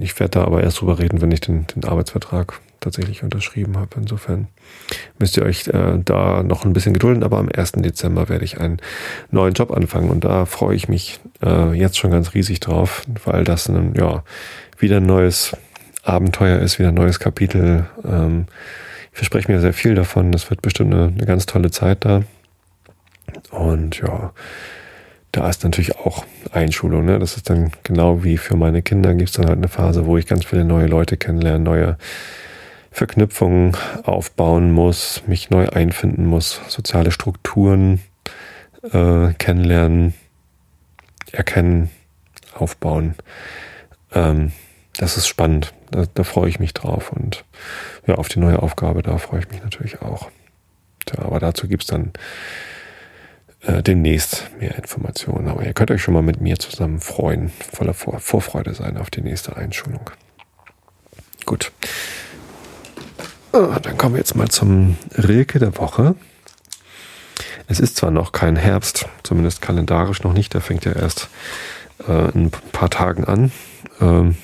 ich 0.00 0.18
werde 0.18 0.38
da 0.38 0.44
aber 0.44 0.62
erst 0.62 0.80
drüber 0.80 0.98
reden, 0.98 1.20
wenn 1.20 1.32
ich 1.32 1.40
den, 1.40 1.66
den 1.66 1.84
Arbeitsvertrag 1.84 2.60
tatsächlich 2.80 3.22
unterschrieben 3.22 3.76
habe. 3.76 3.90
Insofern 3.96 4.48
müsst 5.18 5.36
ihr 5.36 5.44
euch 5.44 5.68
äh, 5.68 5.98
da 6.04 6.42
noch 6.42 6.64
ein 6.64 6.72
bisschen 6.72 6.94
gedulden, 6.94 7.22
aber 7.22 7.38
am 7.38 7.48
1. 7.54 7.72
Dezember 7.72 8.28
werde 8.28 8.44
ich 8.44 8.60
einen 8.60 8.78
neuen 9.30 9.54
Job 9.54 9.70
anfangen 9.70 10.10
und 10.10 10.24
da 10.24 10.46
freue 10.46 10.76
ich 10.76 10.88
mich 10.88 11.20
äh, 11.42 11.72
jetzt 11.72 11.98
schon 11.98 12.10
ganz 12.10 12.34
riesig 12.34 12.60
drauf, 12.60 13.02
weil 13.24 13.44
das 13.44 13.68
ein, 13.68 13.94
ja, 13.94 14.22
wieder 14.78 14.98
ein 14.98 15.06
neues 15.06 15.56
Abenteuer 16.02 16.58
ist, 16.60 16.78
wieder 16.78 16.88
ein 16.88 16.94
neues 16.94 17.20
Kapitel. 17.20 17.86
Ähm, 18.04 18.46
ich 19.12 19.18
verspreche 19.18 19.50
mir 19.50 19.60
sehr 19.60 19.72
viel 19.74 19.94
davon. 19.94 20.32
Das 20.32 20.48
wird 20.48 20.62
bestimmt 20.62 20.94
eine, 20.94 21.08
eine 21.08 21.26
ganz 21.26 21.46
tolle 21.46 21.70
Zeit 21.70 22.04
da. 22.04 22.22
Und 23.50 23.98
ja, 23.98 24.32
da 25.32 25.48
ist 25.48 25.64
natürlich 25.64 25.96
auch 25.96 26.24
Einschulung. 26.52 27.04
Ne? 27.04 27.18
Das 27.18 27.36
ist 27.36 27.50
dann 27.50 27.72
genau 27.82 28.24
wie 28.24 28.38
für 28.38 28.56
meine 28.56 28.82
Kinder 28.82 29.14
gibt 29.14 29.30
es 29.30 29.36
dann 29.36 29.46
halt 29.46 29.58
eine 29.58 29.68
Phase, 29.68 30.06
wo 30.06 30.16
ich 30.16 30.26
ganz 30.26 30.44
viele 30.44 30.64
neue 30.64 30.86
Leute 30.86 31.16
kennenlerne, 31.16 31.58
neue 31.58 31.98
Verknüpfungen 32.90 33.76
aufbauen 34.02 34.72
muss, 34.72 35.22
mich 35.26 35.50
neu 35.50 35.68
einfinden 35.68 36.26
muss, 36.26 36.60
soziale 36.68 37.10
Strukturen 37.10 38.00
äh, 38.82 39.32
kennenlernen, 39.34 40.14
erkennen, 41.32 41.90
aufbauen. 42.54 43.14
Ähm, 44.12 44.52
das 44.96 45.16
ist 45.16 45.28
spannend. 45.28 45.74
Da, 45.90 46.04
da, 46.12 46.24
freue 46.24 46.48
ich 46.48 46.60
mich 46.60 46.74
drauf. 46.74 47.12
Und 47.12 47.44
ja, 48.06 48.16
auf 48.16 48.28
die 48.28 48.40
neue 48.40 48.60
Aufgabe, 48.62 49.02
da 49.02 49.18
freue 49.18 49.40
ich 49.40 49.50
mich 49.50 49.62
natürlich 49.62 50.02
auch. 50.02 50.30
Tja, 51.06 51.24
aber 51.24 51.38
dazu 51.38 51.68
gibt 51.68 51.84
es 51.84 51.88
dann 51.88 52.12
äh, 53.62 53.82
demnächst 53.82 54.50
mehr 54.58 54.76
Informationen. 54.76 55.48
Aber 55.48 55.64
ihr 55.64 55.72
könnt 55.72 55.90
euch 55.90 56.02
schon 56.02 56.14
mal 56.14 56.22
mit 56.22 56.40
mir 56.40 56.58
zusammen 56.58 57.00
freuen, 57.00 57.50
voller 57.72 57.94
Vor 57.94 58.18
Vorfreude 58.18 58.74
sein 58.74 58.96
auf 58.96 59.10
die 59.10 59.22
nächste 59.22 59.56
Einschulung. 59.56 60.10
Gut. 61.46 61.72
Ah, 63.52 63.78
dann 63.80 63.96
kommen 63.96 64.14
wir 64.14 64.18
jetzt 64.18 64.36
mal 64.36 64.48
zum 64.48 64.98
Rilke 65.16 65.58
der 65.58 65.76
Woche. 65.78 66.14
Es 67.66 67.80
ist 67.80 67.96
zwar 67.96 68.10
noch 68.10 68.32
kein 68.32 68.56
Herbst, 68.56 69.06
zumindest 69.22 69.62
kalendarisch 69.62 70.22
noch 70.22 70.34
nicht, 70.34 70.52
der 70.52 70.60
fängt 70.60 70.84
ja 70.84 70.92
erst 70.92 71.28
äh, 72.06 72.30
in 72.32 72.46
ein 72.46 72.50
paar 72.50 72.90
Tagen 72.90 73.24
an, 73.24 73.52
äh, 74.00 74.34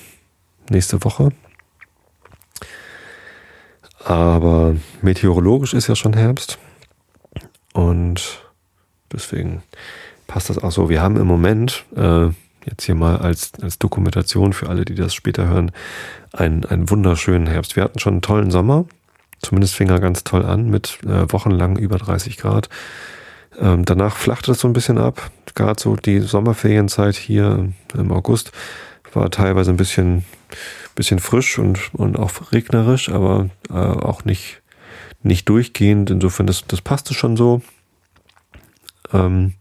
nächste 0.70 1.05
Woche. 1.05 1.30
Aber 4.05 4.74
meteorologisch 5.02 5.74
ist 5.74 5.86
ja 5.86 5.96
schon 5.96 6.14
Herbst 6.14 6.59
und 7.72 8.42
deswegen 9.12 9.62
passt 10.26 10.48
das 10.48 10.59
auch 10.59 10.72
so. 10.72 10.88
Wir 10.88 11.02
haben 11.02 11.16
im 11.16 11.26
Moment, 11.26 11.84
äh, 11.96 12.28
jetzt 12.67 12.85
hier 12.85 12.95
mal 12.95 13.19
als, 13.19 13.53
als 13.61 13.79
Dokumentation 13.79 14.53
für 14.53 14.69
alle, 14.69 14.85
die 14.85 14.95
das 14.95 15.15
später 15.15 15.49
hören, 15.49 15.73
einen, 16.33 16.65
einen 16.65 16.91
wunderschönen 16.91 17.47
Herbst. 17.47 17.77
Wir 17.77 17.85
hatten 17.85 17.99
schon 17.99 18.15
einen 18.15 18.23
tollen 18.23 18.51
Sommer. 18.51 18.87
Zumindest 19.41 19.75
fing 19.75 19.91
er 19.91 20.01
ganz 20.01 20.25
toll 20.25 20.45
an 20.45 20.71
mit 20.71 20.99
äh, 21.05 21.31
wochenlang 21.31 21.77
über 21.77 21.99
30 21.99 22.39
Grad. 22.39 22.69
Ähm, 23.61 23.85
danach 23.85 24.17
flachte 24.17 24.53
es 24.53 24.61
so 24.61 24.69
ein 24.69 24.73
bisschen 24.73 24.99
ab. 24.99 25.31
Gerade 25.55 25.81
so 25.81 25.97
die 25.97 26.21
Sommerferienzeit 26.21 27.15
hier 27.15 27.73
im 27.95 28.12
August 28.12 28.53
war 29.12 29.31
teilweise 29.31 29.71
ein 29.71 29.77
bisschen, 29.77 30.25
bisschen 30.95 31.21
frisch 31.21 31.59
und, 31.59 31.95
und 31.95 32.19
auch 32.19 32.53
regnerisch, 32.53 33.09
aber 33.11 33.49
äh, 33.71 33.75
auch 33.75 34.25
nicht, 34.25 34.62
nicht 35.23 35.49
durchgehend. 35.49 36.11
Insofern, 36.11 36.47
das, 36.47 36.65
das 36.67 36.81
passte 36.81 37.15
schon 37.15 37.37
so. 37.37 37.62
Ähm, 39.12 39.55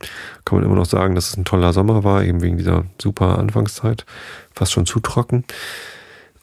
kann 0.46 0.58
man 0.58 0.66
immer 0.66 0.76
noch 0.76 0.86
sagen, 0.86 1.16
dass 1.16 1.30
es 1.30 1.38
ein 1.38 1.46
toller 1.46 1.74
Sommer 1.74 2.04
war, 2.04 2.24
eben 2.24 2.42
wegen 2.42 2.58
dieser 2.58 2.86
super 3.02 3.38
Anfangszeit. 3.38 4.06
Fast 4.54 4.72
schon 4.72 4.86
zu 4.86 5.00
trocken. 5.00 5.44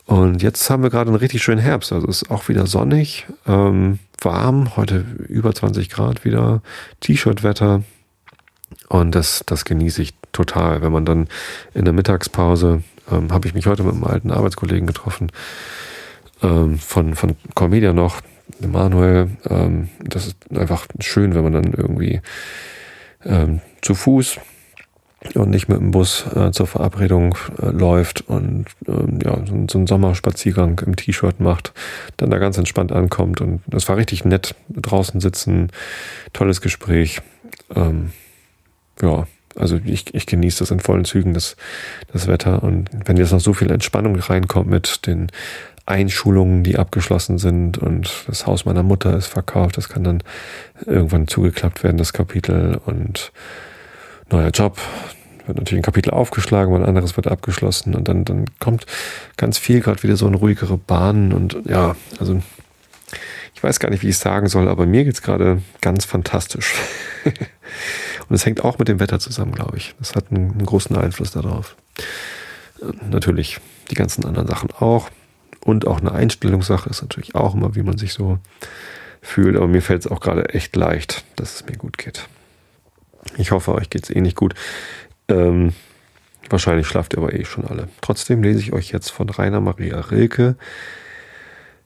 Und 0.06 0.42
jetzt 0.42 0.68
haben 0.68 0.82
wir 0.82 0.90
gerade 0.90 1.08
einen 1.08 1.18
richtig 1.20 1.42
schönen 1.42 1.60
Herbst. 1.60 1.92
Also 1.92 2.08
es 2.08 2.22
ist 2.22 2.30
auch 2.30 2.48
wieder 2.48 2.66
sonnig, 2.66 3.26
ähm, 3.46 4.00
warm, 4.20 4.76
heute 4.76 5.04
über 5.28 5.54
20 5.54 5.88
Grad 5.88 6.24
wieder, 6.24 6.62
T-Shirt-Wetter. 6.98 7.84
Und 8.88 9.14
das, 9.14 9.44
das 9.46 9.64
genieße 9.64 10.02
ich 10.02 10.14
total. 10.32 10.82
Wenn 10.82 10.90
man 10.90 11.04
dann 11.04 11.28
in 11.74 11.84
der 11.84 11.94
Mittagspause, 11.94 12.82
ähm, 13.10 13.32
habe 13.32 13.46
ich 13.46 13.54
mich 13.54 13.66
heute 13.66 13.84
mit 13.84 13.94
einem 13.94 14.04
alten 14.04 14.32
Arbeitskollegen 14.32 14.86
getroffen, 14.86 15.30
ähm, 16.42 16.78
von, 16.78 17.14
von 17.14 17.36
Cormedia 17.54 17.92
noch, 17.92 18.20
Emanuel. 18.60 19.30
Ähm, 19.48 19.90
das 20.02 20.26
ist 20.26 20.36
einfach 20.52 20.86
schön, 20.98 21.34
wenn 21.34 21.44
man 21.44 21.52
dann 21.52 21.72
irgendwie 21.72 22.20
ähm, 23.24 23.60
zu 23.82 23.94
Fuß 23.94 24.38
und 25.34 25.50
nicht 25.50 25.68
mit 25.68 25.78
dem 25.78 25.90
Bus 25.90 26.24
äh, 26.34 26.50
zur 26.50 26.66
Verabredung 26.66 27.36
äh, 27.60 27.66
läuft 27.66 28.22
und 28.22 28.66
ähm, 28.88 29.18
ja, 29.22 29.36
so, 29.46 29.66
so 29.70 29.78
einen 29.78 29.86
Sommerspaziergang 29.86 30.80
im 30.86 30.96
T-Shirt 30.96 31.40
macht, 31.40 31.72
dann 32.16 32.30
da 32.30 32.38
ganz 32.38 32.56
entspannt 32.56 32.90
ankommt. 32.92 33.40
Und 33.40 33.60
das 33.66 33.88
war 33.88 33.96
richtig 33.96 34.24
nett. 34.24 34.54
Draußen 34.70 35.20
sitzen, 35.20 35.70
tolles 36.32 36.60
Gespräch. 36.60 37.20
Ähm, 37.74 38.12
ja, 39.02 39.26
also 39.56 39.78
ich, 39.84 40.14
ich 40.14 40.26
genieße 40.26 40.60
das 40.60 40.70
in 40.70 40.80
vollen 40.80 41.04
Zügen, 41.04 41.34
das, 41.34 41.56
das 42.12 42.26
Wetter. 42.26 42.62
Und 42.62 42.88
wenn 43.04 43.16
jetzt 43.16 43.32
noch 43.32 43.40
so 43.40 43.52
viel 43.52 43.70
Entspannung 43.70 44.16
reinkommt 44.16 44.70
mit 44.70 45.06
den 45.06 45.28
Einschulungen, 45.86 46.62
die 46.62 46.78
abgeschlossen 46.78 47.38
sind 47.38 47.78
und 47.78 48.24
das 48.26 48.46
Haus 48.46 48.64
meiner 48.64 48.82
Mutter 48.82 49.16
ist 49.16 49.26
verkauft, 49.26 49.76
das 49.76 49.88
kann 49.88 50.04
dann 50.04 50.22
irgendwann 50.86 51.26
zugeklappt 51.26 51.82
werden, 51.82 51.96
das 51.96 52.12
Kapitel 52.12 52.80
und 52.84 53.32
neuer 54.30 54.50
Job, 54.50 54.78
wird 55.46 55.58
natürlich 55.58 55.80
ein 55.80 55.84
Kapitel 55.84 56.10
aufgeschlagen, 56.10 56.74
ein 56.74 56.84
anderes 56.84 57.16
wird 57.16 57.26
abgeschlossen 57.26 57.94
und 57.94 58.08
dann, 58.08 58.24
dann 58.24 58.46
kommt 58.60 58.86
ganz 59.36 59.58
viel 59.58 59.80
gerade 59.80 60.02
wieder 60.02 60.16
so 60.16 60.28
in 60.28 60.34
ruhigere 60.34 60.76
Bahnen 60.76 61.32
und 61.32 61.56
ja, 61.64 61.96
also 62.18 62.40
ich 63.54 63.62
weiß 63.62 63.78
gar 63.78 63.90
nicht, 63.90 64.02
wie 64.02 64.08
ich 64.08 64.14
es 64.14 64.20
sagen 64.20 64.48
soll, 64.48 64.68
aber 64.68 64.86
mir 64.86 65.04
geht 65.04 65.14
es 65.14 65.22
gerade 65.22 65.60
ganz 65.82 66.06
fantastisch. 66.06 66.72
und 67.24 68.34
es 68.34 68.46
hängt 68.46 68.64
auch 68.64 68.78
mit 68.78 68.88
dem 68.88 69.00
Wetter 69.00 69.18
zusammen, 69.18 69.52
glaube 69.52 69.76
ich. 69.76 69.94
Das 69.98 70.14
hat 70.14 70.30
einen, 70.30 70.52
einen 70.52 70.64
großen 70.64 70.96
Einfluss 70.96 71.32
darauf. 71.32 71.76
Natürlich 73.10 73.60
die 73.90 73.96
ganzen 73.96 74.24
anderen 74.24 74.48
Sachen 74.48 74.70
auch. 74.70 75.10
Und 75.64 75.86
auch 75.86 76.00
eine 76.00 76.12
Einstellungssache 76.12 76.88
ist 76.88 77.02
natürlich 77.02 77.34
auch 77.34 77.54
immer, 77.54 77.74
wie 77.74 77.82
man 77.82 77.98
sich 77.98 78.12
so 78.12 78.38
fühlt. 79.20 79.56
Aber 79.56 79.68
mir 79.68 79.82
fällt 79.82 80.04
es 80.04 80.10
auch 80.10 80.20
gerade 80.20 80.48
echt 80.50 80.74
leicht, 80.76 81.24
dass 81.36 81.56
es 81.56 81.66
mir 81.66 81.76
gut 81.76 81.98
geht. 81.98 82.26
Ich 83.36 83.50
hoffe, 83.50 83.74
euch 83.74 83.90
geht 83.90 84.04
es 84.04 84.10
eh 84.10 84.20
nicht 84.20 84.36
gut. 84.36 84.54
Ähm, 85.28 85.74
wahrscheinlich 86.48 86.86
schlaft 86.86 87.14
ihr 87.14 87.18
aber 87.18 87.34
eh 87.34 87.44
schon 87.44 87.66
alle. 87.66 87.88
Trotzdem 88.00 88.42
lese 88.42 88.60
ich 88.60 88.72
euch 88.72 88.90
jetzt 88.90 89.10
von 89.10 89.28
Rainer 89.28 89.60
Maria 89.60 90.00
Rilke 90.00 90.56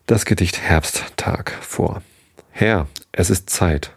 das 0.07 0.25
Gedicht 0.25 0.61
Herbsttag 0.61 1.53
vor. 1.61 2.03
Herr, 2.51 2.87
es 3.11 3.31
ist 3.31 3.51
Zeit. 3.51 3.93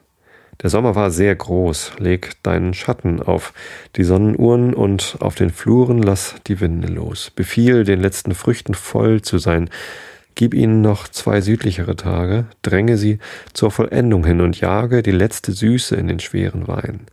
Der 0.64 0.72
Sommer 0.72 0.95
war 0.95 1.12
sehr 1.12 1.36
groß. 1.36 1.93
Leg 1.99 2.32
deinen 2.41 2.74
Schatten 2.74 3.22
auf 3.22 3.53
die 3.95 4.03
Sonnenuhren 4.03 4.74
und 4.74 5.18
auf 5.20 5.36
den 5.36 5.51
Fluren 5.51 6.01
lass 6.01 6.36
die 6.47 6.60
Winde 6.60 6.88
los. 6.88 7.32
Befiehl, 7.36 7.84
den 7.84 8.01
letzten 8.01 8.34
Früchten 8.34 8.74
voll 8.74 9.22
zu 9.22 9.38
sein. 9.38 9.70
Gib 10.34 10.53
ihnen 10.53 10.82
noch 10.82 11.08
zwei 11.08 11.41
südlichere 11.41 11.95
Tage, 11.95 12.45
dränge 12.62 12.97
sie 12.97 13.20
zur 13.53 13.72
Vollendung 13.72 14.26
hin 14.26 14.41
und 14.41 14.60
jage 14.60 15.01
die 15.03 15.12
letzte 15.12 15.51
Süße 15.51 15.95
in 15.95 16.08
den 16.08 16.20
schweren 16.20 16.68
Wein. 16.68 17.08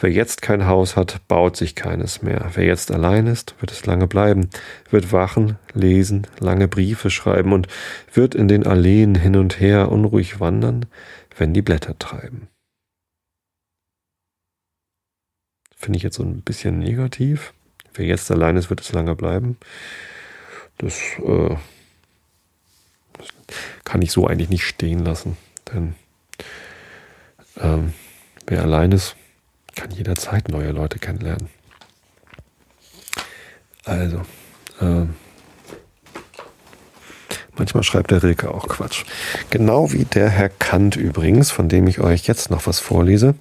Wer 0.00 0.10
jetzt 0.10 0.40
kein 0.40 0.66
Haus 0.66 0.96
hat, 0.96 1.20
baut 1.28 1.56
sich 1.56 1.74
keines 1.74 2.22
mehr. 2.22 2.50
Wer 2.54 2.64
jetzt 2.64 2.90
allein 2.90 3.26
ist, 3.26 3.54
wird 3.60 3.70
es 3.70 3.86
lange 3.86 4.06
bleiben, 4.06 4.48
wird 4.90 5.12
wachen, 5.12 5.58
lesen, 5.74 6.26
lange 6.38 6.68
Briefe 6.68 7.10
schreiben 7.10 7.52
und 7.52 7.68
wird 8.12 8.34
in 8.34 8.48
den 8.48 8.66
Alleen 8.66 9.14
hin 9.14 9.36
und 9.36 9.60
her 9.60 9.92
unruhig 9.92 10.40
wandern, 10.40 10.86
wenn 11.36 11.52
die 11.52 11.62
Blätter 11.62 11.98
treiben. 11.98 12.48
Finde 15.80 15.96
ich 15.96 16.02
jetzt 16.02 16.16
so 16.16 16.22
ein 16.22 16.42
bisschen 16.42 16.78
negativ. 16.78 17.54
Wer 17.94 18.04
jetzt 18.04 18.30
allein 18.30 18.58
ist, 18.58 18.68
wird 18.68 18.82
es 18.82 18.92
lange 18.92 19.16
bleiben. 19.16 19.56
Das, 20.76 20.94
äh, 21.24 21.56
das 23.14 23.28
kann 23.84 24.02
ich 24.02 24.12
so 24.12 24.26
eigentlich 24.26 24.50
nicht 24.50 24.66
stehen 24.66 24.98
lassen. 24.98 25.38
Denn 25.72 25.94
ähm, 27.58 27.94
wer 28.46 28.62
allein 28.62 28.92
ist, 28.92 29.16
kann 29.74 29.90
jederzeit 29.90 30.50
neue 30.50 30.72
Leute 30.72 30.98
kennenlernen. 30.98 31.48
Also, 33.86 34.18
äh, 34.82 35.06
manchmal 37.56 37.84
schreibt 37.84 38.10
der 38.10 38.22
Rilke 38.22 38.50
auch 38.50 38.68
Quatsch. 38.68 39.04
Genau 39.48 39.92
wie 39.92 40.04
der 40.04 40.28
Herr 40.28 40.50
Kant 40.50 40.96
übrigens, 40.96 41.50
von 41.50 41.70
dem 41.70 41.86
ich 41.86 42.00
euch 42.00 42.26
jetzt 42.26 42.50
noch 42.50 42.66
was 42.66 42.80
vorlese. 42.80 43.34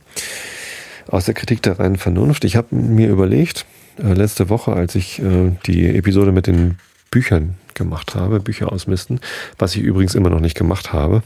Aus 1.10 1.26
der 1.26 1.34
Kritik 1.34 1.62
der 1.64 1.80
reinen 1.80 1.98
Vernunft. 1.98 2.46
Ich 2.46 2.56
habe 2.56 2.76
mir 2.76 3.10
überlegt, 3.10 3.66
äh, 3.98 4.14
letzte 4.14 4.50
Woche, 4.50 4.74
als 4.74 4.96
ich 4.96 5.20
äh, 5.20 5.52
die 5.66 5.88
Episode 5.88 6.32
mit 6.32 6.48
den 6.48 6.78
Büchern 7.12 7.56
gemacht 7.74 8.16
habe, 8.16 8.40
Bücher 8.40 8.72
ausmisten, 8.72 9.20
was 9.58 9.76
ich 9.76 9.82
übrigens 9.82 10.14
immer 10.16 10.30
noch 10.30 10.40
nicht 10.40 10.58
gemacht 10.58 10.94
habe. 10.94 11.24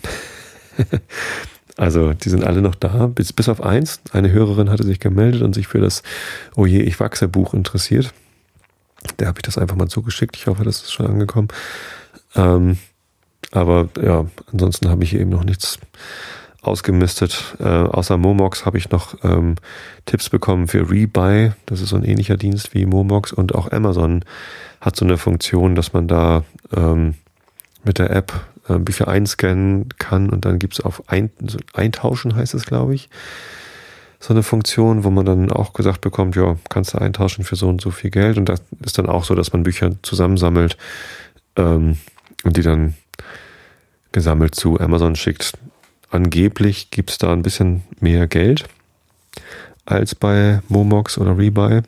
Also 1.75 2.13
die 2.13 2.29
sind 2.29 2.43
alle 2.43 2.61
noch 2.61 2.75
da, 2.75 3.07
bis, 3.07 3.33
bis 3.33 3.49
auf 3.49 3.59
eins. 3.63 3.99
Eine 4.11 4.31
Hörerin 4.31 4.69
hatte 4.69 4.83
sich 4.83 4.99
gemeldet 4.99 5.41
und 5.41 5.55
sich 5.55 5.67
für 5.67 5.79
das 5.79 6.03
Oje, 6.55 6.83
ich 6.83 6.99
wachse 6.99 7.27
Buch 7.27 7.55
interessiert. 7.55 8.13
Der 9.17 9.27
habe 9.27 9.39
ich 9.39 9.41
das 9.41 9.57
einfach 9.57 9.75
mal 9.75 9.87
zugeschickt. 9.87 10.35
Ich 10.35 10.45
hoffe, 10.45 10.63
das 10.63 10.83
ist 10.83 10.93
schon 10.93 11.07
angekommen. 11.07 11.47
Ähm, 12.35 12.77
Aber 13.49 13.89
ja, 13.99 14.27
ansonsten 14.51 14.87
habe 14.89 15.03
ich 15.03 15.15
eben 15.15 15.31
noch 15.31 15.43
nichts 15.43 15.79
ausgemistet. 16.63 17.55
Äh, 17.59 17.65
außer 17.65 18.17
Momox 18.17 18.65
habe 18.65 18.77
ich 18.77 18.89
noch 18.89 19.15
ähm, 19.23 19.55
Tipps 20.05 20.29
bekommen 20.29 20.67
für 20.67 20.89
Rebuy. 20.89 21.51
Das 21.65 21.81
ist 21.81 21.89
so 21.89 21.95
ein 21.95 22.03
ähnlicher 22.03 22.37
Dienst 22.37 22.73
wie 22.73 22.85
Momox. 22.85 23.33
Und 23.33 23.55
auch 23.55 23.71
Amazon 23.71 24.23
hat 24.81 24.95
so 24.95 25.05
eine 25.05 25.17
Funktion, 25.17 25.75
dass 25.75 25.93
man 25.93 26.07
da 26.07 26.43
ähm, 26.75 27.15
mit 27.83 27.99
der 27.99 28.11
App 28.11 28.33
äh, 28.69 28.77
Bücher 28.77 29.07
einscannen 29.07 29.89
kann 29.97 30.29
und 30.29 30.45
dann 30.45 30.59
gibt's 30.59 30.79
auf 30.79 31.03
ein, 31.07 31.31
so 31.45 31.59
Eintauschen, 31.73 32.35
heißt 32.35 32.53
es, 32.53 32.65
glaube 32.65 32.95
ich, 32.95 33.09
so 34.19 34.33
eine 34.33 34.43
Funktion, 34.43 35.03
wo 35.03 35.09
man 35.09 35.25
dann 35.25 35.51
auch 35.51 35.73
gesagt 35.73 35.99
bekommt, 35.99 36.37
ja, 36.37 36.55
kannst 36.69 36.93
du 36.93 36.97
eintauschen 36.97 37.43
für 37.43 37.57
so 37.57 37.67
und 37.67 37.81
so 37.81 37.91
viel 37.91 38.09
Geld. 38.09 38.37
Und 38.37 38.47
das 38.47 38.61
ist 38.81 38.97
dann 38.97 39.07
auch 39.07 39.25
so, 39.25 39.35
dass 39.35 39.51
man 39.51 39.63
Bücher 39.63 39.91
zusammensammelt 40.01 40.77
ähm, 41.57 41.97
und 42.45 42.55
die 42.55 42.61
dann 42.61 42.93
gesammelt 44.13 44.55
zu 44.55 44.79
Amazon 44.79 45.17
schickt. 45.17 45.57
Angeblich 46.13 46.91
gibt's 46.91 47.17
da 47.17 47.33
ein 47.33 47.41
bisschen 47.41 47.81
mehr 47.99 48.27
Geld 48.27 48.65
als 49.83 50.13
bei 50.13 50.61
Momox 50.67 51.17
oder 51.17 51.35
Rebuy 51.35 51.81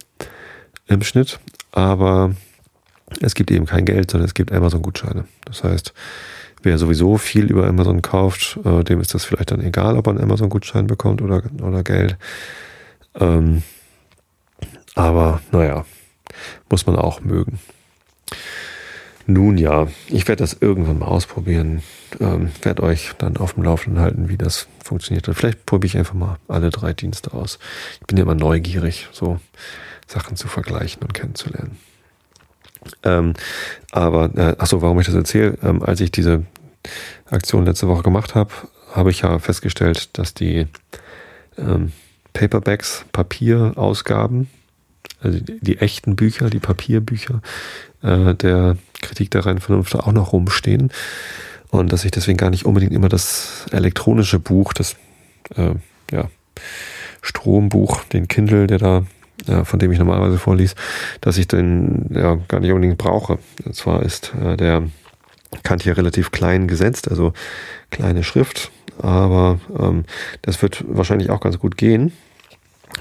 im 0.87 1.03
Schnitt, 1.03 1.39
aber 1.71 2.33
es 3.21 3.35
gibt 3.35 3.51
eben 3.51 3.67
kein 3.67 3.85
Geld, 3.85 4.09
sondern 4.09 4.25
es 4.25 4.33
gibt 4.33 4.51
Amazon-Gutscheine. 4.51 5.25
Das 5.45 5.63
heißt, 5.63 5.93
wer 6.63 6.79
sowieso 6.79 7.19
viel 7.19 7.51
über 7.51 7.67
Amazon 7.67 8.01
kauft, 8.01 8.57
äh, 8.65 8.83
dem 8.83 8.99
ist 8.99 9.13
das 9.13 9.25
vielleicht 9.25 9.51
dann 9.51 9.61
egal, 9.61 9.95
ob 9.95 10.07
er 10.07 10.13
einen 10.13 10.23
Amazon-Gutschein 10.23 10.87
bekommt 10.87 11.21
oder, 11.21 11.43
oder 11.61 11.83
Geld. 11.83 12.17
Ähm, 13.13 13.61
aber 14.95 15.39
naja, 15.51 15.85
muss 16.67 16.87
man 16.87 16.95
auch 16.95 17.21
mögen. 17.21 17.59
Nun 19.27 19.57
ja, 19.57 19.87
ich 20.07 20.27
werde 20.27 20.43
das 20.43 20.53
irgendwann 20.59 20.99
mal 20.99 21.07
ausprobieren. 21.07 21.81
Ähm, 22.19 22.51
werde 22.61 22.83
euch 22.83 23.11
dann 23.17 23.37
auf 23.37 23.53
dem 23.53 23.63
Laufenden 23.63 24.01
halten, 24.01 24.29
wie 24.29 24.37
das 24.37 24.67
funktioniert. 24.83 25.27
Vielleicht 25.33 25.65
probiere 25.65 25.87
ich 25.87 25.97
einfach 25.97 26.13
mal 26.13 26.37
alle 26.47 26.69
drei 26.69 26.93
Dienste 26.93 27.33
aus. 27.33 27.57
Ich 28.01 28.07
bin 28.07 28.17
ja 28.17 28.23
immer 28.23 28.35
neugierig, 28.35 29.09
so 29.11 29.39
Sachen 30.07 30.35
zu 30.37 30.47
vergleichen 30.47 31.01
und 31.01 31.13
kennenzulernen. 31.13 31.77
Ähm, 33.03 33.33
aber, 33.91 34.29
äh, 34.35 34.55
achso, 34.59 34.81
warum 34.83 34.99
ich 34.99 35.07
das 35.07 35.15
erzähle, 35.15 35.57
ähm, 35.63 35.81
als 35.81 36.01
ich 36.01 36.11
diese 36.11 36.43
Aktion 37.29 37.65
letzte 37.65 37.87
Woche 37.87 38.03
gemacht 38.03 38.35
habe, 38.35 38.51
habe 38.93 39.09
ich 39.09 39.21
ja 39.21 39.39
festgestellt, 39.39 40.17
dass 40.17 40.35
die 40.35 40.67
ähm, 41.57 41.91
Paperbacks, 42.33 43.05
Papierausgaben, 43.11 44.49
also 45.25 45.39
die, 45.39 45.77
echten 45.79 46.15
Bücher, 46.15 46.49
die 46.49 46.59
Papierbücher 46.59 47.41
äh, 48.01 48.33
der 48.35 48.77
Kritik 49.01 49.31
der 49.31 49.45
reinen 49.45 49.59
Vernunft 49.59 49.95
auch 49.95 50.11
noch 50.11 50.33
rumstehen 50.33 50.91
und 51.71 51.91
dass 51.91 52.05
ich 52.05 52.11
deswegen 52.11 52.37
gar 52.37 52.49
nicht 52.49 52.65
unbedingt 52.65 52.93
immer 52.93 53.09
das 53.09 53.65
elektronische 53.71 54.39
Buch, 54.39 54.73
das 54.73 54.95
äh, 55.55 55.73
ja, 56.11 56.29
Strombuch, 57.21 58.03
den 58.05 58.27
Kindle, 58.27 58.67
der 58.67 58.77
da 58.77 59.05
ja, 59.47 59.65
von 59.65 59.79
dem 59.79 59.91
ich 59.91 59.99
normalerweise 59.99 60.37
vorlies, 60.37 60.75
dass 61.21 61.37
ich 61.37 61.47
den 61.47 62.09
ja 62.13 62.35
gar 62.47 62.61
nicht 62.61 62.71
unbedingt 62.71 62.97
brauche. 62.97 63.37
Und 63.65 63.75
zwar 63.75 64.01
ist 64.03 64.33
äh, 64.41 64.55
der 64.55 64.83
Kant 65.63 65.83
hier 65.83 65.97
relativ 65.97 66.31
klein 66.31 66.67
gesetzt, 66.67 67.09
also 67.09 67.33
kleine 67.91 68.23
Schrift, 68.23 68.71
aber 69.01 69.59
ähm, 69.77 70.05
das 70.41 70.61
wird 70.61 70.83
wahrscheinlich 70.87 71.29
auch 71.29 71.41
ganz 71.41 71.59
gut 71.59 71.77
gehen. 71.77 72.13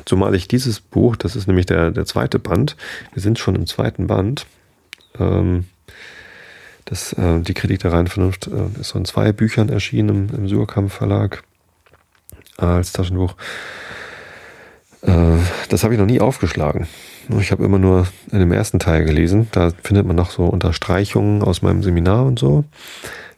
Zumal 0.04 0.34
ich 0.34 0.48
dieses 0.48 0.80
Buch, 0.80 1.16
das 1.16 1.36
ist 1.36 1.46
nämlich 1.46 1.66
der, 1.66 1.90
der 1.90 2.04
zweite 2.04 2.38
Band, 2.38 2.76
wir 3.12 3.22
sind 3.22 3.38
schon 3.38 3.54
im 3.54 3.66
zweiten 3.66 4.06
Band, 4.06 4.46
ähm, 5.18 5.64
das, 6.84 7.12
äh, 7.14 7.40
die 7.40 7.54
Kritik 7.54 7.80
der 7.80 7.92
reinen 7.92 8.08
Vernunft 8.08 8.48
äh, 8.48 8.80
ist 8.80 8.90
so 8.90 8.98
in 8.98 9.04
zwei 9.04 9.32
Büchern 9.32 9.68
erschienen 9.68 10.28
im, 10.30 10.36
im 10.36 10.48
Surkamp 10.48 10.92
Verlag 10.92 11.42
äh, 12.58 12.64
als 12.64 12.92
Taschenbuch. 12.92 13.34
Äh, 15.02 15.38
das 15.68 15.84
habe 15.84 15.94
ich 15.94 16.00
noch 16.00 16.06
nie 16.06 16.20
aufgeschlagen. 16.20 16.86
Ich 17.40 17.52
habe 17.52 17.64
immer 17.64 17.78
nur 17.78 18.06
in 18.30 18.38
dem 18.38 18.52
ersten 18.52 18.78
Teil 18.78 19.04
gelesen. 19.04 19.48
Da 19.52 19.70
findet 19.82 20.06
man 20.06 20.16
noch 20.16 20.30
so 20.30 20.44
Unterstreichungen 20.44 21.42
aus 21.42 21.62
meinem 21.62 21.82
Seminar 21.82 22.26
und 22.26 22.38
so. 22.38 22.64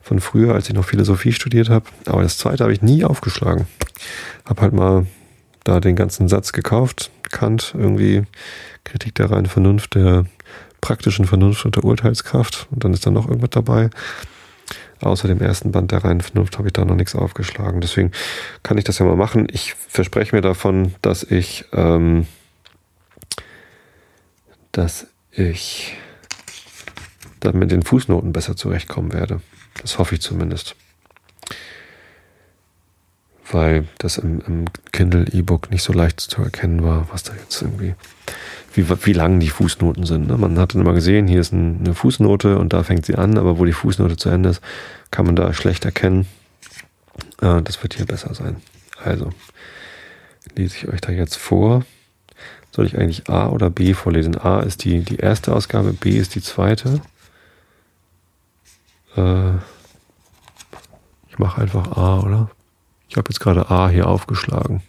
Von 0.02 0.20
früher, 0.20 0.54
als 0.54 0.68
ich 0.68 0.74
noch 0.74 0.84
Philosophie 0.84 1.32
studiert 1.32 1.68
habe. 1.68 1.86
Aber 2.06 2.22
das 2.22 2.38
zweite 2.38 2.64
habe 2.64 2.72
ich 2.72 2.82
nie 2.82 3.04
aufgeschlagen. 3.04 3.66
Habe 4.44 4.62
halt 4.62 4.72
mal 4.72 5.06
da 5.68 5.80
den 5.80 5.96
ganzen 5.96 6.28
Satz 6.28 6.52
gekauft. 6.52 7.10
Kant, 7.30 7.74
irgendwie 7.76 8.24
Kritik 8.84 9.14
der 9.16 9.30
reinen 9.30 9.46
Vernunft, 9.46 9.94
der 9.94 10.26
praktischen 10.80 11.26
Vernunft 11.26 11.64
und 11.64 11.76
der 11.76 11.84
Urteilskraft. 11.84 12.68
Und 12.70 12.84
dann 12.84 12.92
ist 12.92 13.06
da 13.06 13.10
noch 13.10 13.28
irgendwas 13.28 13.50
dabei. 13.50 13.90
Außer 15.00 15.28
dem 15.28 15.40
ersten 15.40 15.72
Band 15.72 15.92
der 15.92 16.04
reinen 16.04 16.20
Vernunft 16.22 16.58
habe 16.58 16.68
ich 16.68 16.72
da 16.72 16.84
noch 16.84 16.94
nichts 16.94 17.14
aufgeschlagen. 17.14 17.80
Deswegen 17.80 18.12
kann 18.62 18.78
ich 18.78 18.84
das 18.84 18.98
ja 18.98 19.06
mal 19.06 19.16
machen. 19.16 19.46
Ich 19.50 19.74
verspreche 19.74 20.34
mir 20.34 20.42
davon, 20.42 20.94
dass 21.02 21.22
ich, 21.22 21.66
ähm, 21.72 22.26
dass 24.72 25.06
ich 25.30 25.96
dann 27.40 27.58
mit 27.58 27.70
den 27.70 27.82
Fußnoten 27.82 28.32
besser 28.32 28.56
zurechtkommen 28.56 29.12
werde. 29.12 29.40
Das 29.82 29.98
hoffe 29.98 30.14
ich 30.14 30.22
zumindest. 30.22 30.76
Weil 33.50 33.86
das 33.98 34.18
im, 34.18 34.40
im 34.46 34.64
Kindle 34.92 35.26
E-Book 35.32 35.70
nicht 35.70 35.82
so 35.82 35.92
leicht 35.92 36.20
zu 36.20 36.42
erkennen 36.42 36.82
war, 36.82 37.08
was 37.12 37.22
da 37.22 37.32
jetzt 37.34 37.62
irgendwie 37.62 37.94
wie, 38.76 38.88
wie 39.06 39.12
lang 39.12 39.40
die 39.40 39.48
Fußnoten 39.48 40.04
sind. 40.04 40.28
Ne? 40.28 40.36
Man 40.36 40.58
hat 40.58 40.74
dann 40.74 40.82
immer 40.82 40.92
gesehen, 40.92 41.26
hier 41.26 41.40
ist 41.40 41.52
ein, 41.52 41.80
eine 41.84 41.94
Fußnote 41.94 42.58
und 42.58 42.72
da 42.72 42.82
fängt 42.82 43.06
sie 43.06 43.14
an, 43.14 43.38
aber 43.38 43.58
wo 43.58 43.64
die 43.64 43.72
Fußnote 43.72 44.16
zu 44.16 44.28
Ende 44.28 44.50
ist, 44.50 44.60
kann 45.10 45.26
man 45.26 45.36
da 45.36 45.52
schlecht 45.52 45.84
erkennen. 45.84 46.26
Äh, 47.40 47.62
das 47.62 47.82
wird 47.82 47.94
hier 47.94 48.06
besser 48.06 48.34
sein. 48.34 48.56
Also, 49.02 49.30
lese 50.54 50.76
ich 50.76 50.88
euch 50.88 51.00
da 51.00 51.12
jetzt 51.12 51.36
vor. 51.36 51.84
Soll 52.72 52.86
ich 52.86 52.98
eigentlich 52.98 53.28
A 53.30 53.48
oder 53.48 53.70
B 53.70 53.94
vorlesen? 53.94 54.36
A 54.36 54.60
ist 54.60 54.84
die, 54.84 55.00
die 55.00 55.16
erste 55.16 55.54
Ausgabe, 55.54 55.92
B 55.92 56.10
ist 56.10 56.34
die 56.34 56.42
zweite. 56.42 57.00
Äh, 59.16 59.52
ich 61.28 61.38
mache 61.38 61.62
einfach 61.62 61.96
A, 61.96 62.20
oder? 62.20 62.50
Ich 63.08 63.16
habe 63.16 63.28
jetzt 63.30 63.40
gerade 63.40 63.70
A 63.70 63.88
hier 63.88 64.08
aufgeschlagen. 64.08 64.82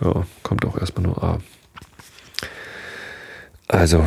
Ja, 0.00 0.26
kommt 0.42 0.64
auch 0.64 0.78
erstmal 0.78 1.06
nur 1.06 1.22
A. 1.22 1.38
Also 3.68 4.06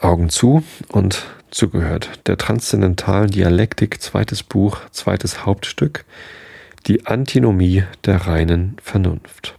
Augen 0.00 0.28
zu 0.28 0.62
und 0.88 1.26
zugehört. 1.50 2.20
Der 2.26 2.36
transzendentalen 2.36 3.30
Dialektik, 3.30 4.00
zweites 4.00 4.42
Buch, 4.42 4.78
zweites 4.90 5.46
Hauptstück, 5.46 6.04
die 6.86 7.06
Antinomie 7.06 7.84
der 8.04 8.26
reinen 8.26 8.76
Vernunft. 8.82 9.54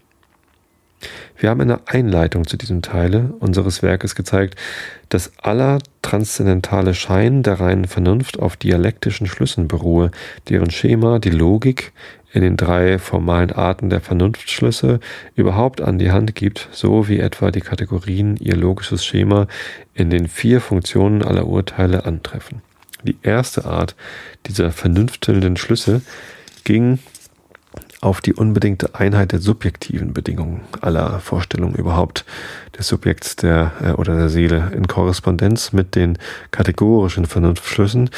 Wir 1.38 1.50
haben 1.50 1.62
in 1.62 1.68
der 1.68 1.82
Einleitung 1.86 2.48
zu 2.48 2.58
diesem 2.58 2.82
Teile 2.82 3.34
unseres 3.40 3.84
Werkes 3.84 4.16
gezeigt, 4.16 4.56
dass 5.10 5.32
aller 5.38 5.80
transzendentale 6.02 6.96
Schein 6.96 7.44
der 7.44 7.60
reinen 7.60 7.86
Vernunft 7.86 8.40
auf 8.40 8.58
dialektischen 8.58 9.28
Schlüssen 9.28 9.68
beruhe, 9.68 10.12
deren 10.50 10.72
Schema 10.72 11.20
die 11.20 11.30
Logik 11.30 11.94
in 12.34 12.42
den 12.42 12.58
drei 12.58 13.00
formalen 13.00 13.52
Arten 13.52 13.90
der 13.90 14.02
Vernunftschlüsse 14.02 15.00
überhaupt 15.36 15.82
an 15.82 15.98
die 15.98 16.12
Hand 16.12 16.36
gibt, 16.36 16.68
so 16.72 17.08
wie 17.08 17.20
etwa 17.20 17.52
die 17.52 17.62
Kategorien 17.62 18.38
ihr 18.38 18.56
logisches 18.56 19.06
Schema 19.06 19.48
in 19.94 20.10
den 20.10 20.28
vier 20.28 20.62
Funktionen 20.62 21.24
aller 21.24 21.48
Urteile 21.48 22.06
antreffen. 22.06 22.62
Die 23.04 23.18
erste 23.22 23.66
Art 23.66 23.96
dieser 24.48 24.72
vernünftelnden 24.72 25.56
Schlüsse 25.56 26.02
ging 26.64 27.00
auf 28.02 28.22
die 28.22 28.34
unbedingte 28.34 28.96
Einheit 28.96 29.32
der 29.32 29.40
subjektiven 29.40 30.14
Bedingungen 30.14 30.62
aller 30.82 31.20
Vorstellungen 31.20 31.76
überhaupt 31.76 32.26
des 32.78 32.88
Subjekts 32.88 33.36
der 33.36 33.72
äh, 33.82 33.92
oder 33.92 34.16
der 34.16 34.30
Seele 34.30 34.72
in 34.76 34.88
Korrespondenz 34.88 35.74
mit 35.74 35.96
den 35.96 36.18
kategorischen 36.52 37.26
Vernunftschlüssen, 37.26 38.10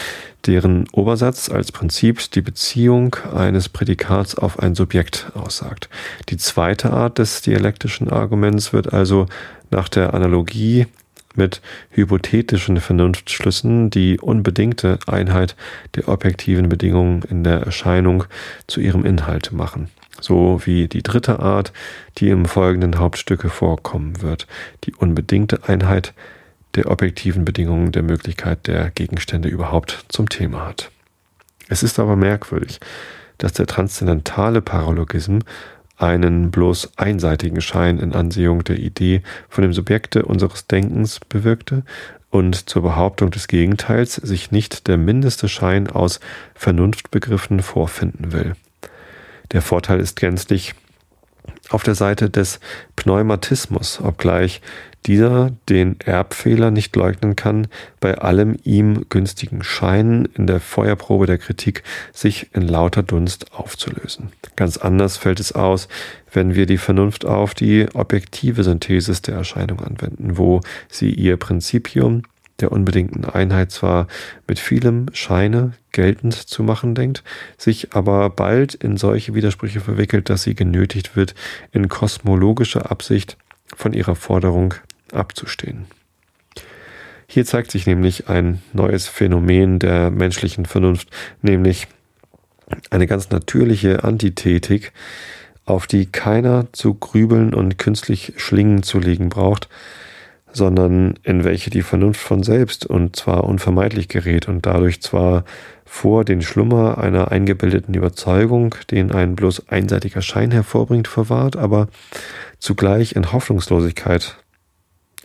deren 0.46 0.88
Obersatz 0.92 1.50
als 1.50 1.72
Prinzip 1.72 2.32
die 2.32 2.42
Beziehung 2.42 3.16
eines 3.36 3.70
Prädikats 3.70 4.36
auf 4.36 4.60
ein 4.60 4.76
Subjekt 4.76 5.32
aussagt. 5.34 5.90
Die 6.30 6.38
zweite 6.38 6.92
Art 6.92 7.18
des 7.18 7.42
dialektischen 7.42 8.10
Arguments 8.10 8.74
wird 8.74 8.94
also 8.94 9.28
nach 9.72 9.90
der 9.90 10.14
Analogie 10.14 10.88
mit 11.36 11.62
hypothetischen 11.92 12.78
Vernunftschlüssen 12.78 13.90
die 13.90 14.20
unbedingte 14.20 15.00
Einheit 15.08 15.56
der 15.96 16.08
objektiven 16.08 16.70
Bedingungen 16.70 17.24
in 17.24 17.44
der 17.44 17.62
Erscheinung 17.62 18.26
zu 18.68 18.80
ihrem 18.82 19.06
Inhalt 19.06 19.52
machen, 19.52 19.90
so 20.22 20.62
wie 20.66 20.88
die 20.88 21.04
dritte 21.04 21.40
Art, 21.40 21.74
die 22.18 22.30
im 22.30 22.46
folgenden 22.46 23.00
Hauptstücke 23.00 23.50
vorkommen 23.50 24.22
wird, 24.22 24.48
die 24.84 24.94
unbedingte 24.94 25.68
Einheit 25.68 26.14
der 26.76 26.92
objektiven 26.92 27.46
Bedingungen 27.46 27.92
der 27.92 28.04
Möglichkeit 28.04 28.68
der 28.68 28.92
Gegenstände 28.92 29.50
überhaupt 29.50 30.06
zum 30.10 30.30
Thema 30.30 30.68
hat. 30.68 30.92
Es 31.68 31.84
ist 31.84 32.00
aber 32.00 32.16
merkwürdig, 32.16 32.80
dass 33.38 33.54
der 33.54 33.68
transzendentale 33.68 34.62
Paralogism 34.62 35.40
einen 35.98 36.50
bloß 36.50 36.98
einseitigen 36.98 37.62
Schein 37.62 38.00
in 38.00 38.14
Ansehung 38.14 38.64
der 38.64 38.80
Idee 38.80 39.22
von 39.50 39.64
dem 39.64 39.74
Subjekte 39.74 40.26
unseres 40.26 40.68
Denkens 40.68 41.20
bewirkte 41.20 41.84
und 42.30 42.70
zur 42.70 42.84
Behauptung 42.84 43.32
des 43.32 43.48
Gegenteils 43.48 44.16
sich 44.16 44.52
nicht 44.52 44.88
der 44.88 44.98
mindeste 44.98 45.50
Schein 45.50 45.88
aus 45.90 46.20
Vernunftbegriffen 46.56 47.62
vorfinden 47.62 48.32
will. 48.32 48.56
Der 49.52 49.62
Vorteil 49.62 50.00
ist 50.00 50.20
gänzlich 50.20 50.76
auf 51.70 51.84
der 51.84 51.96
Seite 51.96 52.30
des 52.30 52.60
Pneumatismus, 52.96 54.00
obgleich 54.02 54.62
dieser 55.06 55.52
den 55.70 56.00
Erbfehler 56.02 56.72
nicht 56.72 56.96
leugnen 56.96 57.36
kann, 57.36 57.68
bei 58.00 58.18
allem 58.18 58.58
ihm 58.64 59.06
günstigen 59.10 59.64
Scheinen 59.64 60.26
in 60.26 60.46
der 60.46 60.60
Feuerprobe 60.60 61.26
der 61.26 61.38
Kritik 61.38 61.84
sich 62.12 62.54
in 62.54 62.68
lauter 62.68 63.02
Dunst 63.02 63.54
aufzulösen. 63.54 64.32
Ganz 64.56 64.78
anders 64.78 65.18
fällt 65.18 65.40
es 65.40 65.54
aus, 65.54 65.88
wenn 66.32 66.54
wir 66.54 66.66
die 66.66 66.78
Vernunft 66.78 67.26
auf 67.26 67.54
die 67.54 67.88
objektive 67.94 68.64
Synthesis 68.64 69.22
der 69.22 69.36
Erscheinung 69.36 69.80
anwenden, 69.80 70.38
wo 70.38 70.62
sie 70.90 71.12
ihr 71.12 71.38
Prinzipium 71.38 72.24
der 72.62 72.72
unbedingten 72.72 73.26
Einheit 73.26 73.72
zwar 73.72 74.08
mit 74.48 74.60
vielem 74.60 75.08
Scheine 75.14 75.74
geltend 75.92 76.34
zu 76.34 76.64
machen 76.64 76.96
denkt, 76.96 77.24
sich 77.58 77.94
aber 77.94 78.30
bald 78.30 78.74
in 78.76 78.98
solche 78.98 79.34
Widersprüche 79.34 79.80
verwickelt, 79.80 80.30
dass 80.30 80.44
sie 80.44 80.56
genötigt 80.56 81.16
wird, 81.16 81.36
in 81.72 81.90
kosmologischer 81.90 82.92
Absicht 82.92 83.38
von 83.76 83.94
ihrer 83.94 84.16
Forderung 84.16 84.74
abzustehen. 85.12 85.86
Hier 87.28 87.46
zeigt 87.46 87.72
sich 87.72 87.86
nämlich 87.86 88.28
ein 88.28 88.62
neues 88.74 89.08
Phänomen 89.08 89.78
der 89.78 90.10
menschlichen 90.10 90.66
Vernunft, 90.66 91.10
nämlich 91.42 91.88
eine 92.90 93.08
ganz 93.08 93.30
natürliche 93.30 94.04
Antithetik, 94.04 94.92
auf 95.66 95.86
die 95.86 96.08
keiner 96.08 96.68
zu 96.74 96.96
grübeln 96.96 97.54
und 97.54 97.78
künstlich 97.78 98.34
Schlingen 98.38 98.82
zu 98.82 99.00
legen 99.00 99.30
braucht, 99.30 99.70
sondern 100.52 101.16
in 101.24 101.44
welche 101.44 101.70
die 101.70 101.82
Vernunft 101.82 102.22
von 102.22 102.44
selbst 102.44 102.86
und 102.86 103.16
zwar 103.16 103.44
unvermeidlich 103.44 104.08
gerät 104.08 104.48
und 104.48 104.66
dadurch 104.66 105.02
zwar 105.02 105.44
vor 105.86 106.24
den 106.24 106.42
Schlummer 106.42 106.98
einer 106.98 107.32
eingebildeten 107.32 107.94
Überzeugung, 107.96 108.76
den 108.92 109.12
ein 109.12 109.36
bloß 109.36 109.70
einseitiger 109.70 110.22
Schein 110.22 110.52
hervorbringt, 110.52 111.08
verwahrt, 111.08 111.56
aber 111.56 111.88
zugleich 112.60 113.16
in 113.16 113.32
Hoffnungslosigkeit 113.32 114.38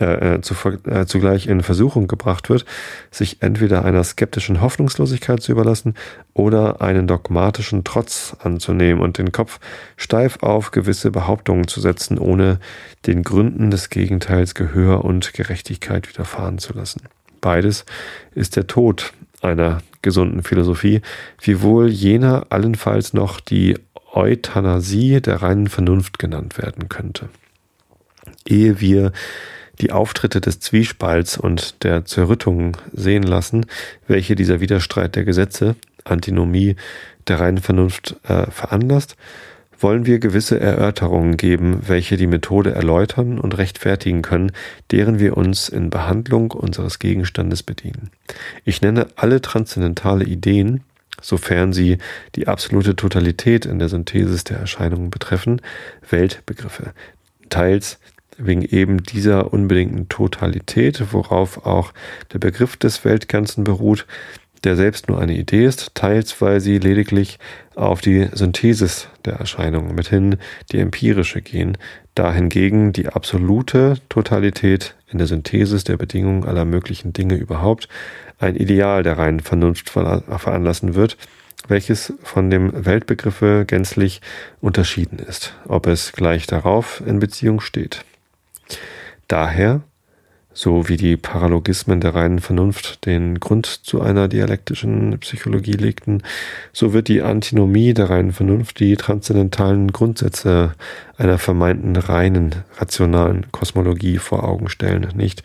äh, 0.01 0.35
äh, 0.35 0.41
zu, 0.41 0.55
äh, 0.91 1.07
zugleich 1.07 1.47
in 1.47 1.63
Versuchung 1.63 2.09
gebracht 2.09 2.51
wird, 2.51 2.65
sich 3.13 3.43
entweder 3.43 3.85
einer 3.85 4.03
skeptischen 4.03 4.61
Hoffnungslosigkeit 4.61 5.41
zu 5.41 5.53
überlassen 5.53 5.95
oder 6.33 6.81
einen 6.81 7.07
dogmatischen 7.07 7.85
Trotz 7.85 8.37
anzunehmen 8.41 9.01
und 9.01 9.19
den 9.19 9.31
Kopf 9.31 9.61
steif 9.97 10.43
auf 10.43 10.73
gewisse 10.73 11.13
Behauptungen 11.13 11.69
zu 11.69 11.81
setzen, 11.81 12.19
ohne 12.19 12.59
den 13.07 13.23
Gründen 13.23 13.71
des 13.71 13.89
Gegenteils 13.89 14.57
Gehör 14.57 15.05
und 15.05 15.33
Gerechtigkeit 15.33 16.09
widerfahren 16.09 16.59
zu 16.59 16.73
lassen. 16.73 17.03
Beides 17.41 17.85
ist 18.35 18.57
der 18.57 18.67
Tod 18.67 19.13
einer 19.43 19.79
gesunden 20.03 20.43
Philosophie, 20.43 21.03
wiewohl 21.41 21.89
jener 21.89 22.47
allenfalls 22.51 23.13
noch 23.13 23.39
die 23.39 23.77
Euthanasie 24.13 25.21
der 25.21 25.41
reinen 25.41 25.69
Vernunft 25.69 26.19
genannt 26.19 26.59
werden 26.59 26.89
könnte. 26.89 27.29
Ehe 28.45 28.81
wir 28.81 29.13
die 29.81 29.93
Auftritte 29.93 30.41
des 30.41 30.61
Zwiespalts 30.61 31.37
und 31.37 31.83
der 31.85 32.05
Zerrüttung 32.05 32.77
sehen 32.93 33.23
lassen, 33.23 33.67
welche 34.07 34.35
dieser 34.35 34.61
Widerstreit 34.61 35.17
der 35.17 35.25
Gesetze, 35.25 35.77
Antinomie 36.05 36.77
der 37.27 37.41
reinen 37.41 37.59
Vernunft 37.59 38.17
äh, 38.25 38.51
veranlasst, 38.51 39.17
wollen 39.79 40.07
wir 40.07 40.19
gewisse 40.19 40.59
Erörterungen 40.59 41.37
geben, 41.37 41.83
welche 41.87 42.17
die 42.17 42.27
Methode 42.27 42.73
erläutern 42.73 43.39
und 43.39 43.59
rechtfertigen 43.59 44.23
können, 44.23 44.53
deren 44.91 45.19
wir 45.19 45.37
uns 45.37 45.69
in 45.69 45.91
Behandlung 45.91 46.53
unseres 46.53 46.99
Gegenstandes 46.99 47.63
bedienen. 47.63 48.11
Ich 48.65 48.81
nenne 48.81 49.09
alle 49.17 49.43
transzendentale 49.43 50.25
Ideen, 50.25 50.85
sofern 51.21 51.73
sie 51.73 51.99
die 52.35 52.49
absolute 52.49 52.97
Totalität 52.97 53.67
in 53.67 53.79
der 53.79 53.89
Synthesis 53.89 54.45
der 54.45 54.59
Erscheinungen 54.59 55.11
betreffen, 55.11 55.61
Weltbegriffe, 56.09 56.93
teils 57.51 57.99
wegen 58.39 58.63
eben 58.63 59.03
dieser 59.03 59.53
unbedingten 59.53 60.09
Totalität, 60.09 61.13
worauf 61.13 61.67
auch 61.67 61.93
der 62.33 62.39
Begriff 62.39 62.77
des 62.77 63.05
Weltganzen 63.05 63.65
beruht, 63.65 64.07
der 64.65 64.77
selbst 64.77 65.09
nur 65.09 65.21
eine 65.21 65.37
Idee 65.37 65.67
ist, 65.67 65.95
teils 65.95 66.41
weil 66.41 66.61
sie 66.61 66.79
lediglich 66.79 67.39
auf 67.75 68.01
die 68.01 68.29
Synthesis 68.33 69.09
der 69.25 69.35
Erscheinungen, 69.35 69.95
mithin 69.95 70.37
die 70.73 70.79
empirische 70.79 71.43
gehen, 71.43 71.77
da 72.15 72.33
hingegen 72.33 72.93
die 72.93 73.09
absolute 73.09 73.99
Totalität 74.09 74.95
in 75.11 75.19
der 75.19 75.27
Synthesis 75.27 75.85
der 75.85 75.97
Bedingungen 75.97 76.45
aller 76.45 76.65
möglichen 76.65 77.13
Dinge 77.13 77.37
überhaupt 77.37 77.89
ein 78.39 78.57
Ideal 78.57 79.03
der 79.03 79.19
reinen 79.19 79.41
Vernunft 79.41 79.91
veranlassen 79.91 80.95
wird, 80.95 81.17
welches 81.69 82.13
von 82.23 82.51
dem 82.51 82.85
Weltbegriffe 82.85 83.65
gänzlich 83.67 84.21
unterschieden 84.61 85.19
ist, 85.19 85.55
ob 85.67 85.87
es 85.87 86.13
gleich 86.13 86.47
darauf 86.47 87.03
in 87.07 87.19
Beziehung 87.19 87.61
steht. 87.61 88.05
Daher, 89.29 89.83
so 90.53 90.89
wie 90.89 90.97
die 90.97 91.17
Paralogismen 91.17 92.01
der 92.01 92.15
reinen 92.15 92.39
Vernunft 92.39 93.07
den 93.07 93.41
Grund 93.41 93.67
zu 93.67 94.01
einer 94.01 94.29
dialektischen 94.29 95.19
Psychologie 95.19 95.73
legten, 95.73 96.23
so 96.73 96.93
wird 96.93 97.09
die 97.09 97.23
Antinomie 97.23 97.93
der 97.93 98.11
reinen 98.11 98.33
Vernunft 98.33 98.79
die 98.79 98.97
transzendentalen 98.97 99.91
Grundsätze 99.91 100.75
einer 101.19 101.39
vermeinten 101.39 101.97
reinen, 101.97 102.55
rationalen 102.77 103.51
Kosmologie 103.51 104.19
vor 104.19 104.45
Augen 104.45 104.69
stellen, 104.69 105.09
nicht 105.15 105.43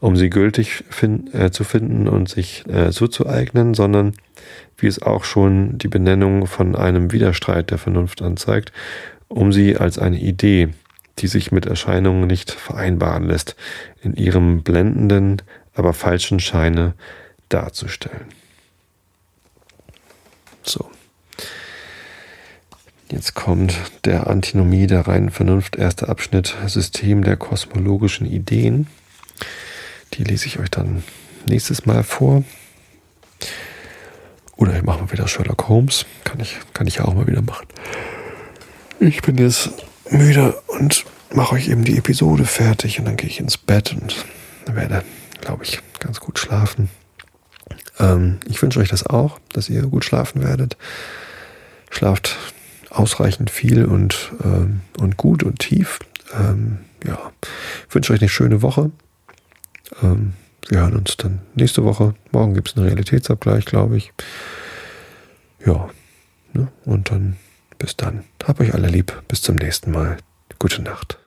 um 0.00 0.16
sie 0.16 0.30
gültig 0.30 0.84
fin 0.88 1.32
äh, 1.32 1.50
zu 1.50 1.64
finden 1.64 2.08
und 2.08 2.28
sich 2.28 2.64
äh, 2.68 2.90
eignen, 3.26 3.74
sondern 3.74 4.12
wie 4.76 4.86
es 4.86 5.02
auch 5.02 5.24
schon 5.24 5.78
die 5.78 5.88
Benennung 5.88 6.46
von 6.46 6.76
einem 6.76 7.10
Widerstreit 7.10 7.70
der 7.70 7.78
Vernunft 7.78 8.22
anzeigt, 8.22 8.72
um 9.28 9.52
sie 9.52 9.76
als 9.76 9.98
eine 9.98 10.20
Idee 10.20 10.68
die 11.18 11.26
sich 11.28 11.52
mit 11.52 11.66
Erscheinungen 11.66 12.26
nicht 12.26 12.50
vereinbaren 12.50 13.26
lässt, 13.26 13.56
in 14.02 14.14
ihrem 14.14 14.62
blendenden, 14.62 15.42
aber 15.74 15.92
falschen 15.92 16.40
Scheine 16.40 16.94
darzustellen. 17.48 18.26
So. 20.62 20.90
Jetzt 23.10 23.34
kommt 23.34 23.74
der 24.04 24.26
Antinomie 24.28 24.86
der 24.86 25.06
reinen 25.06 25.30
Vernunft, 25.30 25.76
erster 25.76 26.08
Abschnitt, 26.08 26.56
System 26.66 27.22
der 27.22 27.36
kosmologischen 27.36 28.26
Ideen. 28.26 28.88
Die 30.14 30.24
lese 30.24 30.46
ich 30.46 30.58
euch 30.58 30.70
dann 30.70 31.04
nächstes 31.46 31.86
Mal 31.86 32.02
vor. 32.02 32.44
Oder 34.56 34.76
ich 34.76 34.82
mache 34.82 35.02
mal 35.02 35.12
wieder 35.12 35.28
Sherlock 35.28 35.68
Holmes. 35.68 36.06
Kann 36.24 36.40
ich, 36.40 36.56
kann 36.72 36.86
ich 36.86 37.00
auch 37.00 37.14
mal 37.14 37.26
wieder 37.26 37.42
machen. 37.42 37.66
Ich 39.00 39.22
bin 39.22 39.36
jetzt 39.36 39.70
müde 40.10 40.60
und 40.66 41.04
mache 41.32 41.54
euch 41.54 41.68
eben 41.68 41.84
die 41.84 41.98
Episode 41.98 42.44
fertig 42.44 42.98
und 42.98 43.06
dann 43.06 43.16
gehe 43.16 43.28
ich 43.28 43.40
ins 43.40 43.56
Bett 43.56 43.92
und 43.92 44.24
werde, 44.66 45.02
glaube 45.40 45.64
ich, 45.64 45.80
ganz 45.98 46.20
gut 46.20 46.38
schlafen. 46.38 46.88
Ähm, 47.98 48.38
ich 48.46 48.60
wünsche 48.62 48.80
euch 48.80 48.88
das 48.88 49.06
auch, 49.06 49.38
dass 49.52 49.68
ihr 49.68 49.82
gut 49.82 50.04
schlafen 50.04 50.42
werdet. 50.42 50.76
Schlaft 51.90 52.36
ausreichend 52.90 53.50
viel 53.50 53.84
und, 53.84 54.32
ähm, 54.42 54.80
und 54.98 55.16
gut 55.16 55.42
und 55.42 55.58
tief. 55.58 55.98
Ähm, 56.32 56.78
ja, 57.04 57.32
ich 57.88 57.94
wünsche 57.94 58.12
euch 58.12 58.20
eine 58.20 58.28
schöne 58.28 58.62
Woche. 58.62 58.90
Ähm, 60.02 60.34
wir 60.68 60.80
hören 60.80 60.96
uns 60.96 61.16
dann 61.16 61.40
nächste 61.54 61.84
Woche. 61.84 62.14
Morgen 62.32 62.54
gibt 62.54 62.68
es 62.68 62.76
einen 62.76 62.86
Realitätsabgleich, 62.86 63.64
glaube 63.64 63.96
ich. 63.96 64.12
Ja, 65.64 65.90
ne? 66.52 66.68
und 66.84 67.10
dann 67.10 67.36
bis 67.84 67.96
dann. 67.96 68.24
Hab 68.42 68.60
euch 68.60 68.72
alle 68.72 68.88
lieb. 68.88 69.22
Bis 69.28 69.42
zum 69.42 69.56
nächsten 69.56 69.90
Mal. 69.90 70.16
Gute 70.58 70.80
Nacht. 70.80 71.18